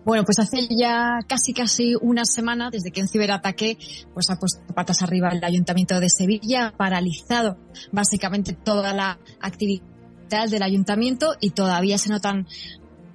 Bueno, 0.07 0.25
pues 0.25 0.39
hace 0.39 0.69
ya 0.71 1.19
casi 1.27 1.53
casi 1.53 1.97
una 2.01 2.25
semana 2.25 2.71
desde 2.71 2.93
que 2.93 3.01
un 3.01 3.09
ciberataque 3.09 3.77
pues 4.15 4.31
ha 4.31 4.37
puesto 4.37 4.61
patas 4.73 5.03
arriba 5.03 5.31
el 5.31 5.43
Ayuntamiento 5.43 5.99
de 5.99 6.09
Sevilla, 6.09 6.73
paralizado 6.79 7.59
básicamente 7.91 8.53
toda 8.53 8.95
la 8.95 9.19
actividad 9.41 10.49
del 10.49 10.63
ayuntamiento 10.63 11.35
y 11.41 11.51
todavía 11.51 11.99
se 11.99 12.11
notan 12.11 12.47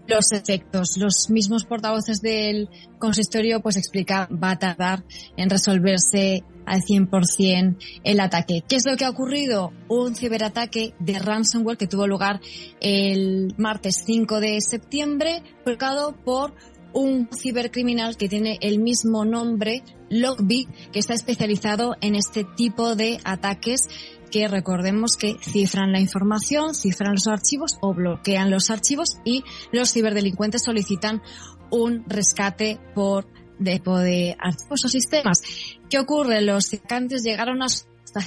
los 0.06 0.34
efectos. 0.34 0.98
Los 0.98 1.30
mismos 1.30 1.64
portavoces 1.64 2.20
del 2.20 2.68
consistorio 3.00 3.62
pues 3.62 3.78
explican 3.78 4.28
va 4.44 4.52
a 4.52 4.60
tardar 4.60 5.06
en 5.38 5.50
resolverse 5.50 6.44
al 6.66 6.82
100% 6.82 7.78
el 8.04 8.20
ataque. 8.20 8.64
¿Qué 8.68 8.76
es 8.76 8.84
lo 8.86 8.98
que 8.98 9.06
ha 9.06 9.10
ocurrido? 9.10 9.72
Un 9.88 10.14
ciberataque 10.14 10.94
de 11.00 11.20
ransomware 11.20 11.78
que 11.78 11.88
tuvo 11.88 12.06
lugar 12.06 12.42
el 12.82 13.54
martes 13.58 14.04
5 14.06 14.42
de 14.42 14.60
septiembre, 14.60 15.42
provocado 15.64 16.18
por 16.26 16.54
un 16.94 17.30
cibercriminal 17.36 18.18
que 18.18 18.30
tiene 18.30 18.58
el 18.62 18.80
mismo 18.80 19.26
nombre, 19.26 19.84
Logbit, 20.10 20.70
que 20.92 21.00
está 21.00 21.14
especializado 21.14 21.96
en 22.02 22.16
este 22.16 22.44
tipo 22.44 22.96
de 22.96 23.20
ataques 23.24 23.88
que 24.32 24.48
recordemos 24.48 25.18
que 25.18 25.36
cifran 25.42 25.92
la 25.92 26.00
información, 26.00 26.74
cifran 26.74 27.14
los 27.14 27.28
archivos 27.28 27.78
o 27.82 27.94
bloquean 27.94 28.50
los 28.50 28.70
archivos 28.70 29.18
y 29.26 29.44
los 29.72 29.92
ciberdelincuentes 29.92 30.64
solicitan 30.64 31.22
un 31.70 32.04
rescate 32.08 32.80
por 32.96 33.28
depo 33.60 34.00
de 34.00 34.36
archivos 34.40 34.86
o 34.86 34.88
sistemas. 34.88 35.42
¿Qué 35.90 36.00
ocurre? 36.00 36.42
Los 36.42 36.74
atacantes 36.74 37.24
llegaron 37.24 37.62
hasta 37.62 38.24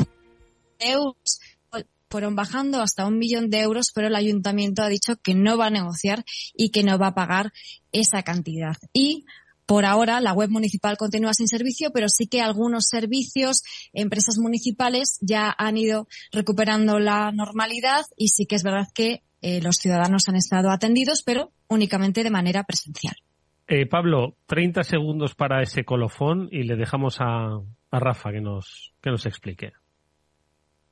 euros 0.78 1.40
fueron 2.14 2.36
bajando 2.36 2.80
hasta 2.80 3.06
un 3.06 3.18
millón 3.18 3.50
de 3.50 3.62
euros, 3.62 3.90
pero 3.92 4.06
el 4.06 4.14
ayuntamiento 4.14 4.82
ha 4.82 4.88
dicho 4.88 5.16
que 5.20 5.34
no 5.34 5.58
va 5.58 5.66
a 5.66 5.70
negociar 5.70 6.24
y 6.56 6.70
que 6.70 6.84
no 6.84 6.96
va 6.96 7.08
a 7.08 7.14
pagar 7.16 7.52
esa 7.90 8.22
cantidad. 8.22 8.76
Y 8.92 9.24
por 9.66 9.84
ahora 9.84 10.20
la 10.20 10.32
web 10.32 10.48
municipal 10.48 10.96
continúa 10.96 11.34
sin 11.34 11.48
servicio, 11.48 11.90
pero 11.92 12.08
sí 12.08 12.28
que 12.28 12.40
algunos 12.40 12.84
servicios, 12.88 13.62
empresas 13.92 14.38
municipales 14.38 15.18
ya 15.22 15.52
han 15.58 15.76
ido 15.76 16.06
recuperando 16.30 17.00
la 17.00 17.32
normalidad 17.32 18.04
y 18.16 18.28
sí 18.28 18.46
que 18.46 18.54
es 18.54 18.62
verdad 18.62 18.86
que 18.94 19.24
eh, 19.42 19.60
los 19.60 19.74
ciudadanos 19.74 20.28
han 20.28 20.36
estado 20.36 20.70
atendidos, 20.70 21.24
pero 21.24 21.50
únicamente 21.66 22.22
de 22.22 22.30
manera 22.30 22.62
presencial. 22.62 23.16
Eh, 23.66 23.86
Pablo, 23.86 24.36
30 24.46 24.84
segundos 24.84 25.34
para 25.34 25.62
ese 25.62 25.84
colofón 25.84 26.48
y 26.52 26.62
le 26.62 26.76
dejamos 26.76 27.16
a, 27.18 27.58
a 27.90 27.98
Rafa 27.98 28.30
que 28.30 28.40
nos, 28.40 28.94
que 29.02 29.10
nos 29.10 29.26
explique. 29.26 29.72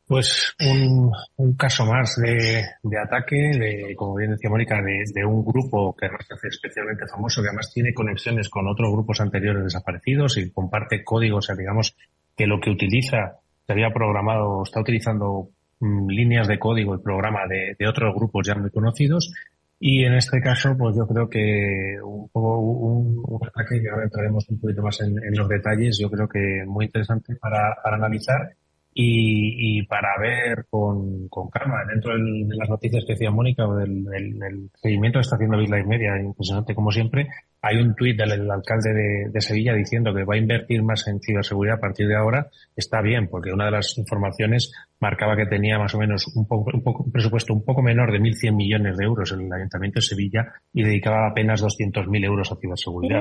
Pues 0.07 0.55
un, 0.61 1.11
un 1.37 1.57
caso 1.57 1.87
más 1.87 2.17
de, 2.17 2.65
de, 2.83 2.99
ataque, 2.99 3.37
de, 3.37 3.95
como 3.97 4.17
bien 4.17 4.33
decía 4.33 4.51
Mónica, 4.51 4.83
de, 4.83 5.05
de, 5.15 5.25
un 5.25 5.45
grupo 5.45 5.95
que 5.97 6.07
además 6.07 6.27
se 6.27 6.35
hace 6.35 6.49
especialmente 6.49 7.07
famoso, 7.07 7.41
que 7.41 7.49
además 7.49 7.73
tiene 7.73 7.95
conexiones 7.95 8.49
con 8.49 8.67
otros 8.67 8.93
grupos 8.93 9.21
anteriores 9.21 9.65
desaparecidos 9.65 10.37
y 10.39 10.51
comparte 10.51 11.05
códigos, 11.05 11.45
o 11.45 11.47
sea, 11.47 11.57
digamos 11.57 11.97
que 12.37 12.47
lo 12.47 12.61
que 12.61 12.71
utiliza, 12.71 13.39
se 13.67 13.73
había 13.73 13.93
programado, 13.93 14.63
está 14.65 14.81
utilizando 14.81 15.51
mm, 15.81 16.09
líneas 16.09 16.49
de 16.49 16.59
código 16.59 16.95
y 16.95 17.03
programa 17.03 17.47
de, 17.49 17.77
de, 17.79 17.89
otros 17.89 18.15
grupos 18.15 18.47
ya 18.47 18.55
muy 18.55 18.71
conocidos. 18.71 19.33
Y 19.79 20.05
en 20.05 20.15
este 20.15 20.41
caso, 20.41 20.77
pues 20.79 20.97
yo 20.97 21.07
creo 21.09 21.29
que 21.29 21.97
un, 22.05 22.29
un, 22.35 23.23
un 23.27 23.47
ataque, 23.47 23.81
que 23.81 23.89
ahora 23.89 24.05
entraremos 24.05 24.49
un 24.49 24.61
poquito 24.61 24.83
más 24.83 25.01
en, 25.01 25.17
los 25.37 25.49
detalles, 25.49 25.99
yo 26.01 26.09
creo 26.09 26.29
que 26.29 26.65
muy 26.67 26.87
interesante 26.87 27.35
para, 27.37 27.77
para 27.83 27.97
analizar 27.97 28.55
y, 28.95 29.79
y 29.79 29.83
para 29.87 30.09
ver 30.21 30.67
con, 30.69 31.29
con 31.29 31.49
calma 31.49 31.79
dentro 31.89 32.13
del, 32.13 32.47
de 32.49 32.57
las 32.57 32.69
noticias 32.69 33.05
que 33.07 33.15
decía 33.15 33.31
Mónica 33.31 33.67
o 33.67 33.75
del, 33.75 34.05
del, 34.05 34.39
del, 34.39 34.71
seguimiento 34.75 35.19
que 35.19 35.23
está 35.23 35.37
haciendo 35.37 35.61
Isla 35.61 35.81
y 35.81 35.85
Media, 35.85 36.21
impresionante 36.21 36.75
como 36.75 36.91
siempre, 36.91 37.29
hay 37.63 37.79
un 37.79 37.95
tuit 37.95 38.19
del, 38.19 38.31
del, 38.31 38.51
alcalde 38.51 38.93
de, 38.93 39.31
de, 39.31 39.41
Sevilla 39.41 39.73
diciendo 39.75 40.13
que 40.13 40.25
va 40.25 40.35
a 40.35 40.39
invertir 40.39 40.83
más 40.83 41.07
en 41.09 41.21
ciberseguridad 41.21 41.77
a 41.77 41.81
partir 41.81 42.07
de 42.07 42.17
ahora. 42.17 42.49
Está 42.77 43.01
bien, 43.01 43.29
porque 43.29 43.53
una 43.53 43.67
de 43.67 43.71
las 43.71 43.97
informaciones 43.97 44.73
marcaba 45.01 45.37
que 45.37 45.47
tenía 45.47 45.79
más 45.79 45.95
o 45.95 45.99
menos 45.99 46.27
un, 46.35 46.47
poco, 46.47 46.71
un, 46.75 46.83
poco, 46.83 47.05
un 47.05 47.13
presupuesto 47.13 47.55
un 47.55 47.65
poco 47.65 47.83
menor 47.83 48.13
de 48.13 48.19
1.100 48.19 48.55
millones 48.55 48.97
de 48.99 49.05
euros 49.05 49.33
en 49.33 49.47
el 49.47 49.53
Ayuntamiento 49.53 49.99
de 49.99 50.03
Sevilla 50.03 50.53
y 50.73 50.83
dedicaba 50.83 51.29
apenas 51.29 51.63
200.000 51.63 52.25
euros 52.25 52.53
a 52.53 52.57
ciberseguridad. 52.57 53.21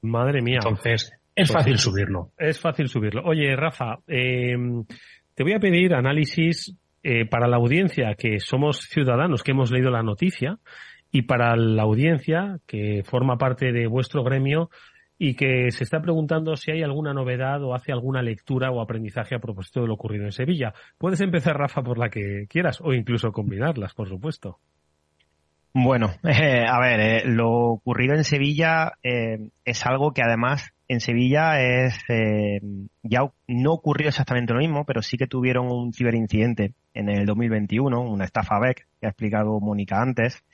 Madre 0.00 0.42
mía. 0.42 0.58
Entonces, 0.62 1.12
es 1.34 1.48
pues 1.48 1.52
fácil 1.52 1.78
subirlo. 1.78 2.30
Es 2.38 2.60
fácil 2.60 2.88
subirlo. 2.88 3.22
Oye, 3.24 3.54
Rafa, 3.56 3.98
eh, 4.06 4.54
te 5.34 5.42
voy 5.42 5.52
a 5.52 5.60
pedir 5.60 5.94
análisis 5.94 6.76
eh, 7.02 7.26
para 7.26 7.48
la 7.48 7.56
audiencia, 7.56 8.14
que 8.14 8.40
somos 8.40 8.80
ciudadanos 8.88 9.42
que 9.42 9.50
hemos 9.52 9.70
leído 9.70 9.90
la 9.90 10.02
noticia, 10.02 10.58
y 11.10 11.22
para 11.22 11.54
la 11.56 11.82
audiencia 11.82 12.58
que 12.66 13.02
forma 13.04 13.38
parte 13.38 13.72
de 13.72 13.86
vuestro 13.86 14.24
gremio 14.24 14.68
y 15.16 15.36
que 15.36 15.70
se 15.70 15.84
está 15.84 16.00
preguntando 16.02 16.56
si 16.56 16.72
hay 16.72 16.82
alguna 16.82 17.14
novedad 17.14 17.62
o 17.62 17.74
hace 17.74 17.92
alguna 17.92 18.20
lectura 18.20 18.72
o 18.72 18.80
aprendizaje 18.80 19.36
a 19.36 19.38
propósito 19.38 19.82
de 19.82 19.86
lo 19.86 19.94
ocurrido 19.94 20.24
en 20.24 20.32
Sevilla. 20.32 20.74
Puedes 20.98 21.20
empezar, 21.20 21.56
Rafa, 21.56 21.82
por 21.82 21.98
la 21.98 22.08
que 22.08 22.46
quieras, 22.48 22.80
o 22.80 22.92
incluso 22.92 23.30
combinarlas, 23.30 23.94
por 23.94 24.08
supuesto. 24.08 24.58
Bueno, 25.76 26.12
eh, 26.22 26.64
a 26.66 26.78
ver, 26.78 27.00
eh, 27.00 27.22
lo 27.26 27.50
ocurrido 27.50 28.14
en 28.14 28.22
Sevilla 28.24 28.92
eh, 29.02 29.48
es 29.64 29.84
algo 29.84 30.12
que 30.14 30.22
además 30.22 30.72
en 30.86 31.00
Sevilla 31.00 31.60
es 31.60 31.98
eh, 32.08 32.60
ya 33.02 33.22
no 33.48 33.72
ocurrió 33.72 34.08
exactamente 34.08 34.52
lo 34.52 34.60
mismo, 34.60 34.84
pero 34.84 35.02
sí 35.02 35.16
que 35.16 35.26
tuvieron 35.26 35.66
un 35.72 35.92
ciberincidente 35.92 36.74
en 36.94 37.08
el 37.08 37.26
2021, 37.26 38.00
una 38.00 38.24
estafa 38.24 38.60
BEC, 38.60 38.86
que 39.00 39.06
ha 39.06 39.10
explicado 39.10 39.58
Mónica 39.58 40.00
antes, 40.00 40.44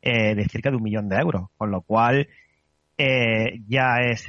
eh, 0.00 0.34
de 0.34 0.48
cerca 0.48 0.70
de 0.70 0.76
un 0.76 0.82
millón 0.82 1.10
de 1.10 1.16
euros, 1.16 1.50
con 1.58 1.70
lo 1.70 1.82
cual 1.82 2.28
ya 2.96 3.96
es 4.02 4.28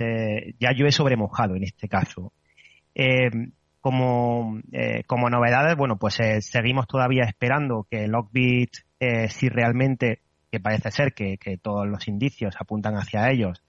ya 0.59 0.71
yo 0.75 0.87
he 0.87 0.91
sobremojado 0.91 1.55
en 1.55 1.63
este 1.63 1.87
caso. 1.87 2.33
Como, 3.79 4.59
como 5.05 5.29
novedades, 5.29 5.77
bueno, 5.77 5.97
pues 5.97 6.17
seguimos 6.39 6.87
todavía 6.87 7.25
esperando 7.25 7.85
que 7.91 8.07
Lockbit, 8.07 8.71
si 9.29 9.49
realmente, 9.49 10.19
que 10.51 10.59
parece 10.59 10.91
ser 10.91 11.13
que, 11.13 11.37
todos 11.61 11.87
los 11.87 12.07
indicios 12.07 12.55
apuntan 12.59 12.95
hacia 12.95 13.29
ellos, 13.31 13.63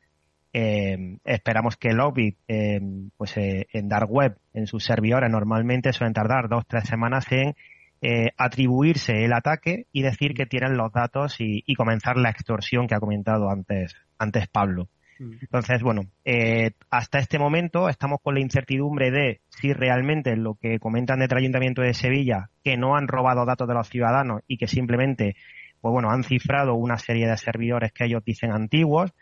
eh, 0.52 1.18
esperamos 1.24 1.76
que 1.76 1.92
Logbit, 1.92 2.38
eh, 2.48 2.80
pues 3.16 3.36
eh, 3.36 3.66
en 3.72 3.88
Dark 3.88 4.10
Web, 4.10 4.38
en 4.54 4.66
sus 4.66 4.84
servidores, 4.84 5.30
normalmente 5.30 5.92
suelen 5.92 6.14
tardar 6.14 6.48
dos, 6.48 6.64
tres 6.66 6.84
semanas 6.84 7.30
en 7.30 7.54
eh, 8.02 8.30
atribuirse 8.36 9.24
el 9.24 9.32
ataque 9.32 9.86
y 9.90 10.02
decir 10.02 10.34
que 10.34 10.46
tienen 10.46 10.76
los 10.76 10.92
datos 10.92 11.40
y, 11.40 11.62
y, 11.66 11.74
comenzar 11.74 12.18
la 12.18 12.28
extorsión 12.30 12.86
que 12.86 12.94
ha 12.94 13.00
comentado 13.00 13.50
antes, 13.50 13.96
antes 14.18 14.48
Pablo. 14.48 14.88
Mm. 15.18 15.32
Entonces, 15.40 15.82
bueno, 15.82 16.02
eh, 16.24 16.72
hasta 16.90 17.18
este 17.18 17.38
momento 17.38 17.88
estamos 17.88 18.20
con 18.22 18.34
la 18.34 18.40
incertidumbre 18.40 19.10
de 19.10 19.40
si 19.48 19.72
realmente 19.72 20.36
lo 20.36 20.54
que 20.54 20.78
comentan 20.78 21.20
del 21.20 21.36
Ayuntamiento 21.36 21.82
de 21.82 21.94
Sevilla, 21.94 22.50
que 22.62 22.76
no 22.76 22.96
han 22.96 23.08
robado 23.08 23.44
datos 23.44 23.68
de 23.68 23.74
los 23.74 23.88
ciudadanos 23.88 24.42
y 24.46 24.58
que 24.58 24.66
simplemente, 24.66 25.36
pues 25.80 25.92
bueno, 25.92 26.10
han 26.10 26.24
cifrado 26.24 26.74
una 26.74 26.98
serie 26.98 27.26
de 27.26 27.36
servidores 27.36 27.92
que 27.92 28.04
ellos 28.04 28.24
dicen 28.24 28.52
antiguos, 28.52 29.12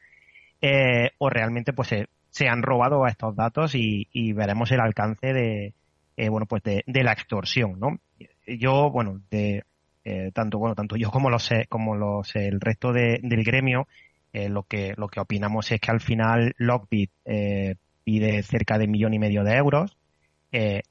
eh, 0.61 1.11
o 1.19 1.29
realmente 1.29 1.73
pues 1.73 1.89
se, 1.89 2.09
se, 2.31 2.49
han 2.49 2.63
robado 2.63 3.07
estos 3.07 3.37
datos 3.37 3.75
y, 3.75 4.33
veremos 4.33 4.71
el 4.73 4.81
alcance 4.81 5.33
de 5.33 5.75
eh, 6.17 6.29
bueno 6.31 6.47
pues 6.47 6.63
de, 6.63 6.83
de, 6.87 7.05
la 7.05 7.13
extorsión 7.13 7.79
no 7.79 7.99
yo 8.47 8.91
bueno 8.91 9.21
de 9.31 9.65
eh, 10.05 10.31
tanto 10.33 10.59
bueno 10.59 10.75
tanto 10.75 10.97
yo 10.97 11.11
como 11.11 11.29
los 11.29 11.51
como 11.69 11.97
los 11.97 12.35
el 12.37 12.61
resto 12.63 12.93
de, 12.93 13.19
del 13.23 13.45
gremio 13.45 13.89
eh, 14.35 14.51
lo 14.51 14.65
que 14.65 14.93
lo 14.99 15.09
que 15.09 15.21
opinamos 15.21 15.73
es 15.73 15.81
que 15.81 15.91
al 15.91 16.01
final 16.01 16.53
Lockbit 16.59 17.11
eh, 17.25 17.77
pide 18.05 18.43
cerca 18.43 18.77
de 18.77 18.85
un 18.85 18.91
millón 18.91 19.15
y 19.15 19.19
medio 19.19 19.45
de 19.45 19.55
euros. 19.57 19.97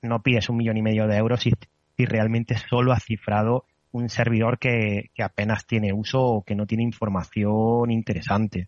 No 0.02 0.22
pides 0.22 0.50
un 0.50 0.58
millón 0.58 0.76
y 0.78 0.82
medio 0.82 1.08
de 1.08 1.16
euros 1.16 1.42
si, 1.42 1.52
si 1.96 2.06
realmente 2.06 2.56
solo 2.58 2.92
ha 2.92 3.00
cifrado 3.00 3.66
un 3.94 4.10
servidor 4.10 4.58
que, 4.58 5.12
que 5.14 5.24
apenas 5.24 5.66
tiene 5.66 5.94
uso 5.94 6.20
o 6.20 6.44
que 6.44 6.56
no 6.56 6.66
tiene 6.66 6.84
información 6.84 7.92
interesante. 7.92 8.68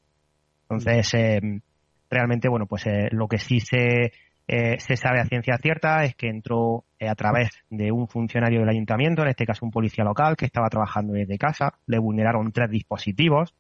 Entonces, 0.70 1.14
eh, 1.16 1.42
realmente, 2.10 2.48
bueno, 2.48 2.66
pues 2.66 2.86
eh, 2.88 3.10
lo 3.12 3.28
que 3.28 3.40
sí 3.40 3.60
se, 3.60 4.14
eh, 4.48 4.80
se 4.80 4.98
sabe 4.98 5.20
a 5.20 5.26
ciencia 5.26 5.58
cierta 5.58 6.04
es 6.04 6.16
que 6.16 6.30
entró 6.30 6.86
eh, 7.00 7.10
a 7.10 7.16
través 7.16 7.50
de 7.70 7.92
un 7.92 8.08
funcionario 8.08 8.60
del 8.60 8.70
ayuntamiento, 8.70 9.24
en 9.24 9.30
este 9.30 9.46
caso 9.46 9.66
un 9.66 9.72
policía 9.72 10.04
local, 10.04 10.36
que 10.38 10.46
estaba 10.46 10.70
trabajando 10.70 11.14
desde 11.14 11.38
casa, 11.38 11.74
le 11.88 12.00
vulneraron 12.00 12.52
tres 12.52 12.70
dispositivos, 12.70 13.56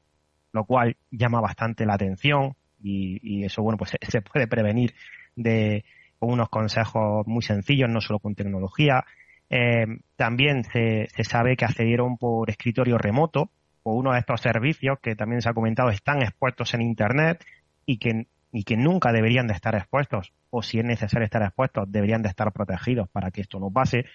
lo 0.55 0.65
cual 0.65 0.97
llama 1.11 1.41
bastante 1.41 1.85
la 1.85 1.95
atención 1.95 2.55
y, 2.81 3.19
y 3.21 3.43
eso, 3.45 3.61
bueno, 3.61 3.77
pues 3.77 3.95
se, 4.01 4.21
puede 4.21 4.47
prevenir 4.47 4.93
de 5.35 5.83
unos 6.19 6.49
consejos 6.49 7.27
muy 7.27 7.43
sencillos, 7.43 7.89
no 7.89 8.01
solo 8.01 8.19
con 8.19 8.35
tecnología. 8.35 9.03
Eh, 9.49 9.85
también 10.15 10.63
se, 10.63 11.07
se 11.15 11.23
sabe 11.23 11.55
que 11.55 11.65
accedieron 11.65 12.17
por 12.17 12.49
escritorio 12.49 12.97
remoto 12.97 13.51
o 13.83 13.93
uno 13.93 14.13
de 14.13 14.19
estos 14.19 14.41
servicios 14.41 14.97
que 14.99 15.15
también 15.15 15.41
se 15.41 15.49
ha 15.49 15.53
comentado 15.53 15.89
están 15.89 16.23
expuestos 16.23 16.73
en 16.73 16.81
Internet 16.81 17.45
y 17.85 17.97
que, 17.97 18.27
y 18.51 18.63
que 18.63 18.77
nunca 18.77 19.11
deberían 19.11 19.45
de 19.45 19.53
estar 19.53 19.75
expuestos 19.75 20.33
o 20.49 20.63
si 20.63 20.79
es 20.79 20.85
necesario 20.85 21.25
estar 21.25 21.43
expuestos 21.43 21.91
deberían 21.91 22.23
de 22.23 22.29
estar 22.29 22.51
protegidos 22.51 23.07
para 23.09 23.29
que 23.29 23.41
esto 23.41 23.59
no 23.59 23.69
pase. 23.69 24.05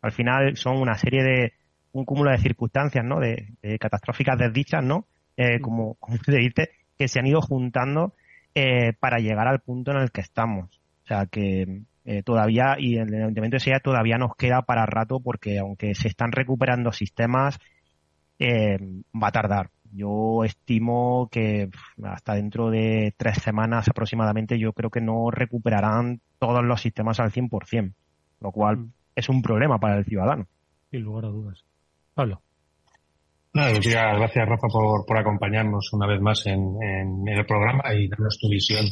Al 0.00 0.10
final 0.12 0.56
son 0.56 0.78
una 0.78 0.96
serie 0.96 1.22
de, 1.22 1.52
un 1.94 2.04
cúmulo 2.04 2.30
de 2.30 2.38
circunstancias, 2.38 3.04
¿no? 3.04 3.20
De, 3.20 3.54
catastróficas 3.78 4.36
desdichas, 4.36 4.84
¿no? 4.84 5.06
Eh, 5.36 5.60
como, 5.60 5.94
como 5.94 6.16
se 6.24 6.36
dice, 6.36 6.70
que 6.98 7.08
se 7.08 7.18
han 7.18 7.26
ido 7.26 7.40
juntando 7.40 8.14
eh, 8.54 8.92
para 8.98 9.18
llegar 9.18 9.48
al 9.48 9.60
punto 9.60 9.90
en 9.90 9.98
el 9.98 10.10
que 10.10 10.20
estamos. 10.20 10.80
O 11.04 11.06
sea 11.06 11.26
que 11.26 11.82
eh, 12.04 12.22
todavía, 12.22 12.76
y 12.78 12.96
el 12.96 13.14
Ayuntamiento 13.14 13.56
de 13.56 13.60
Sevilla 13.60 13.80
todavía 13.80 14.18
nos 14.18 14.36
queda 14.36 14.62
para 14.62 14.86
rato 14.86 15.20
porque 15.20 15.58
aunque 15.58 15.94
se 15.94 16.08
están 16.08 16.32
recuperando 16.32 16.92
sistemas, 16.92 17.58
eh, 18.38 18.78
va 19.14 19.28
a 19.28 19.32
tardar. 19.32 19.70
Yo 19.92 20.44
estimo 20.44 21.28
que 21.30 21.70
hasta 22.02 22.34
dentro 22.34 22.70
de 22.70 23.14
tres 23.16 23.38
semanas 23.38 23.88
aproximadamente 23.88 24.58
yo 24.58 24.72
creo 24.72 24.90
que 24.90 25.00
no 25.00 25.30
recuperarán 25.30 26.20
todos 26.38 26.64
los 26.64 26.80
sistemas 26.80 27.20
al 27.20 27.30
100%, 27.30 27.92
lo 28.40 28.52
cual 28.52 28.76
mm. 28.78 28.92
es 29.16 29.28
un 29.28 29.40
problema 29.40 29.78
para 29.78 29.96
el 29.96 30.04
ciudadano. 30.04 30.46
Sin 30.90 31.02
lugar 31.02 31.26
a 31.26 31.28
dudas. 31.28 31.64
Pablo. 32.14 32.43
Gracias 33.54 34.48
Rafa 34.48 34.66
por, 34.68 35.06
por 35.06 35.16
acompañarnos 35.16 35.92
una 35.92 36.06
vez 36.06 36.20
más 36.20 36.44
en, 36.46 36.76
el 37.26 37.46
programa 37.46 37.94
y 37.94 38.08
darnos 38.08 38.38
tu 38.38 38.48
visión 38.48 38.84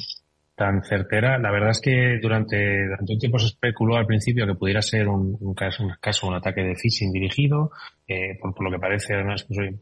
tan 0.55 0.83
certera. 0.85 1.39
La 1.39 1.51
verdad 1.51 1.71
es 1.71 1.81
que 1.81 2.19
durante, 2.23 2.57
un 3.01 3.19
tiempo 3.19 3.39
se 3.39 3.47
especuló 3.47 3.97
al 3.97 4.07
principio 4.07 4.47
que 4.47 4.55
pudiera 4.55 4.81
ser 4.81 5.09
un, 5.09 5.37
un 5.41 5.55
caso, 5.55 5.83
un 5.83 6.29
un 6.29 6.35
ataque 6.35 6.63
de 6.63 6.77
phishing 6.77 7.11
dirigido, 7.11 7.73
eh, 8.07 8.39
por, 8.41 8.63
lo 8.63 8.71
que 8.71 8.79
parece 8.79 9.15
además 9.15 9.45
pues, 9.45 9.75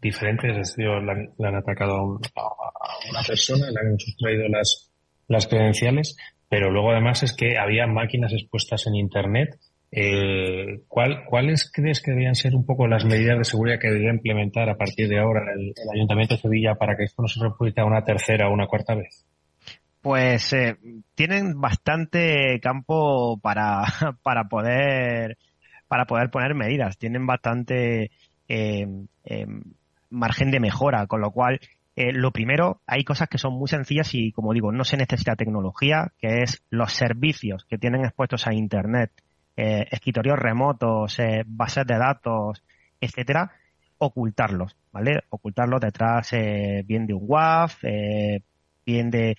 diferente, 0.00 0.50
es 0.50 0.56
decir, 0.56 0.86
le 0.86 1.46
han, 1.46 1.56
atacado 1.56 1.96
a, 1.96 3.10
una 3.10 3.22
persona, 3.26 3.70
le 3.70 3.80
han 3.80 3.98
sustraído 3.98 4.48
las, 4.48 4.90
las 5.26 5.46
credenciales, 5.46 6.16
pero 6.48 6.70
luego 6.70 6.92
además 6.92 7.22
es 7.22 7.34
que 7.34 7.58
había 7.58 7.86
máquinas 7.86 8.32
expuestas 8.32 8.86
en 8.86 8.94
Internet. 8.94 9.58
Eh, 9.90 10.82
¿cuál, 10.86 11.24
¿Cuáles 11.24 11.70
crees 11.72 12.02
que 12.02 12.10
deberían 12.10 12.34
ser 12.34 12.54
un 12.54 12.66
poco 12.66 12.86
las 12.86 13.06
medidas 13.06 13.38
de 13.38 13.44
seguridad 13.44 13.78
que 13.80 13.88
debería 13.88 14.10
implementar 14.10 14.68
a 14.68 14.76
partir 14.76 15.08
de 15.08 15.18
ahora 15.18 15.40
el, 15.56 15.72
Ayuntamiento 15.94 16.34
de 16.34 16.40
Sevilla 16.42 16.74
para 16.74 16.94
que 16.94 17.04
esto 17.04 17.22
no 17.22 17.28
se 17.28 17.40
repita 17.42 17.84
una 17.84 18.04
tercera 18.04 18.48
o 18.48 18.52
una 18.52 18.66
cuarta 18.66 18.94
vez? 18.94 19.24
pues 20.00 20.52
eh, 20.52 20.76
tienen 21.14 21.60
bastante 21.60 22.60
campo 22.62 23.38
para, 23.40 23.82
para 24.22 24.44
poder 24.44 25.36
para 25.88 26.04
poder 26.04 26.30
poner 26.30 26.54
medidas, 26.54 26.98
tienen 26.98 27.26
bastante 27.26 28.10
eh, 28.46 28.86
margen 30.10 30.50
de 30.50 30.60
mejora, 30.60 31.06
con 31.06 31.22
lo 31.22 31.30
cual 31.30 31.60
lo 31.96 32.30
primero, 32.30 32.80
hay 32.86 33.02
cosas 33.02 33.28
que 33.28 33.38
son 33.38 33.54
muy 33.54 33.66
sencillas 33.66 34.14
y, 34.14 34.30
como 34.30 34.52
digo, 34.52 34.70
no 34.70 34.84
se 34.84 34.96
necesita 34.96 35.34
tecnología, 35.34 36.12
que 36.18 36.42
es 36.42 36.62
los 36.70 36.92
servicios 36.92 37.64
que 37.64 37.78
tienen 37.78 38.04
expuestos 38.04 38.46
a 38.46 38.54
Internet, 38.54 39.10
escritorios 39.60 40.38
remotos, 40.38 41.18
bases 41.46 41.84
de 41.84 41.98
datos, 41.98 42.62
etcétera, 43.00 43.50
ocultarlos, 43.98 44.76
¿vale? 44.92 45.24
Ocultarlos 45.30 45.80
detrás 45.80 46.30
bien 46.84 47.06
de 47.06 47.14
un 47.14 47.24
WAF, 47.26 47.82
bien 48.86 49.10
de 49.10 49.36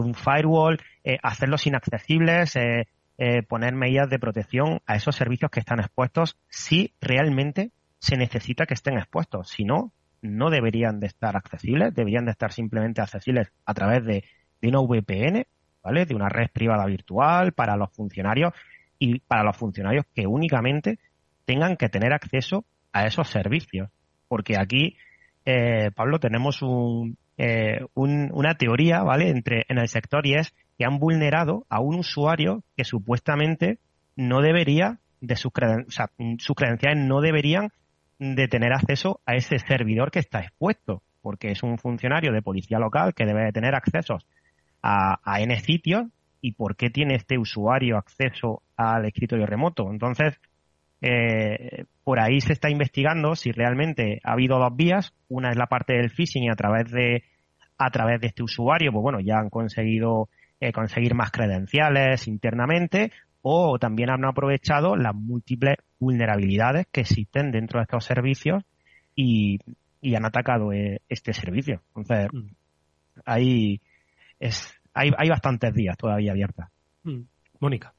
un 0.00 0.14
firewall, 0.14 0.80
eh, 1.04 1.18
hacerlos 1.22 1.66
inaccesibles, 1.66 2.56
eh, 2.56 2.88
eh, 3.18 3.42
poner 3.42 3.74
medidas 3.74 4.08
de 4.08 4.18
protección 4.18 4.80
a 4.86 4.96
esos 4.96 5.16
servicios 5.16 5.50
que 5.50 5.60
están 5.60 5.80
expuestos 5.80 6.36
si 6.48 6.94
realmente 7.00 7.70
se 7.98 8.16
necesita 8.16 8.66
que 8.66 8.74
estén 8.74 8.96
expuestos. 8.96 9.50
Si 9.50 9.64
no, 9.64 9.92
no 10.22 10.50
deberían 10.50 11.00
de 11.00 11.06
estar 11.08 11.36
accesibles, 11.36 11.94
deberían 11.94 12.26
de 12.26 12.32
estar 12.32 12.52
simplemente 12.52 13.00
accesibles 13.00 13.52
a 13.64 13.74
través 13.74 14.04
de, 14.04 14.24
de 14.60 14.68
una 14.68 14.80
VPN, 14.80 15.46
¿vale? 15.82 16.06
De 16.06 16.14
una 16.14 16.28
red 16.28 16.48
privada 16.52 16.86
virtual 16.86 17.52
para 17.52 17.76
los 17.76 17.90
funcionarios 17.92 18.52
y 18.98 19.20
para 19.20 19.44
los 19.44 19.56
funcionarios 19.56 20.04
que 20.14 20.26
únicamente 20.26 20.98
tengan 21.44 21.76
que 21.76 21.88
tener 21.88 22.12
acceso 22.12 22.64
a 22.92 23.06
esos 23.06 23.28
servicios. 23.28 23.90
Porque 24.28 24.56
aquí, 24.58 24.96
eh, 25.44 25.90
Pablo, 25.94 26.18
tenemos 26.18 26.62
un, 26.62 27.16
eh, 27.38 27.80
una 27.94 28.54
teoría, 28.54 29.02
¿vale? 29.02 29.30
Entre, 29.30 29.64
en 29.68 29.78
el 29.78 29.88
sector 29.88 30.26
y 30.26 30.34
es 30.34 30.52
que 30.76 30.84
han 30.84 30.98
vulnerado 30.98 31.66
a 31.68 31.80
un 31.80 31.96
usuario 31.96 32.62
que 32.76 32.84
supuestamente 32.84 33.78
no 34.16 34.42
debería 34.42 34.98
de 35.20 35.36
sus, 35.36 35.52
sea, 35.88 36.10
sus 36.38 36.56
credenciales 36.56 37.04
no 37.04 37.20
deberían 37.20 37.70
de 38.18 38.48
tener 38.48 38.72
acceso 38.72 39.20
a 39.26 39.34
ese 39.34 39.58
servidor 39.58 40.10
que 40.10 40.18
está 40.18 40.40
expuesto, 40.40 41.02
porque 41.22 41.50
es 41.50 41.62
un 41.62 41.78
funcionario 41.78 42.32
de 42.32 42.42
policía 42.42 42.78
local 42.78 43.14
que 43.14 43.26
debe 43.26 43.44
de 43.44 43.52
tener 43.52 43.74
accesos 43.74 44.26
a, 44.82 45.20
a 45.24 45.40
N 45.40 45.58
sitios 45.60 46.06
y 46.40 46.52
por 46.52 46.76
qué 46.76 46.90
tiene 46.90 47.14
este 47.14 47.38
usuario 47.38 47.96
acceso 47.96 48.62
al 48.76 49.06
escritorio 49.06 49.46
remoto. 49.46 49.90
Entonces, 49.90 50.38
eh, 51.00 51.84
por 52.04 52.20
ahí 52.20 52.40
se 52.40 52.52
está 52.52 52.70
investigando 52.70 53.36
si 53.36 53.52
realmente 53.52 54.20
ha 54.24 54.32
habido 54.32 54.58
dos 54.58 54.74
vías. 54.76 55.12
Una 55.28 55.50
es 55.50 55.56
la 55.56 55.66
parte 55.66 55.94
del 55.94 56.10
phishing 56.10 56.44
y 56.44 56.50
a 56.50 56.56
través 56.56 56.90
de, 56.90 57.24
a 57.76 57.90
través 57.90 58.20
de 58.20 58.28
este 58.28 58.42
usuario, 58.42 58.92
pues 58.92 59.02
bueno, 59.02 59.20
ya 59.20 59.38
han 59.38 59.50
conseguido 59.50 60.28
eh, 60.60 60.72
conseguir 60.72 61.14
más 61.14 61.30
credenciales 61.30 62.26
internamente 62.26 63.12
o 63.42 63.78
también 63.78 64.10
han 64.10 64.24
aprovechado 64.24 64.96
las 64.96 65.14
múltiples 65.14 65.76
vulnerabilidades 66.00 66.86
que 66.90 67.02
existen 67.02 67.50
dentro 67.50 67.78
de 67.78 67.84
estos 67.84 68.04
servicios 68.04 68.64
y, 69.14 69.58
y 70.00 70.14
han 70.14 70.24
atacado 70.24 70.72
eh, 70.72 71.00
este 71.08 71.32
servicio. 71.32 71.82
Entonces, 71.94 72.28
mm. 72.32 72.48
ahí 73.24 73.80
es, 74.40 74.77
hay, 74.94 75.12
hay 75.16 75.28
bastantes 75.28 75.74
días 75.74 75.96
todavía 75.96 76.32
abiertas. 76.32 76.68
Mm. 77.04 77.22
Mónica. 77.60 77.94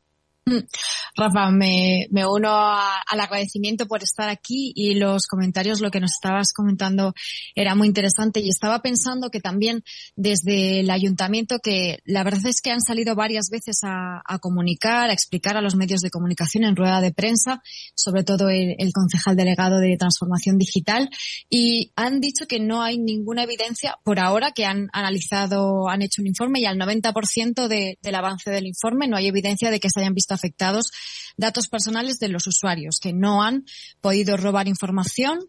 Rafa, 1.15 1.51
me, 1.51 2.07
me 2.11 2.25
uno 2.25 2.49
al 2.49 3.19
agradecimiento 3.19 3.87
por 3.87 4.03
estar 4.03 4.29
aquí 4.29 4.71
y 4.75 4.95
los 4.95 5.27
comentarios, 5.27 5.81
lo 5.81 5.91
que 5.91 5.99
nos 5.99 6.11
estabas 6.11 6.53
comentando 6.53 7.13
era 7.55 7.75
muy 7.75 7.87
interesante. 7.87 8.39
Y 8.39 8.49
estaba 8.49 8.81
pensando 8.81 9.29
que 9.29 9.39
también 9.39 9.83
desde 10.15 10.79
el 10.81 10.89
ayuntamiento 10.89 11.59
que 11.59 11.99
la 12.05 12.23
verdad 12.23 12.45
es 12.47 12.61
que 12.61 12.71
han 12.71 12.81
salido 12.81 13.15
varias 13.15 13.49
veces 13.49 13.79
a, 13.83 14.21
comunicar, 14.39 15.09
a 15.09 15.13
explicar 15.13 15.57
a 15.57 15.61
los 15.61 15.75
medios 15.75 16.01
de 16.01 16.09
comunicación 16.09 16.63
en 16.63 16.75
rueda 16.75 17.01
de 17.01 17.11
prensa, 17.11 17.61
sobre 17.95 18.23
todo 18.23 18.49
el, 18.49 18.75
concejal 18.93 19.35
delegado 19.35 19.79
de 19.79 19.97
transformación 19.97 20.57
digital 20.57 21.09
y 21.49 21.91
han 21.95 22.19
dicho 22.19 22.47
que 22.47 22.59
no 22.59 22.81
hay 22.81 22.97
ninguna 22.97 23.43
evidencia 23.43 23.97
por 24.03 24.19
ahora 24.19 24.51
que 24.51 24.65
han 24.65 24.89
analizado, 24.93 25.87
han 25.89 26.01
hecho 26.01 26.21
un 26.21 26.27
informe 26.27 26.59
y 26.59 26.65
al 26.65 26.77
90% 26.77 27.67
del 27.67 28.15
avance 28.15 28.49
del 28.49 28.65
informe 28.65 29.07
no 29.07 29.15
hay 29.15 29.27
evidencia 29.27 29.69
de 29.69 29.79
que 29.79 29.89
se 29.89 29.99
hayan 29.99 30.15
visto 30.15 30.33
afectados 30.39 30.91
datos 31.37 31.67
personales 31.67 32.19
de 32.19 32.29
los 32.29 32.47
usuarios 32.47 32.99
que 32.99 33.13
no 33.13 33.43
han 33.43 33.65
podido 34.01 34.37
robar 34.37 34.67
información 34.67 35.39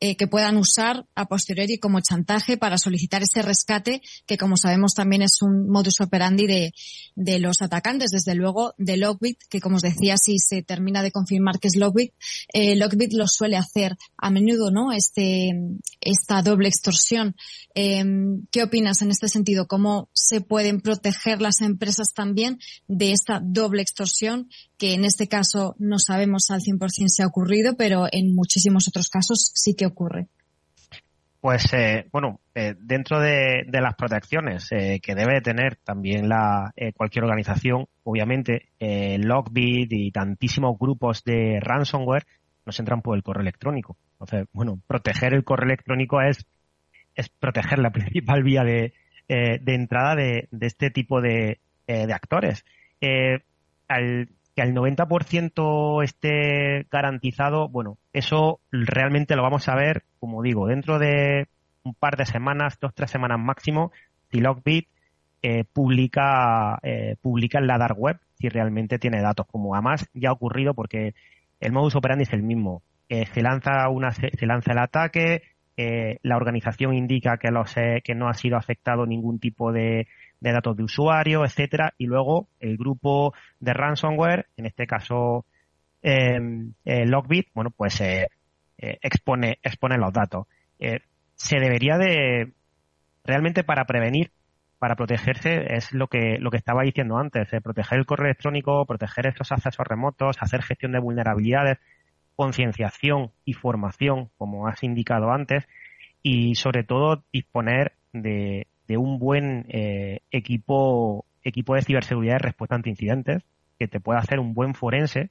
eh, 0.00 0.16
que 0.16 0.26
puedan 0.26 0.56
usar 0.56 1.06
a 1.14 1.26
posteriori 1.26 1.78
como 1.78 2.00
chantaje 2.00 2.56
para 2.56 2.78
solicitar 2.78 3.22
ese 3.22 3.42
rescate, 3.42 4.00
que 4.26 4.38
como 4.38 4.56
sabemos 4.56 4.94
también 4.94 5.22
es 5.22 5.42
un 5.42 5.68
modus 5.68 6.00
operandi 6.00 6.46
de, 6.46 6.72
de 7.14 7.38
los 7.38 7.60
atacantes, 7.60 8.10
desde 8.10 8.34
luego 8.34 8.74
de 8.78 8.96
Lockbit, 8.96 9.38
que 9.48 9.60
como 9.60 9.76
os 9.76 9.82
decía, 9.82 10.16
si 10.16 10.38
se 10.38 10.62
termina 10.62 11.02
de 11.02 11.12
confirmar 11.12 11.58
que 11.60 11.68
es 11.68 11.76
Lockbit, 11.76 12.12
eh, 12.52 12.76
Lockbit 12.76 13.12
lo 13.12 13.26
suele 13.28 13.56
hacer 13.56 13.96
a 14.16 14.30
menudo, 14.30 14.70
¿no? 14.70 14.92
Este, 14.92 15.50
esta 16.00 16.42
doble 16.42 16.68
extorsión. 16.68 17.36
Eh, 17.74 18.04
¿Qué 18.50 18.62
opinas 18.62 19.02
en 19.02 19.10
este 19.10 19.28
sentido? 19.28 19.66
¿Cómo 19.66 20.08
se 20.12 20.40
pueden 20.40 20.80
proteger 20.80 21.40
las 21.40 21.60
empresas 21.60 22.08
también 22.14 22.58
de 22.88 23.12
esta 23.12 23.40
doble 23.42 23.82
extorsión 23.82 24.48
que 24.80 24.94
en 24.94 25.04
este 25.04 25.28
caso 25.28 25.76
no 25.78 25.98
sabemos 25.98 26.50
al 26.50 26.60
100% 26.60 27.08
si 27.08 27.22
ha 27.22 27.26
ocurrido, 27.26 27.76
pero 27.76 28.06
en 28.10 28.34
muchísimos 28.34 28.88
otros 28.88 29.10
casos 29.10 29.52
sí 29.54 29.74
que 29.74 29.84
ocurre. 29.84 30.28
Pues 31.40 31.72
eh, 31.74 32.06
bueno, 32.10 32.40
eh, 32.54 32.74
dentro 32.78 33.20
de, 33.20 33.64
las 33.70 33.94
protecciones 33.94 34.72
eh, 34.72 35.00
que 35.02 35.14
debe 35.14 35.42
tener 35.42 35.76
también 35.76 36.28
la 36.28 36.72
cualquier 36.94 37.24
organización, 37.24 37.86
obviamente 38.04 38.68
Lockbit 38.80 39.92
y 39.92 40.10
tantísimos 40.12 40.78
grupos 40.78 41.24
de 41.24 41.58
ransomware 41.60 42.26
nos 42.64 42.78
entran 42.78 43.02
por 43.02 43.16
el 43.16 43.22
correo 43.22 43.42
electrónico. 43.42 43.96
Entonces, 44.12 44.48
bueno, 44.52 44.80
proteger 44.86 45.34
el 45.34 45.44
correo 45.44 45.66
electrónico 45.66 46.20
es 46.22 46.46
es 47.14 47.28
proteger 47.28 47.80
la 47.80 47.90
principal 47.92 48.42
vía 48.42 48.62
de, 48.62 48.94
de 49.28 49.74
entrada 49.74 50.14
de, 50.14 50.48
de, 50.50 50.66
este 50.66 50.90
tipo 50.90 51.20
de, 51.20 51.58
actores. 51.86 52.64
Al, 53.88 54.28
que 54.54 54.62
al 54.62 54.74
90% 54.74 56.02
esté 56.02 56.86
garantizado, 56.90 57.68
bueno, 57.68 57.98
eso 58.12 58.60
realmente 58.70 59.36
lo 59.36 59.42
vamos 59.42 59.68
a 59.68 59.74
ver, 59.74 60.04
como 60.18 60.42
digo, 60.42 60.66
dentro 60.66 60.98
de 60.98 61.48
un 61.84 61.94
par 61.94 62.16
de 62.16 62.26
semanas, 62.26 62.78
dos, 62.80 62.92
tres 62.94 63.10
semanas 63.10 63.38
máximo, 63.38 63.92
si 64.30 64.40
Lockbit 64.40 64.88
eh, 65.42 65.64
publica, 65.64 66.78
eh, 66.82 67.16
publica 67.20 67.58
en 67.58 67.66
la 67.66 67.78
dark 67.78 67.98
web 67.98 68.18
si 68.34 68.48
realmente 68.48 68.98
tiene 68.98 69.22
datos, 69.22 69.46
como 69.46 69.74
además 69.74 70.08
ya 70.14 70.30
ha 70.30 70.32
ocurrido 70.32 70.74
porque 70.74 71.14
el 71.60 71.72
modus 71.72 71.94
operandi 71.94 72.24
es 72.24 72.32
el 72.32 72.42
mismo. 72.42 72.82
Eh, 73.08 73.26
se 73.32 73.42
lanza 73.42 73.88
una, 73.88 74.12
se, 74.12 74.30
lanza 74.46 74.72
el 74.72 74.78
ataque, 74.78 75.42
la 76.22 76.36
organización 76.36 76.92
indica 76.92 77.38
los, 77.50 77.74
que 77.74 78.14
no 78.14 78.28
ha 78.28 78.34
sido 78.34 78.58
afectado 78.58 79.06
ningún 79.06 79.38
tipo 79.38 79.72
de, 79.72 80.06
de 80.40 80.52
datos 80.52 80.76
de 80.76 80.84
usuario, 80.84 81.44
etcétera, 81.44 81.94
y 81.98 82.06
luego 82.06 82.48
el 82.60 82.76
grupo 82.76 83.34
de 83.60 83.74
ransomware, 83.74 84.46
en 84.56 84.66
este 84.66 84.86
caso 84.86 85.44
eh, 86.02 86.40
Logbit, 86.84 87.48
bueno, 87.54 87.70
pues 87.70 88.02
expone, 88.78 89.58
expone 89.62 89.98
los 89.98 90.12
datos. 90.12 90.46
se 91.34 91.56
debería 91.60 91.98
de, 91.98 92.52
realmente 93.24 93.64
para 93.64 93.84
prevenir 93.84 94.30
para 94.80 94.96
protegerse 94.96 95.74
es 95.74 95.92
lo 95.92 96.08
que, 96.08 96.38
lo 96.40 96.50
que 96.50 96.56
estaba 96.56 96.82
diciendo 96.82 97.18
antes, 97.18 97.52
eh, 97.52 97.60
proteger 97.60 97.98
el 97.98 98.06
correo 98.06 98.24
electrónico, 98.24 98.86
proteger 98.86 99.26
estos 99.26 99.52
accesos 99.52 99.86
remotos, 99.86 100.38
hacer 100.40 100.62
gestión 100.62 100.92
de 100.92 101.00
vulnerabilidades, 101.00 101.78
concienciación 102.34 103.30
y 103.44 103.52
formación, 103.52 104.30
como 104.38 104.66
has 104.66 104.82
indicado 104.82 105.32
antes, 105.32 105.68
y 106.22 106.54
sobre 106.54 106.82
todo 106.82 107.22
disponer 107.30 107.92
de, 108.14 108.68
de 108.90 108.96
un 108.96 109.20
buen 109.20 109.66
eh, 109.68 110.18
equipo, 110.32 111.24
equipo 111.44 111.76
de 111.76 111.82
ciberseguridad 111.82 112.34
de 112.34 112.38
respuesta 112.40 112.74
ante 112.74 112.90
incidentes 112.90 113.44
que 113.78 113.86
te 113.86 114.00
pueda 114.00 114.18
hacer 114.18 114.40
un 114.40 114.52
buen 114.52 114.74
forense 114.74 115.30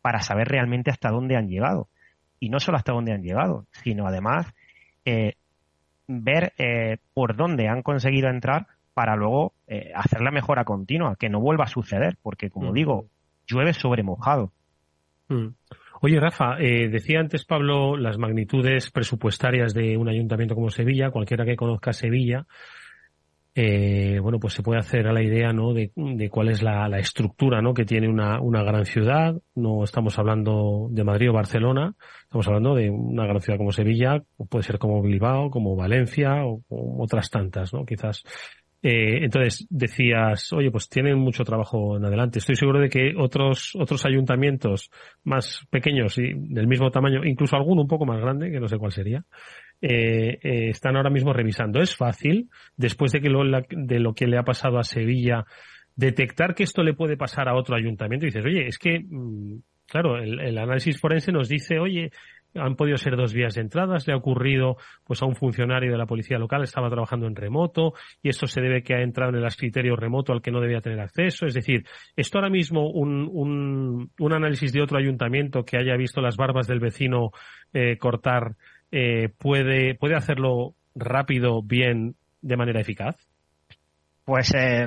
para 0.00 0.20
saber 0.20 0.46
realmente 0.46 0.92
hasta 0.92 1.10
dónde 1.10 1.34
han 1.34 1.48
llegado. 1.48 1.88
Y 2.38 2.50
no 2.50 2.60
solo 2.60 2.76
hasta 2.76 2.92
dónde 2.92 3.12
han 3.12 3.24
llegado, 3.24 3.66
sino 3.72 4.06
además 4.06 4.54
eh, 5.04 5.34
ver 6.06 6.52
eh, 6.56 6.98
por 7.12 7.34
dónde 7.34 7.66
han 7.66 7.82
conseguido 7.82 8.28
entrar 8.28 8.68
para 8.94 9.16
luego 9.16 9.54
eh, 9.66 9.90
hacer 9.92 10.20
la 10.20 10.30
mejora 10.30 10.64
continua, 10.64 11.16
que 11.18 11.28
no 11.28 11.40
vuelva 11.40 11.64
a 11.64 11.66
suceder, 11.68 12.16
porque 12.22 12.48
como 12.48 12.70
mm. 12.70 12.74
digo, 12.74 13.06
llueve 13.44 13.72
sobre 13.72 14.04
mojado. 14.04 14.52
Mm. 15.26 15.48
Oye, 16.02 16.18
Rafa, 16.18 16.58
eh, 16.58 16.88
decía 16.88 17.20
antes 17.20 17.44
Pablo 17.44 17.96
las 17.96 18.16
magnitudes 18.16 18.90
presupuestarias 18.90 19.74
de 19.74 19.98
un 19.98 20.08
ayuntamiento 20.08 20.54
como 20.54 20.70
Sevilla, 20.70 21.10
cualquiera 21.10 21.44
que 21.44 21.56
conozca 21.56 21.92
Sevilla, 21.92 22.46
eh, 23.54 24.18
bueno, 24.22 24.38
pues 24.38 24.54
se 24.54 24.62
puede 24.62 24.78
hacer 24.78 25.08
a 25.08 25.12
la 25.12 25.22
idea, 25.22 25.52
¿no? 25.52 25.72
De, 25.74 25.90
cuál 26.30 26.50
es 26.50 26.62
la, 26.62 26.86
estructura, 26.98 27.60
¿no? 27.60 27.74
Que 27.74 27.84
tiene 27.84 28.08
una, 28.08 28.40
una 28.40 28.62
gran 28.62 28.84
ciudad. 28.84 29.34
No 29.54 29.82
estamos 29.82 30.18
hablando 30.18 30.88
de 30.90 31.04
Madrid 31.04 31.30
o 31.30 31.34
Barcelona. 31.34 31.94
Estamos 32.22 32.46
hablando 32.46 32.74
de 32.74 32.90
una 32.90 33.26
gran 33.26 33.40
ciudad 33.40 33.58
como 33.58 33.72
Sevilla, 33.72 34.22
puede 34.48 34.62
ser 34.62 34.78
como 34.78 35.02
Bilbao, 35.02 35.50
como 35.50 35.74
Valencia 35.74 36.44
o, 36.44 36.62
o 36.68 37.02
otras 37.02 37.28
tantas, 37.28 37.74
¿no? 37.74 37.84
Quizás 37.84 38.22
eh, 38.82 39.24
entonces 39.24 39.66
decías, 39.68 40.52
oye, 40.54 40.70
pues 40.70 40.88
tienen 40.88 41.18
mucho 41.18 41.44
trabajo 41.44 41.98
en 41.98 42.04
adelante. 42.04 42.38
Estoy 42.38 42.56
seguro 42.56 42.80
de 42.80 42.88
que 42.88 43.12
otros 43.16 43.72
otros 43.78 44.06
ayuntamientos 44.06 44.90
más 45.22 45.66
pequeños 45.70 46.16
y 46.18 46.32
del 46.34 46.66
mismo 46.66 46.90
tamaño, 46.90 47.24
incluso 47.24 47.56
alguno 47.56 47.82
un 47.82 47.88
poco 47.88 48.06
más 48.06 48.20
grande, 48.20 48.50
que 48.50 48.58
no 48.58 48.68
sé 48.68 48.78
cuál 48.78 48.92
sería, 48.92 49.22
eh, 49.82 50.38
eh, 50.42 50.68
están 50.70 50.96
ahora 50.96 51.10
mismo 51.10 51.32
revisando. 51.32 51.80
Es 51.80 51.96
fácil, 51.96 52.48
después 52.76 53.12
de 53.12 53.20
que 53.20 53.28
lo, 53.30 53.42
de 53.44 54.00
lo 54.00 54.14
que 54.14 54.26
le 54.26 54.38
ha 54.38 54.42
pasado 54.42 54.78
a 54.78 54.84
Sevilla, 54.84 55.44
detectar 55.96 56.54
que 56.54 56.64
esto 56.64 56.82
le 56.82 56.94
puede 56.94 57.16
pasar 57.16 57.48
a 57.48 57.54
otro 57.54 57.76
ayuntamiento. 57.76 58.26
Y 58.26 58.28
dices, 58.28 58.44
oye, 58.44 58.66
es 58.66 58.78
que, 58.78 59.00
mm, 59.00 59.58
claro, 59.86 60.18
el, 60.18 60.40
el 60.40 60.58
análisis 60.58 61.00
forense 61.00 61.32
nos 61.32 61.48
dice, 61.48 61.78
oye, 61.78 62.10
han 62.54 62.74
podido 62.74 62.96
ser 62.96 63.16
dos 63.16 63.32
vías 63.32 63.54
de 63.54 63.60
entradas, 63.60 64.06
le 64.06 64.12
ha 64.12 64.16
ocurrido 64.16 64.76
pues 65.04 65.22
a 65.22 65.26
un 65.26 65.36
funcionario 65.36 65.92
de 65.92 65.98
la 65.98 66.06
policía 66.06 66.38
local, 66.38 66.62
estaba 66.62 66.90
trabajando 66.90 67.26
en 67.26 67.36
remoto 67.36 67.94
y 68.22 68.28
esto 68.28 68.46
se 68.46 68.60
debe 68.60 68.82
que 68.82 68.94
ha 68.94 69.02
entrado 69.02 69.30
en 69.30 69.36
el 69.36 69.46
escritorio 69.46 69.96
remoto 69.96 70.32
al 70.32 70.42
que 70.42 70.50
no 70.50 70.60
debía 70.60 70.80
tener 70.80 71.00
acceso. 71.00 71.46
Es 71.46 71.54
decir, 71.54 71.84
esto 72.16 72.38
ahora 72.38 72.50
mismo 72.50 72.90
un, 72.90 73.28
un, 73.30 74.10
un 74.18 74.32
análisis 74.32 74.72
de 74.72 74.82
otro 74.82 74.98
ayuntamiento 74.98 75.64
que 75.64 75.76
haya 75.76 75.96
visto 75.96 76.20
las 76.20 76.36
barbas 76.36 76.66
del 76.66 76.80
vecino 76.80 77.30
eh, 77.72 77.96
cortar 77.98 78.56
eh, 78.92 79.28
puede, 79.38 79.94
puede 79.94 80.16
hacerlo 80.16 80.74
rápido, 80.94 81.62
bien, 81.62 82.16
de 82.42 82.56
manera 82.56 82.80
eficaz. 82.80 83.16
Pues 84.24 84.54
eh, 84.54 84.86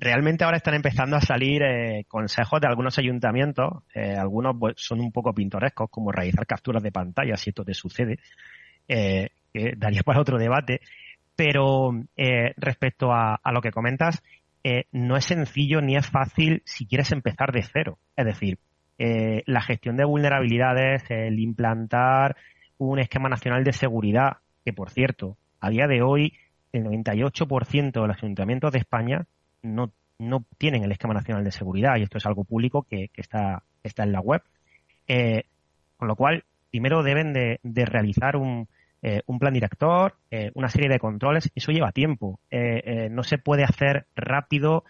realmente 0.00 0.42
ahora 0.42 0.56
están 0.56 0.74
empezando 0.74 1.16
a 1.16 1.20
salir 1.20 1.62
eh, 1.62 2.04
consejos 2.08 2.60
de 2.60 2.66
algunos 2.66 2.98
ayuntamientos, 2.98 3.84
eh, 3.94 4.16
algunos 4.16 4.56
pues, 4.58 4.74
son 4.78 5.00
un 5.00 5.12
poco 5.12 5.32
pintorescos, 5.32 5.88
como 5.90 6.10
realizar 6.10 6.46
capturas 6.46 6.82
de 6.82 6.90
pantalla, 6.90 7.36
si 7.36 7.50
esto 7.50 7.64
te 7.64 7.74
sucede, 7.74 8.18
que 8.88 9.30
daría 9.76 10.02
para 10.04 10.20
otro 10.20 10.38
debate, 10.38 10.80
pero 11.36 11.92
respecto 12.56 13.12
a, 13.12 13.38
lo 13.52 13.60
que 13.60 13.70
comentas, 13.70 14.22
no 14.90 15.16
es 15.16 15.24
sencillo 15.24 15.80
ni 15.80 15.96
es 15.96 16.08
fácil 16.08 16.60
si 16.64 16.84
quieres 16.84 17.12
empezar 17.12 17.52
de 17.52 17.62
cero. 17.62 17.96
Es 18.16 18.26
decir, 18.26 18.58
la 18.98 19.62
gestión 19.62 19.96
de 19.96 20.04
vulnerabilidades, 20.04 21.04
el 21.08 21.38
implantar 21.38 22.36
un 22.80 22.98
esquema 22.98 23.28
nacional 23.28 23.62
de 23.62 23.72
seguridad, 23.72 24.38
que 24.64 24.72
por 24.72 24.90
cierto, 24.90 25.36
a 25.60 25.68
día 25.68 25.86
de 25.86 26.02
hoy 26.02 26.32
el 26.72 26.84
98% 26.84 27.92
de 27.92 28.08
los 28.08 28.16
ayuntamientos 28.16 28.72
de 28.72 28.78
España 28.78 29.26
no, 29.62 29.92
no 30.18 30.44
tienen 30.56 30.84
el 30.84 30.92
esquema 30.92 31.12
nacional 31.12 31.44
de 31.44 31.50
seguridad 31.50 31.96
y 31.96 32.02
esto 32.02 32.16
es 32.16 32.24
algo 32.24 32.44
público 32.44 32.86
que, 32.88 33.08
que 33.08 33.20
está, 33.20 33.62
está 33.82 34.04
en 34.04 34.12
la 34.12 34.20
web. 34.20 34.42
Eh, 35.08 35.44
con 35.98 36.08
lo 36.08 36.16
cual, 36.16 36.44
primero 36.70 37.02
deben 37.02 37.34
de, 37.34 37.60
de 37.62 37.84
realizar 37.84 38.36
un, 38.36 38.66
eh, 39.02 39.20
un, 39.26 39.38
plan 39.38 39.52
director, 39.52 40.14
eh, 40.30 40.50
una 40.54 40.70
serie 40.70 40.88
de 40.88 40.98
controles. 40.98 41.50
Eso 41.54 41.72
lleva 41.72 41.92
tiempo. 41.92 42.40
no 43.10 43.22
se 43.24 43.36
puede 43.36 43.64
hacer 43.64 44.06
rápido 44.16 44.84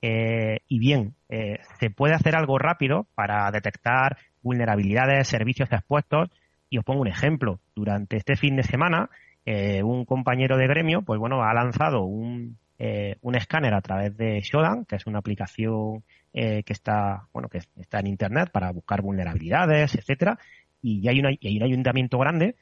y 0.00 0.78
bien. 0.78 1.14
se 1.28 1.90
puede 1.90 2.14
hacer 2.14 2.34
algo 2.34 2.58
rápido 2.58 3.06
para 3.14 3.48
detectar 3.52 4.16
vulnerabilidades, 4.42 5.28
servicios 5.28 5.70
expuestos. 5.70 6.30
Y 6.68 6.78
os 6.78 6.84
pongo 6.84 7.00
un 7.02 7.08
ejemplo. 7.08 7.60
Durante 7.74 8.16
este 8.16 8.36
fin 8.36 8.56
de 8.56 8.62
semana 8.62 9.10
eh, 9.44 9.82
un 9.82 10.04
compañero 10.04 10.56
de 10.56 10.66
gremio, 10.66 11.02
pues 11.02 11.18
bueno, 11.20 11.42
ha 11.42 11.54
lanzado 11.54 12.02
un, 12.02 12.58
eh, 12.78 13.16
un 13.22 13.36
escáner 13.36 13.74
a 13.74 13.80
través 13.80 14.16
de 14.16 14.40
Shodan, 14.40 14.84
que 14.84 14.96
es 14.96 15.06
una 15.06 15.20
aplicación 15.20 16.02
eh, 16.32 16.62
que 16.64 16.72
está, 16.72 17.28
bueno, 17.32 17.48
que 17.48 17.58
está 17.80 18.00
en 18.00 18.08
internet 18.08 18.50
para 18.52 18.70
buscar 18.72 19.02
vulnerabilidades, 19.02 19.94
etcétera, 19.94 20.38
y 20.82 21.08
hay, 21.08 21.20
una, 21.20 21.30
y 21.32 21.38
hay 21.46 21.56
un 21.56 21.62
ayuntamiento 21.62 22.18
grande 22.18 22.56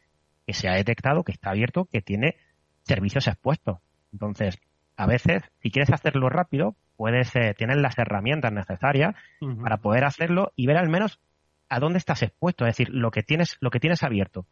que 0.46 0.52
se 0.52 0.68
ha 0.68 0.74
detectado 0.74 1.24
que 1.24 1.32
está 1.32 1.50
abierto, 1.50 1.86
que 1.86 2.02
tiene 2.02 2.36
servicios 2.82 3.26
expuestos. 3.26 3.78
Entonces, 4.12 4.58
a 4.96 5.06
veces, 5.06 5.42
si 5.60 5.70
quieres 5.70 5.92
hacerlo 5.92 6.28
rápido, 6.28 6.76
puedes 6.96 7.34
eh, 7.34 7.54
tener 7.58 7.78
las 7.78 7.98
herramientas 7.98 8.52
necesarias 8.52 9.16
para 9.62 9.78
poder 9.78 10.04
hacerlo 10.04 10.52
y 10.54 10.66
ver 10.66 10.76
al 10.76 10.88
menos 10.88 11.18
a 11.68 11.80
dónde 11.80 11.98
estás 11.98 12.22
expuesto, 12.22 12.64
es 12.66 12.76
decir, 12.76 12.94
lo 12.94 13.10
que 13.10 13.22
tienes, 13.22 13.56
lo 13.60 13.70
que 13.70 13.80
tienes 13.80 14.02
abierto. 14.02 14.46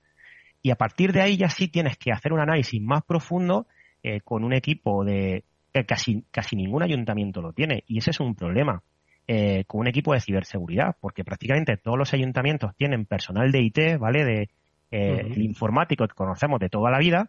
Y 0.62 0.70
a 0.70 0.76
partir 0.76 1.12
de 1.12 1.20
ahí 1.20 1.36
ya 1.36 1.48
sí 1.48 1.68
tienes 1.68 1.96
que 1.96 2.12
hacer 2.12 2.32
un 2.32 2.40
análisis 2.40 2.80
más 2.80 3.02
profundo 3.04 3.66
eh, 4.02 4.20
con 4.20 4.44
un 4.44 4.52
equipo 4.52 5.04
de 5.04 5.44
que 5.72 5.84
casi, 5.86 6.24
casi 6.30 6.54
ningún 6.54 6.82
ayuntamiento 6.82 7.40
lo 7.40 7.52
tiene. 7.52 7.84
Y 7.86 7.98
ese 7.98 8.10
es 8.10 8.20
un 8.20 8.34
problema. 8.34 8.82
Eh, 9.28 9.64
con 9.66 9.80
un 9.80 9.86
equipo 9.86 10.12
de 10.12 10.20
ciberseguridad, 10.20 10.96
porque 11.00 11.22
prácticamente 11.22 11.76
todos 11.76 11.96
los 11.96 12.12
ayuntamientos 12.12 12.74
tienen 12.76 13.06
personal 13.06 13.52
de 13.52 13.62
IT, 13.62 13.98
¿vale? 13.98 14.24
De 14.24 14.42
eh, 14.90 15.20
el 15.30 15.40
informático 15.42 16.06
que 16.08 16.14
conocemos 16.14 16.58
de 16.58 16.68
toda 16.68 16.90
la 16.90 16.98
vida, 16.98 17.28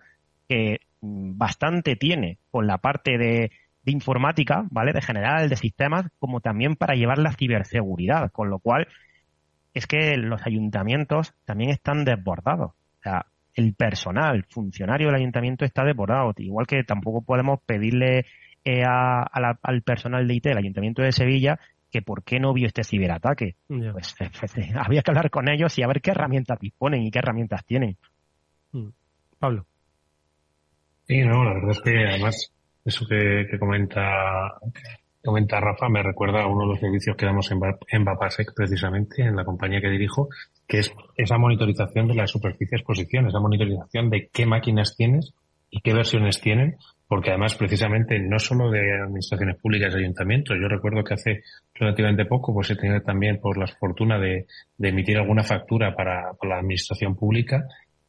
que 0.49 0.79
mm, 1.01 1.37
bastante 1.37 1.95
tiene 1.95 2.39
con 2.49 2.65
la 2.65 2.79
parte 2.79 3.19
de, 3.19 3.51
de 3.83 3.91
sea, 3.91 4.63
¿vale? 4.71 4.91
De 4.91 5.01
general, 5.01 5.49
de 5.49 5.55
sistemas, 5.55 6.07
como 6.17 6.41
también 6.41 6.75
para 6.75 6.95
llevar 6.95 7.19
la 7.19 7.33
ciberseguridad, 7.33 8.31
con 8.31 8.49
lo 8.49 8.57
cual 8.57 8.87
es 9.73 9.87
que 9.87 10.17
los 10.17 10.45
ayuntamientos 10.45 11.33
también 11.45 11.71
están 11.71 12.05
desbordados. 12.05 12.71
O 12.71 13.01
sea, 13.03 13.25
el 13.55 13.73
personal, 13.73 14.45
funcionario 14.49 15.07
del 15.07 15.17
ayuntamiento 15.17 15.65
está 15.65 15.83
desbordado. 15.83 16.33
Igual 16.37 16.67
que 16.67 16.83
tampoco 16.83 17.21
podemos 17.21 17.59
pedirle 17.65 18.25
eh, 18.65 18.83
al 18.85 19.81
personal 19.83 20.27
de 20.27 20.33
IT 20.35 20.43
del 20.45 20.57
ayuntamiento 20.57 21.01
de 21.01 21.11
Sevilla 21.11 21.59
que 21.91 22.01
por 22.01 22.23
qué 22.23 22.39
no 22.39 22.53
vio 22.53 22.67
este 22.67 22.83
ciberataque. 22.83 23.55
Pues, 23.67 24.15
había 24.75 25.01
que 25.01 25.11
hablar 25.11 25.29
con 25.29 25.47
ellos 25.47 25.77
y 25.77 25.83
a 25.83 25.87
ver 25.87 26.01
qué 26.01 26.11
herramientas 26.11 26.59
disponen 26.59 27.03
y 27.03 27.11
qué 27.11 27.19
herramientas 27.19 27.63
tienen. 27.65 27.97
Mm. 28.71 28.89
Pablo. 29.39 29.65
Sí, 31.07 31.21
no, 31.21 31.43
la 31.43 31.53
verdad 31.53 31.71
es 31.71 31.81
que 31.81 32.07
además 32.07 32.53
eso 32.85 33.05
que, 33.07 33.45
que 33.49 33.59
comenta 33.59 34.53
comenta 35.23 35.59
Rafa 35.59 35.87
me 35.89 36.03
recuerda 36.03 36.43
a 36.43 36.47
uno 36.47 36.61
de 36.63 36.73
los 36.73 36.79
servicios 36.79 37.15
que 37.15 37.25
damos 37.25 37.49
en, 37.51 37.59
en 37.87 38.03
Vapasec 38.03 38.53
precisamente, 38.53 39.23
en 39.23 39.35
la 39.35 39.45
compañía 39.45 39.81
que 39.81 39.89
dirijo, 39.89 40.29
que 40.67 40.79
es 40.79 40.93
esa 41.15 41.37
monitorización 41.37 42.07
de 42.07 42.15
la 42.15 42.27
superficie 42.27 42.71
de 42.71 42.81
exposición, 42.81 43.27
esa 43.27 43.39
monitorización 43.39 44.09
de 44.09 44.29
qué 44.31 44.45
máquinas 44.45 44.95
tienes 44.95 45.33
y 45.69 45.81
qué 45.81 45.93
versiones 45.93 46.39
tienen, 46.39 46.77
porque 47.07 47.29
además 47.29 47.55
precisamente 47.55 48.19
no 48.19 48.37
solo 48.37 48.69
de 48.69 49.01
administraciones 49.01 49.57
públicas 49.57 49.93
y 49.93 49.99
ayuntamientos, 49.99 50.57
yo 50.59 50.67
recuerdo 50.67 51.03
que 51.03 51.13
hace 51.13 51.43
relativamente 51.73 52.25
poco 52.25 52.53
pues 52.53 52.69
he 52.71 52.75
tenido 52.75 53.01
también 53.01 53.39
por 53.39 53.57
la 53.57 53.67
fortuna 53.67 54.19
de, 54.19 54.45
emitir 54.79 55.17
alguna 55.17 55.43
factura 55.43 55.95
para, 55.95 56.31
la 56.43 56.57
administración 56.57 57.15
pública 57.15 57.65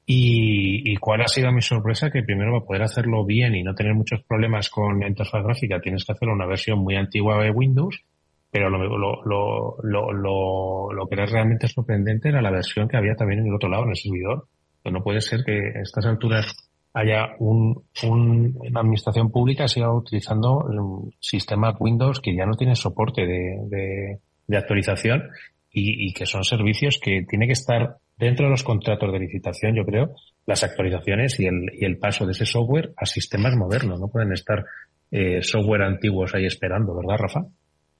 Y, 0.06 0.96
cuál 0.96 1.22
ha 1.22 1.28
sido 1.28 1.50
mi 1.50 1.62
sorpresa? 1.62 2.10
Que 2.10 2.22
primero 2.22 2.52
para 2.52 2.66
poder 2.66 2.82
hacerlo 2.82 3.24
bien 3.24 3.54
y 3.54 3.62
no 3.62 3.74
tener 3.74 3.94
muchos 3.94 4.22
problemas 4.22 4.68
con 4.68 5.00
la 5.00 5.08
interfaz 5.08 5.42
gráfica 5.42 5.80
tienes 5.80 6.04
que 6.04 6.12
hacerlo 6.12 6.34
una 6.34 6.46
versión 6.46 6.80
muy 6.80 6.96
antigua 6.96 7.42
de 7.42 7.50
Windows, 7.50 8.04
pero 8.50 8.68
lo, 8.68 8.98
lo, 8.98 9.76
lo, 9.82 10.92
lo, 10.92 11.06
que 11.08 11.14
era 11.14 11.26
realmente 11.26 11.68
sorprendente 11.68 12.28
era 12.28 12.42
la 12.42 12.50
versión 12.50 12.86
que 12.86 12.98
había 12.98 13.14
también 13.14 13.40
en 13.40 13.46
el 13.46 13.54
otro 13.54 13.70
lado, 13.70 13.84
en 13.84 13.90
el 13.90 13.96
servidor. 13.96 14.46
No 14.84 15.02
puede 15.02 15.22
ser 15.22 15.42
que 15.44 15.72
a 15.74 15.80
estas 15.80 16.04
alturas 16.04 16.54
haya 16.92 17.34
un, 17.38 17.82
una 18.02 18.80
administración 18.80 19.30
pública 19.30 19.66
siga 19.66 19.90
utilizando 19.92 20.58
un 20.58 21.14
sistema 21.18 21.74
Windows 21.80 22.20
que 22.20 22.36
ya 22.36 22.44
no 22.44 22.54
tiene 22.54 22.76
soporte 22.76 23.26
de, 23.26 24.20
de, 24.46 24.56
actualización 24.56 25.30
y, 25.72 26.08
y, 26.08 26.12
que 26.12 26.26
son 26.26 26.44
servicios 26.44 27.00
que 27.02 27.24
tiene 27.28 27.46
que 27.46 27.54
estar 27.54 27.96
dentro 28.16 28.46
de 28.46 28.50
los 28.50 28.62
contratos 28.62 29.12
de 29.12 29.18
licitación, 29.18 29.74
yo 29.74 29.84
creo, 29.84 30.14
las 30.46 30.62
actualizaciones 30.62 31.38
y 31.40 31.46
el, 31.46 31.70
y 31.72 31.84
el 31.84 31.98
paso 31.98 32.26
de 32.26 32.32
ese 32.32 32.46
software 32.46 32.92
a 32.96 33.06
sistemas 33.06 33.54
modernos. 33.56 34.00
No 34.00 34.08
pueden 34.08 34.32
estar 34.32 34.64
eh, 35.10 35.42
software 35.42 35.82
antiguos 35.82 36.34
ahí 36.34 36.46
esperando, 36.46 36.94
¿verdad, 36.94 37.18
Rafa? 37.18 37.40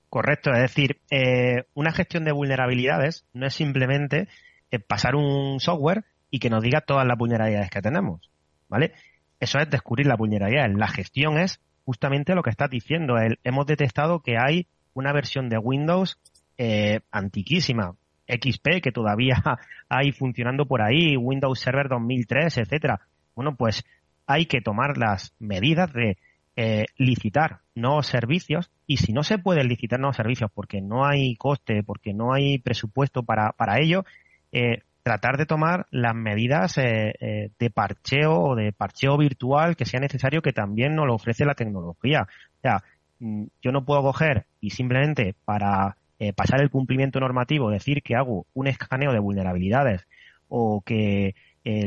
Correcto, 0.08 0.52
es 0.52 0.60
decir, 0.60 1.00
eh, 1.10 1.64
una 1.74 1.92
gestión 1.92 2.24
de 2.24 2.32
vulnerabilidades 2.32 3.26
no 3.32 3.46
es 3.46 3.54
simplemente 3.54 4.28
eh, 4.70 4.78
pasar 4.78 5.16
un 5.16 5.58
software 5.58 6.04
y 6.30 6.38
que 6.38 6.50
nos 6.50 6.62
diga 6.62 6.80
todas 6.80 7.06
las 7.06 7.18
vulnerabilidades 7.18 7.70
que 7.70 7.82
tenemos. 7.82 8.30
¿vale? 8.68 8.92
Eso 9.40 9.58
es 9.58 9.68
descubrir 9.70 10.06
la 10.06 10.16
vulnerabilidad. 10.16 10.68
La 10.76 10.88
gestión 10.88 11.38
es 11.38 11.60
justamente 11.84 12.34
lo 12.34 12.42
que 12.42 12.50
estás 12.50 12.70
diciendo. 12.70 13.14
hemos 13.42 13.66
detectado 13.66 14.20
que 14.20 14.36
hay 14.38 14.66
una 14.94 15.12
versión 15.12 15.48
de 15.48 15.58
Windows 15.58 16.18
eh, 16.56 17.00
antiquísima, 17.10 17.96
XP, 18.26 18.80
que 18.82 18.92
todavía 18.92 19.42
hay 19.88 20.12
funcionando 20.12 20.66
por 20.66 20.82
ahí, 20.82 21.16
Windows 21.16 21.60
Server 21.60 21.88
2003, 21.88 22.58
etcétera. 22.58 23.00
Bueno, 23.34 23.56
pues 23.56 23.84
hay 24.26 24.46
que 24.46 24.60
tomar 24.60 24.96
las 24.96 25.34
medidas 25.38 25.92
de 25.92 26.16
eh, 26.56 26.84
licitar 26.96 27.60
nuevos 27.74 28.06
servicios 28.06 28.70
y 28.86 28.98
si 28.98 29.12
no 29.12 29.24
se 29.24 29.38
puede 29.38 29.64
licitar 29.64 29.98
nuevos 29.98 30.16
servicios 30.16 30.50
porque 30.54 30.80
no 30.80 31.04
hay 31.04 31.36
coste, 31.36 31.82
porque 31.82 32.14
no 32.14 32.32
hay 32.32 32.58
presupuesto 32.58 33.24
para, 33.24 33.52
para 33.52 33.80
ello, 33.80 34.04
eh, 34.52 34.82
tratar 35.02 35.36
de 35.36 35.46
tomar 35.46 35.86
las 35.90 36.14
medidas 36.14 36.78
eh, 36.78 37.50
de 37.58 37.70
parcheo 37.70 38.40
o 38.40 38.54
de 38.54 38.72
parcheo 38.72 39.18
virtual 39.18 39.76
que 39.76 39.84
sea 39.84 40.00
necesario 40.00 40.42
que 40.42 40.52
también 40.52 40.94
nos 40.94 41.06
lo 41.06 41.14
ofrece 41.14 41.44
la 41.44 41.54
tecnología. 41.54 42.22
O 42.22 42.60
sea, 42.62 42.82
mm, 43.18 43.44
yo 43.60 43.72
no 43.72 43.84
puedo 43.84 44.02
coger 44.02 44.46
y 44.60 44.70
simplemente 44.70 45.34
para 45.44 45.96
eh, 46.18 46.32
pasar 46.32 46.60
el 46.60 46.70
cumplimiento 46.70 47.20
normativo 47.20 47.70
decir 47.70 48.02
que 48.02 48.14
hago 48.14 48.46
un 48.54 48.66
escaneo 48.66 49.12
de 49.12 49.18
vulnerabilidades 49.18 50.06
o 50.48 50.82
que 50.84 51.34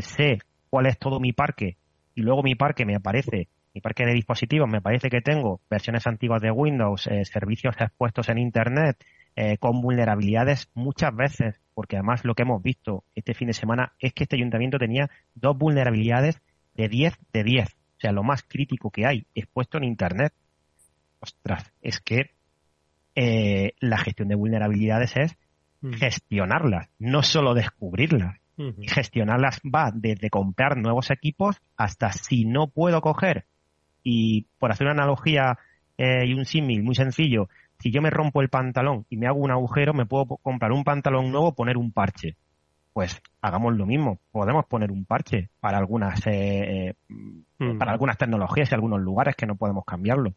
sé 0.02 0.40
cuál 0.72 0.88
es 0.88 0.98
todo 0.98 1.20
mi 1.20 1.34
parque 1.34 1.78
y 2.16 2.22
luego 2.22 2.42
mi 2.42 2.56
parque 2.56 2.84
me 2.84 2.96
aparece 2.96 3.48
mi 3.76 3.80
parque 3.80 4.06
de 4.06 4.14
dispositivos 4.14 4.68
me 4.68 4.82
parece 4.82 5.10
que 5.10 5.22
tengo 5.22 5.62
versiones 5.70 6.08
antiguas 6.08 6.42
de 6.42 6.50
Windows, 6.50 7.08
servicios 7.24 7.76
expuestos 7.80 8.28
en 8.30 8.40
Internet, 8.40 8.98
eh, 9.40 9.60
con 9.60 9.82
vulnerabilidades 9.82 10.68
muchas 10.74 11.16
veces, 11.16 11.62
porque 11.76 11.96
además 11.96 12.26
lo 12.26 12.34
que 12.34 12.42
hemos 12.42 12.60
visto 12.64 13.04
este 13.14 13.36
fin 13.36 13.46
de 13.46 13.54
semana 13.54 13.94
es 14.00 14.12
que 14.12 14.24
este 14.24 14.36
ayuntamiento 14.36 14.80
tenía 14.80 15.12
dos 15.36 15.56
vulnerabilidades 15.56 16.42
de 16.74 16.90
10 16.90 17.14
de 17.34 17.44
10, 17.44 17.68
o 17.70 18.00
sea, 18.00 18.12
lo 18.14 18.24
más 18.24 18.42
crítico 18.42 18.90
que 18.90 19.06
hay 19.06 19.28
expuesto 19.36 19.78
en 19.78 19.84
Internet. 19.84 20.34
Ostras, 21.20 21.72
es 21.84 22.00
que 22.00 22.32
eh, 23.20 23.74
la 23.80 23.98
gestión 23.98 24.28
de 24.28 24.36
vulnerabilidades 24.36 25.18
es 25.18 25.38
mm. 25.82 25.94
gestionarlas, 25.94 26.88
no 27.00 27.24
solo 27.24 27.54
descubrirlas. 27.54 28.38
Gestionarlas 28.88 29.62
va 29.62 29.92
desde 29.94 30.32
comprar 30.32 30.78
nuevos 30.78 31.12
equipos 31.12 31.58
hasta 31.76 32.12
si 32.12 32.44
no 32.44 32.66
puedo 32.66 33.02
coger 33.02 33.46
y 34.04 34.48
por 34.58 34.72
hacer 34.72 34.88
una 34.88 35.04
analogía 35.04 35.60
eh, 35.96 36.26
y 36.26 36.34
un 36.34 36.46
símil 36.46 36.82
muy 36.82 36.96
sencillo, 36.96 37.50
si 37.78 37.92
yo 37.92 38.02
me 38.02 38.10
rompo 38.10 38.42
el 38.42 38.50
pantalón 38.50 39.06
y 39.12 39.18
me 39.18 39.28
hago 39.28 39.40
un 39.40 39.52
agujero, 39.52 39.94
me 39.94 40.08
puedo 40.08 40.26
comprar 40.38 40.72
un 40.72 40.84
pantalón 40.84 41.32
nuevo, 41.32 41.54
poner 41.54 41.78
un 41.78 41.92
parche. 41.92 42.36
Pues 42.94 43.22
hagamos 43.42 43.76
lo 43.76 43.86
mismo. 43.86 44.18
Podemos 44.32 44.66
poner 44.66 44.92
un 44.92 45.06
parche 45.06 45.50
para 45.60 45.78
algunas, 45.78 46.26
eh, 46.26 46.90
eh, 46.90 46.94
mm. 47.60 47.78
para 47.78 47.92
algunas 47.92 48.18
tecnologías 48.18 48.72
y 48.72 48.76
algunos 48.76 49.02
lugares 49.02 49.36
que 49.36 49.46
no 49.46 49.56
podemos 49.56 49.86
cambiarlo 49.86 50.34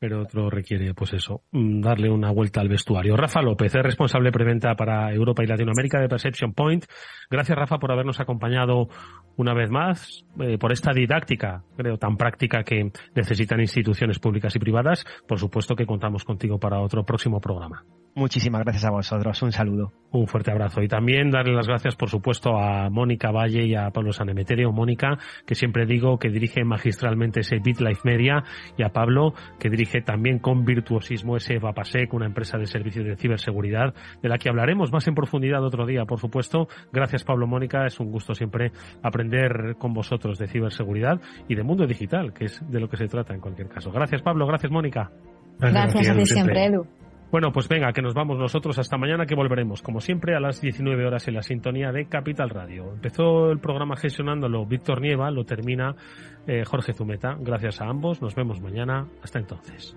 pero 0.00 0.22
otro 0.22 0.48
requiere, 0.48 0.94
pues 0.94 1.12
eso, 1.12 1.42
mm, 1.52 1.82
darle 1.82 2.08
una 2.08 2.32
vuelta 2.32 2.62
al 2.62 2.70
vestuario. 2.70 3.18
Rafa 3.18 3.42
López 3.42 3.74
es 3.74 3.82
responsable 3.82 4.32
preventa 4.32 4.74
para 4.74 5.12
Europa 5.12 5.44
y 5.44 5.46
Latinoamérica 5.46 6.00
de 6.00 6.08
Perception 6.08 6.54
Point. 6.54 6.86
Gracias, 7.30 7.56
Rafa, 7.56 7.78
por 7.78 7.92
habernos 7.92 8.18
acompañado 8.18 8.88
una 9.36 9.52
vez 9.52 9.70
más, 9.70 10.24
eh, 10.40 10.56
por 10.58 10.72
esta 10.72 10.92
didáctica, 10.92 11.64
creo, 11.76 11.98
tan 11.98 12.16
práctica 12.16 12.64
que 12.64 12.90
necesitan 13.14 13.60
instituciones 13.60 14.18
públicas 14.18 14.56
y 14.56 14.58
privadas. 14.58 15.04
Por 15.28 15.38
supuesto 15.38 15.76
que 15.76 15.84
contamos 15.84 16.24
contigo 16.24 16.58
para 16.58 16.80
otro 16.80 17.04
próximo 17.04 17.38
programa. 17.38 17.84
Muchísimas 18.14 18.62
gracias 18.62 18.84
a 18.84 18.90
vosotros. 18.90 19.40
Un 19.42 19.52
saludo. 19.52 19.92
Un 20.10 20.26
fuerte 20.26 20.50
abrazo. 20.50 20.82
Y 20.82 20.88
también 20.88 21.30
darle 21.30 21.54
las 21.54 21.68
gracias, 21.68 21.94
por 21.94 22.10
supuesto, 22.10 22.58
a 22.58 22.90
Mónica 22.90 23.30
Valle 23.30 23.64
y 23.64 23.74
a 23.74 23.90
Pablo 23.90 24.12
Sanemeterio. 24.12 24.72
Mónica, 24.72 25.16
que 25.46 25.54
siempre 25.54 25.86
digo 25.86 26.18
que 26.18 26.28
dirige 26.28 26.64
magistralmente 26.64 27.40
ese 27.40 27.60
BitLife 27.60 28.00
Media, 28.04 28.42
y 28.76 28.82
a 28.82 28.88
Pablo, 28.88 29.34
que 29.58 29.70
dirige 29.70 29.89
también 30.00 30.38
con 30.38 30.64
virtuosismo 30.64 31.36
ese 31.36 31.58
Vapasec, 31.58 32.12
una 32.14 32.26
empresa 32.26 32.58
de 32.58 32.66
servicios 32.66 33.04
de 33.04 33.16
ciberseguridad, 33.16 33.94
de 34.22 34.28
la 34.28 34.38
que 34.38 34.48
hablaremos 34.48 34.92
más 34.92 35.06
en 35.08 35.14
profundidad 35.14 35.64
otro 35.64 35.86
día, 35.86 36.04
por 36.04 36.20
supuesto. 36.20 36.68
Gracias, 36.92 37.24
Pablo 37.24 37.46
Mónica. 37.46 37.86
Es 37.86 37.98
un 37.98 38.10
gusto 38.10 38.34
siempre 38.34 38.72
aprender 39.02 39.76
con 39.78 39.92
vosotros 39.92 40.38
de 40.38 40.46
ciberseguridad 40.46 41.20
y 41.48 41.54
de 41.54 41.62
mundo 41.62 41.86
digital, 41.86 42.32
que 42.32 42.46
es 42.46 42.62
de 42.70 42.80
lo 42.80 42.88
que 42.88 42.96
se 42.96 43.08
trata 43.08 43.34
en 43.34 43.40
cualquier 43.40 43.68
caso. 43.68 43.90
Gracias, 43.90 44.22
Pablo. 44.22 44.46
Gracias, 44.46 44.70
Mónica. 44.70 45.10
Gracias, 45.58 46.08
a 46.08 46.14
ti 46.14 46.26
siempre, 46.26 46.66
Edu. 46.66 46.86
Bueno, 47.30 47.52
pues 47.52 47.68
venga, 47.68 47.92
que 47.92 48.02
nos 48.02 48.12
vamos 48.12 48.38
nosotros 48.38 48.76
hasta 48.78 48.96
mañana 48.96 49.24
que 49.24 49.36
volveremos, 49.36 49.82
como 49.82 50.00
siempre, 50.00 50.34
a 50.34 50.40
las 50.40 50.60
19 50.60 51.06
horas 51.06 51.28
en 51.28 51.34
la 51.34 51.42
sintonía 51.42 51.92
de 51.92 52.06
Capital 52.06 52.50
Radio. 52.50 52.92
Empezó 52.92 53.52
el 53.52 53.60
programa 53.60 53.96
gestionándolo 53.96 54.66
Víctor 54.66 55.00
Nieva, 55.00 55.30
lo 55.30 55.44
termina 55.44 55.94
eh, 56.48 56.64
Jorge 56.64 56.92
Zumeta. 56.92 57.36
Gracias 57.38 57.80
a 57.80 57.86
ambos, 57.86 58.20
nos 58.20 58.34
vemos 58.34 58.60
mañana. 58.60 59.06
Hasta 59.22 59.38
entonces. 59.38 59.96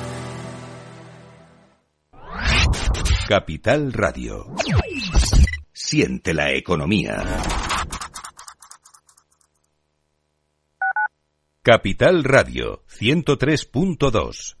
Capital 3.27 3.93
Radio. 3.93 4.55
Siente 5.71 6.33
la 6.33 6.51
economía. 6.51 7.23
Capital 11.61 12.23
Radio 12.23 12.83
103.2 12.87 14.60